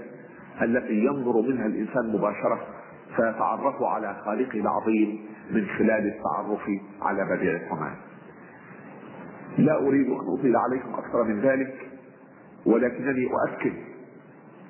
التي 0.62 1.06
ينظر 1.06 1.42
منها 1.42 1.66
الإنسان 1.66 2.08
مباشرة. 2.14 2.68
فيتعرف 3.16 3.84
على 3.84 4.16
خالقه 4.26 4.60
العظيم 4.60 5.26
من 5.52 5.68
خلال 5.78 6.08
التعرف 6.16 6.70
على 7.02 7.26
بديع 7.36 7.56
الصنع 7.56 7.96
لا 9.58 9.78
أريد 9.80 10.08
أن 10.08 10.34
أطيل 10.40 10.56
عليكم 10.58 10.94
أكثر 10.94 11.24
من 11.24 11.42
ذلك 11.42 11.90
ولكنني 12.66 13.28
أؤكد 13.32 13.74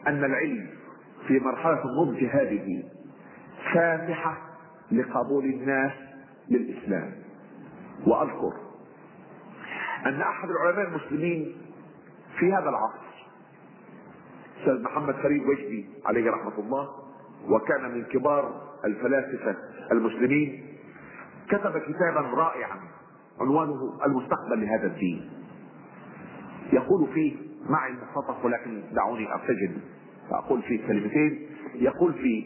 أن 0.08 0.24
العلم 0.24 0.68
في 1.28 1.40
مرحلة 1.40 1.82
النضج 1.86 2.24
هذه 2.24 2.84
فاتحة 3.74 4.38
لقبول 4.92 5.46
الناس 5.46 5.92
للإسلام. 6.50 7.12
وأذكر 8.08 8.54
أن 10.06 10.22
أحد 10.22 10.50
العلماء 10.50 10.88
المسلمين 10.88 11.56
في 12.40 12.54
هذا 12.54 12.70
العصر 12.70 13.06
أستاذ 14.60 14.82
محمد 14.82 15.16
فريد 15.16 15.42
وجدي 15.42 15.90
عليه 16.06 16.32
رحمة 16.32 16.60
الله 16.60 17.05
وكان 17.50 17.92
من 17.92 18.04
كبار 18.04 18.62
الفلاسفة 18.86 19.56
المسلمين 19.92 20.66
كتب 21.50 21.78
كتابا 21.78 22.22
رائعا 22.22 22.80
عنوانه 23.42 24.00
المستقبل 24.06 24.62
لهذا 24.62 24.88
الدين. 24.88 25.30
يقول 26.74 27.08
فيه 27.14 27.34
معي 27.70 27.92
المخطط 27.92 28.46
ولكن 28.46 28.82
دعوني 28.94 29.34
أرتجل. 29.34 29.78
فأقول 30.30 30.62
فيه 30.62 30.88
كلمتين 30.88 31.48
يقول 31.76 32.14
فيه 32.14 32.46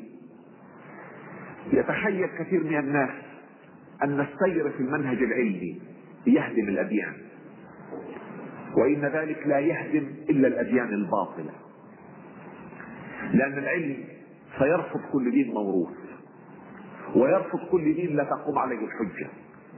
يتخيل 1.73 2.27
كثير 2.39 2.63
من 2.63 2.77
الناس 2.77 3.09
أن 4.03 4.19
السير 4.19 4.69
في 4.69 4.79
المنهج 4.79 5.23
العلمي 5.23 5.81
يهدم 6.27 6.67
الأديان 6.69 7.13
وإن 8.77 9.01
ذلك 9.05 9.47
لا 9.47 9.59
يهدم 9.59 10.07
إلا 10.29 10.47
الأديان 10.47 10.87
الباطلة. 10.87 11.51
لأن 13.33 13.57
العلم 13.57 13.97
سيرفض 14.57 14.99
كل 15.13 15.31
دين 15.31 15.53
موروث 15.53 15.89
ويرفض 17.15 17.59
كل 17.71 17.93
دين 17.93 18.15
لا 18.15 18.23
تقوم 18.23 18.59
عليه 18.59 18.85
الحجة 18.85 19.27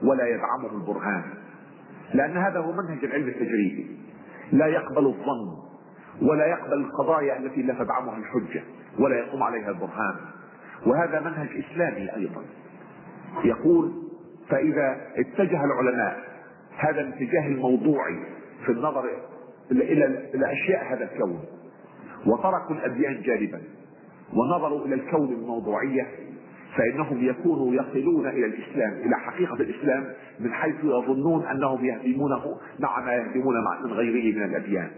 ولا 0.04 0.28
يدعمه 0.28 0.72
البرهان 0.82 1.24
لأن 2.14 2.38
هذا 2.38 2.60
هو 2.60 2.72
منهج 2.72 3.06
العلم 3.06 3.28
التجريبي 3.28 3.98
لا 4.52 4.66
يقبل 4.68 5.06
الظن 5.06 5.58
ولا 6.22 6.46
يقبل 6.46 6.74
القضايا 6.74 7.38
التي 7.38 7.62
لا 7.62 7.74
تدعمها 7.74 8.18
الحجة 8.18 8.64
ولا 9.00 9.16
يقوم 9.16 9.44
عليها 9.44 9.70
البرهان. 9.70 10.16
وهذا 10.86 11.20
منهج 11.20 11.48
إسلامي 11.66 12.16
أيضا. 12.16 12.42
يقول 13.44 13.92
فإذا 14.50 14.98
اتجه 15.16 15.66
العلماء 15.66 16.18
هذا 16.78 17.02
الاتجاه 17.02 17.48
الموضوعي 17.48 18.20
في 18.66 18.72
النظر 18.72 19.10
إلى 19.72 20.52
اشياء 20.54 20.94
هذا 20.94 21.04
الكون 21.14 21.40
وتركوا 22.26 22.76
الأديان 22.76 23.22
جانبا 23.22 23.62
ونظروا 24.34 24.86
إلى 24.86 24.96
الكون 24.96 25.34
الموضوعية 25.34 26.08
فإنهم 26.78 27.26
يكونوا 27.26 27.74
يصلون 27.74 28.28
إلى 28.28 28.46
الإسلام 28.46 28.94
إلى 28.94 29.16
حقيقة 29.16 29.54
الإسلام 29.54 30.14
من 30.40 30.54
حيث 30.54 30.76
يظنون 30.84 31.46
أنهم 31.46 31.86
يهدمونه 31.86 32.58
مع 32.80 33.00
ما 33.06 33.14
يهدمون 33.14 33.56
من 33.84 33.94
غيره 33.94 34.38
من 34.38 34.44
الأديان. 34.44 34.92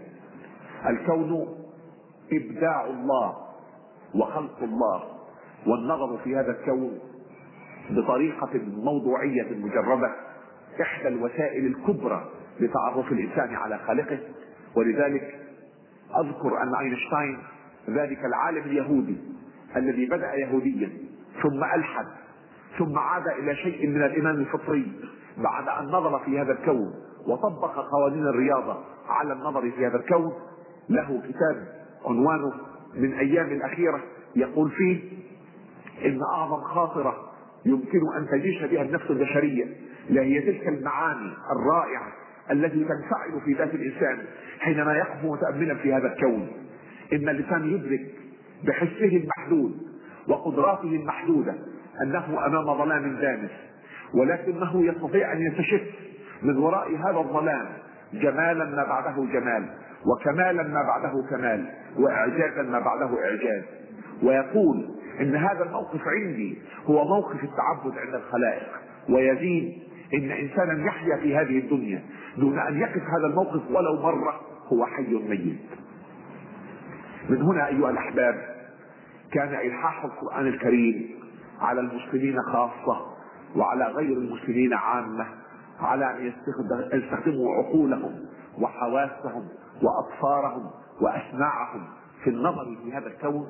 الكون 0.86 1.46
إبداع 2.32 2.86
الله 2.86 3.36
وخلق 4.14 4.62
الله 4.62 5.02
والنظر 5.66 6.18
في 6.24 6.36
هذا 6.36 6.50
الكون 6.50 6.98
بطريقة 7.90 8.60
موضوعية 8.76 9.46
مجرده 9.50 10.12
إحدى 10.80 11.08
الوسائل 11.08 11.66
الكبرى 11.66 12.24
لتعرف 12.60 13.12
الإنسان 13.12 13.54
على 13.54 13.78
خالقه. 13.78 14.18
ولذلك 14.76 15.40
أذكر 16.20 16.62
أن 16.62 16.74
أينشتاين 16.74 17.38
ذلك 17.88 18.24
العالم 18.24 18.62
اليهودي 18.62 19.16
الذي 19.76 20.06
بدأ 20.06 20.34
يهوديا 20.34 20.90
ثم 21.42 21.64
ألحد 21.64 22.06
ثم 22.78 22.98
عاد 22.98 23.28
إلى 23.28 23.56
شيء 23.56 23.88
من 23.88 24.02
الايمان 24.02 24.34
الفطري 24.34 24.92
بعد 25.38 25.68
أن 25.68 25.84
نظر 25.84 26.18
في 26.18 26.40
هذا 26.40 26.52
الكون 26.52 26.94
وطبق 27.26 27.74
قوانين 27.90 28.26
الرياضة 28.26 28.84
على 29.08 29.32
النظر 29.32 29.70
في 29.70 29.86
هذا 29.86 29.96
الكون. 29.96 30.32
له 30.88 31.22
كتاب 31.28 31.68
عنوانه 32.06 32.52
من 32.94 33.12
أيام 33.12 33.46
الأخيرة 33.46 34.00
يقول 34.36 34.70
فيه 34.70 35.00
إن 36.04 36.18
أعظم 36.34 36.60
خاطرة 36.60 37.14
يمكن 37.66 38.00
أن 38.16 38.26
تعيش 38.28 38.62
بها 38.62 38.82
النفس 38.82 39.10
البشرية 39.10 39.64
لهي 40.10 40.40
تلك 40.40 40.68
المعاني 40.68 41.32
الرائعة 41.56 42.12
التي 42.50 42.84
تنفعل 42.84 43.40
في 43.44 43.52
ذات 43.52 43.74
الإنسان 43.74 44.18
حينما 44.60 44.94
يقف 44.96 45.24
متاملا 45.24 45.74
في 45.74 45.94
هذا 45.94 46.12
الكون. 46.12 46.48
إن 47.12 47.28
الانسان 47.28 47.70
يدرك 47.74 48.14
بحسه 48.64 49.16
المحدود 49.22 49.78
وقدراته 50.28 50.88
المحدودة 50.88 51.54
أنه 52.02 52.46
أمام 52.46 52.78
ظلام 52.78 53.16
دامس 53.16 53.50
ولكنه 54.14 54.86
يستطيع 54.86 55.32
أن 55.32 55.42
يستشف 55.42 55.82
من 56.42 56.56
وراء 56.56 56.96
هذا 56.96 57.18
الظلام 57.18 57.66
جمالا 58.12 58.64
ما 58.64 58.84
بعده 58.84 59.32
جمال 59.32 59.66
وكمالا 60.06 60.62
ما 60.62 60.82
بعده 60.82 61.24
كمال 61.30 61.66
واعجازا 61.98 62.62
ما 62.62 62.78
بعده 62.78 63.24
إعجاز. 63.24 63.62
ويقول 64.22 64.90
إن 65.20 65.36
هذا 65.36 65.64
الموقف 65.64 66.00
عندي 66.06 66.58
هو 66.86 67.04
موقف 67.04 67.44
التعبد 67.44 67.98
عند 67.98 68.14
الخلائق 68.14 68.68
ويزيد 69.08 69.82
إن 70.14 70.30
انسانا 70.30 70.86
يحيا 70.86 71.16
في 71.16 71.36
هذه 71.36 71.58
الدنيا 71.58 72.02
دون 72.38 72.58
أن 72.58 72.80
يقف 72.80 73.02
هذا 73.02 73.26
الموقف 73.26 73.70
ولو 73.70 74.02
مرة 74.02 74.40
هو 74.72 74.86
حي 74.86 75.14
ميت. 75.28 75.58
من 77.28 77.42
هنا 77.42 77.66
أيها 77.66 77.90
الأحباب 77.90 78.34
كان 79.32 79.54
إلحاح 79.54 80.04
القرآن 80.04 80.46
الكريم 80.46 81.14
على 81.60 81.80
المسلمين 81.80 82.42
خاصة 82.42 83.06
وعلى 83.56 83.84
غير 83.84 84.18
المسلمين 84.18 84.74
عامة 84.74 85.26
على 85.80 86.10
أن 86.10 86.32
يستخدموا 86.92 87.54
عقولهم 87.54 88.26
وحواسهم 88.60 89.48
وأبصارهم 89.82 90.70
وأسماعهم 91.00 91.86
في 92.24 92.30
النظر 92.30 92.76
في 92.84 92.92
هذا 92.92 93.06
الكون. 93.06 93.48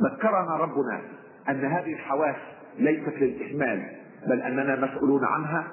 وذكرنا 0.00 0.56
ربنا 0.56 1.00
أن 1.48 1.64
هذه 1.64 1.92
الحواس 1.92 2.36
ليست 2.78 3.14
للإهمال 3.18 3.86
بل 4.26 4.40
أننا 4.42 4.86
مسؤولون 4.86 5.24
عنها. 5.24 5.66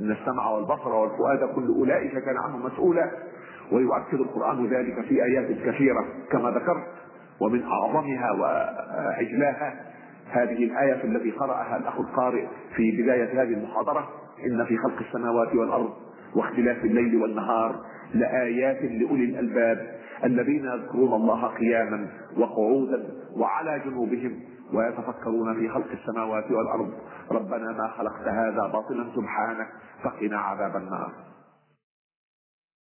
إن 0.00 0.10
السمع 0.10 0.48
والبصر 0.48 0.88
والفؤاد 0.88 1.54
كل 1.54 1.66
أولئك 1.68 2.12
كان 2.12 2.36
عنه 2.36 2.56
مسؤولا. 2.56 3.10
ويؤكد 3.72 4.20
القرآن 4.20 4.66
ذلك 4.66 5.00
في 5.08 5.24
آيات 5.24 5.46
كثيرة 5.46 6.04
كما 6.30 6.50
ذكرت 6.50 6.84
ومن 7.40 7.62
أعظمها 7.62 8.32
واجلاها 8.32 9.92
هذه 10.30 10.64
الآية 10.64 11.04
التي 11.04 11.30
قرأها 11.30 11.76
الأخ 11.76 12.00
القارئ 12.00 12.46
في 12.76 13.02
بداية 13.02 13.42
هذه 13.42 13.54
المحاضرة 13.54 14.08
إن 14.46 14.64
في 14.64 14.76
خلق 14.76 14.98
السماوات 15.00 15.54
والأرض 15.54 15.90
واختلاف 16.36 16.84
الليل 16.84 17.22
والنهار 17.22 17.80
لآيات 18.14 18.82
لأولي 18.82 19.24
الألباب 19.24 20.00
الذين 20.24 20.64
يذكرون 20.64 21.12
الله 21.12 21.46
قياما 21.46 22.08
وقعودا 22.36 23.08
وعلى 23.36 23.78
جنوبهم 23.84 24.40
ويتفكرون 24.74 25.54
في 25.54 25.68
خلق 25.68 25.88
السماوات 25.92 26.50
والأرض. 26.50 26.92
ربنا 27.30 27.72
ما 27.72 27.88
خلقت 27.88 28.28
هذا 28.28 28.70
باطلا 28.72 29.04
سبحانك 29.16 29.68
فقنا 30.02 30.38
عذاب 30.38 30.76
النار. 30.76 31.12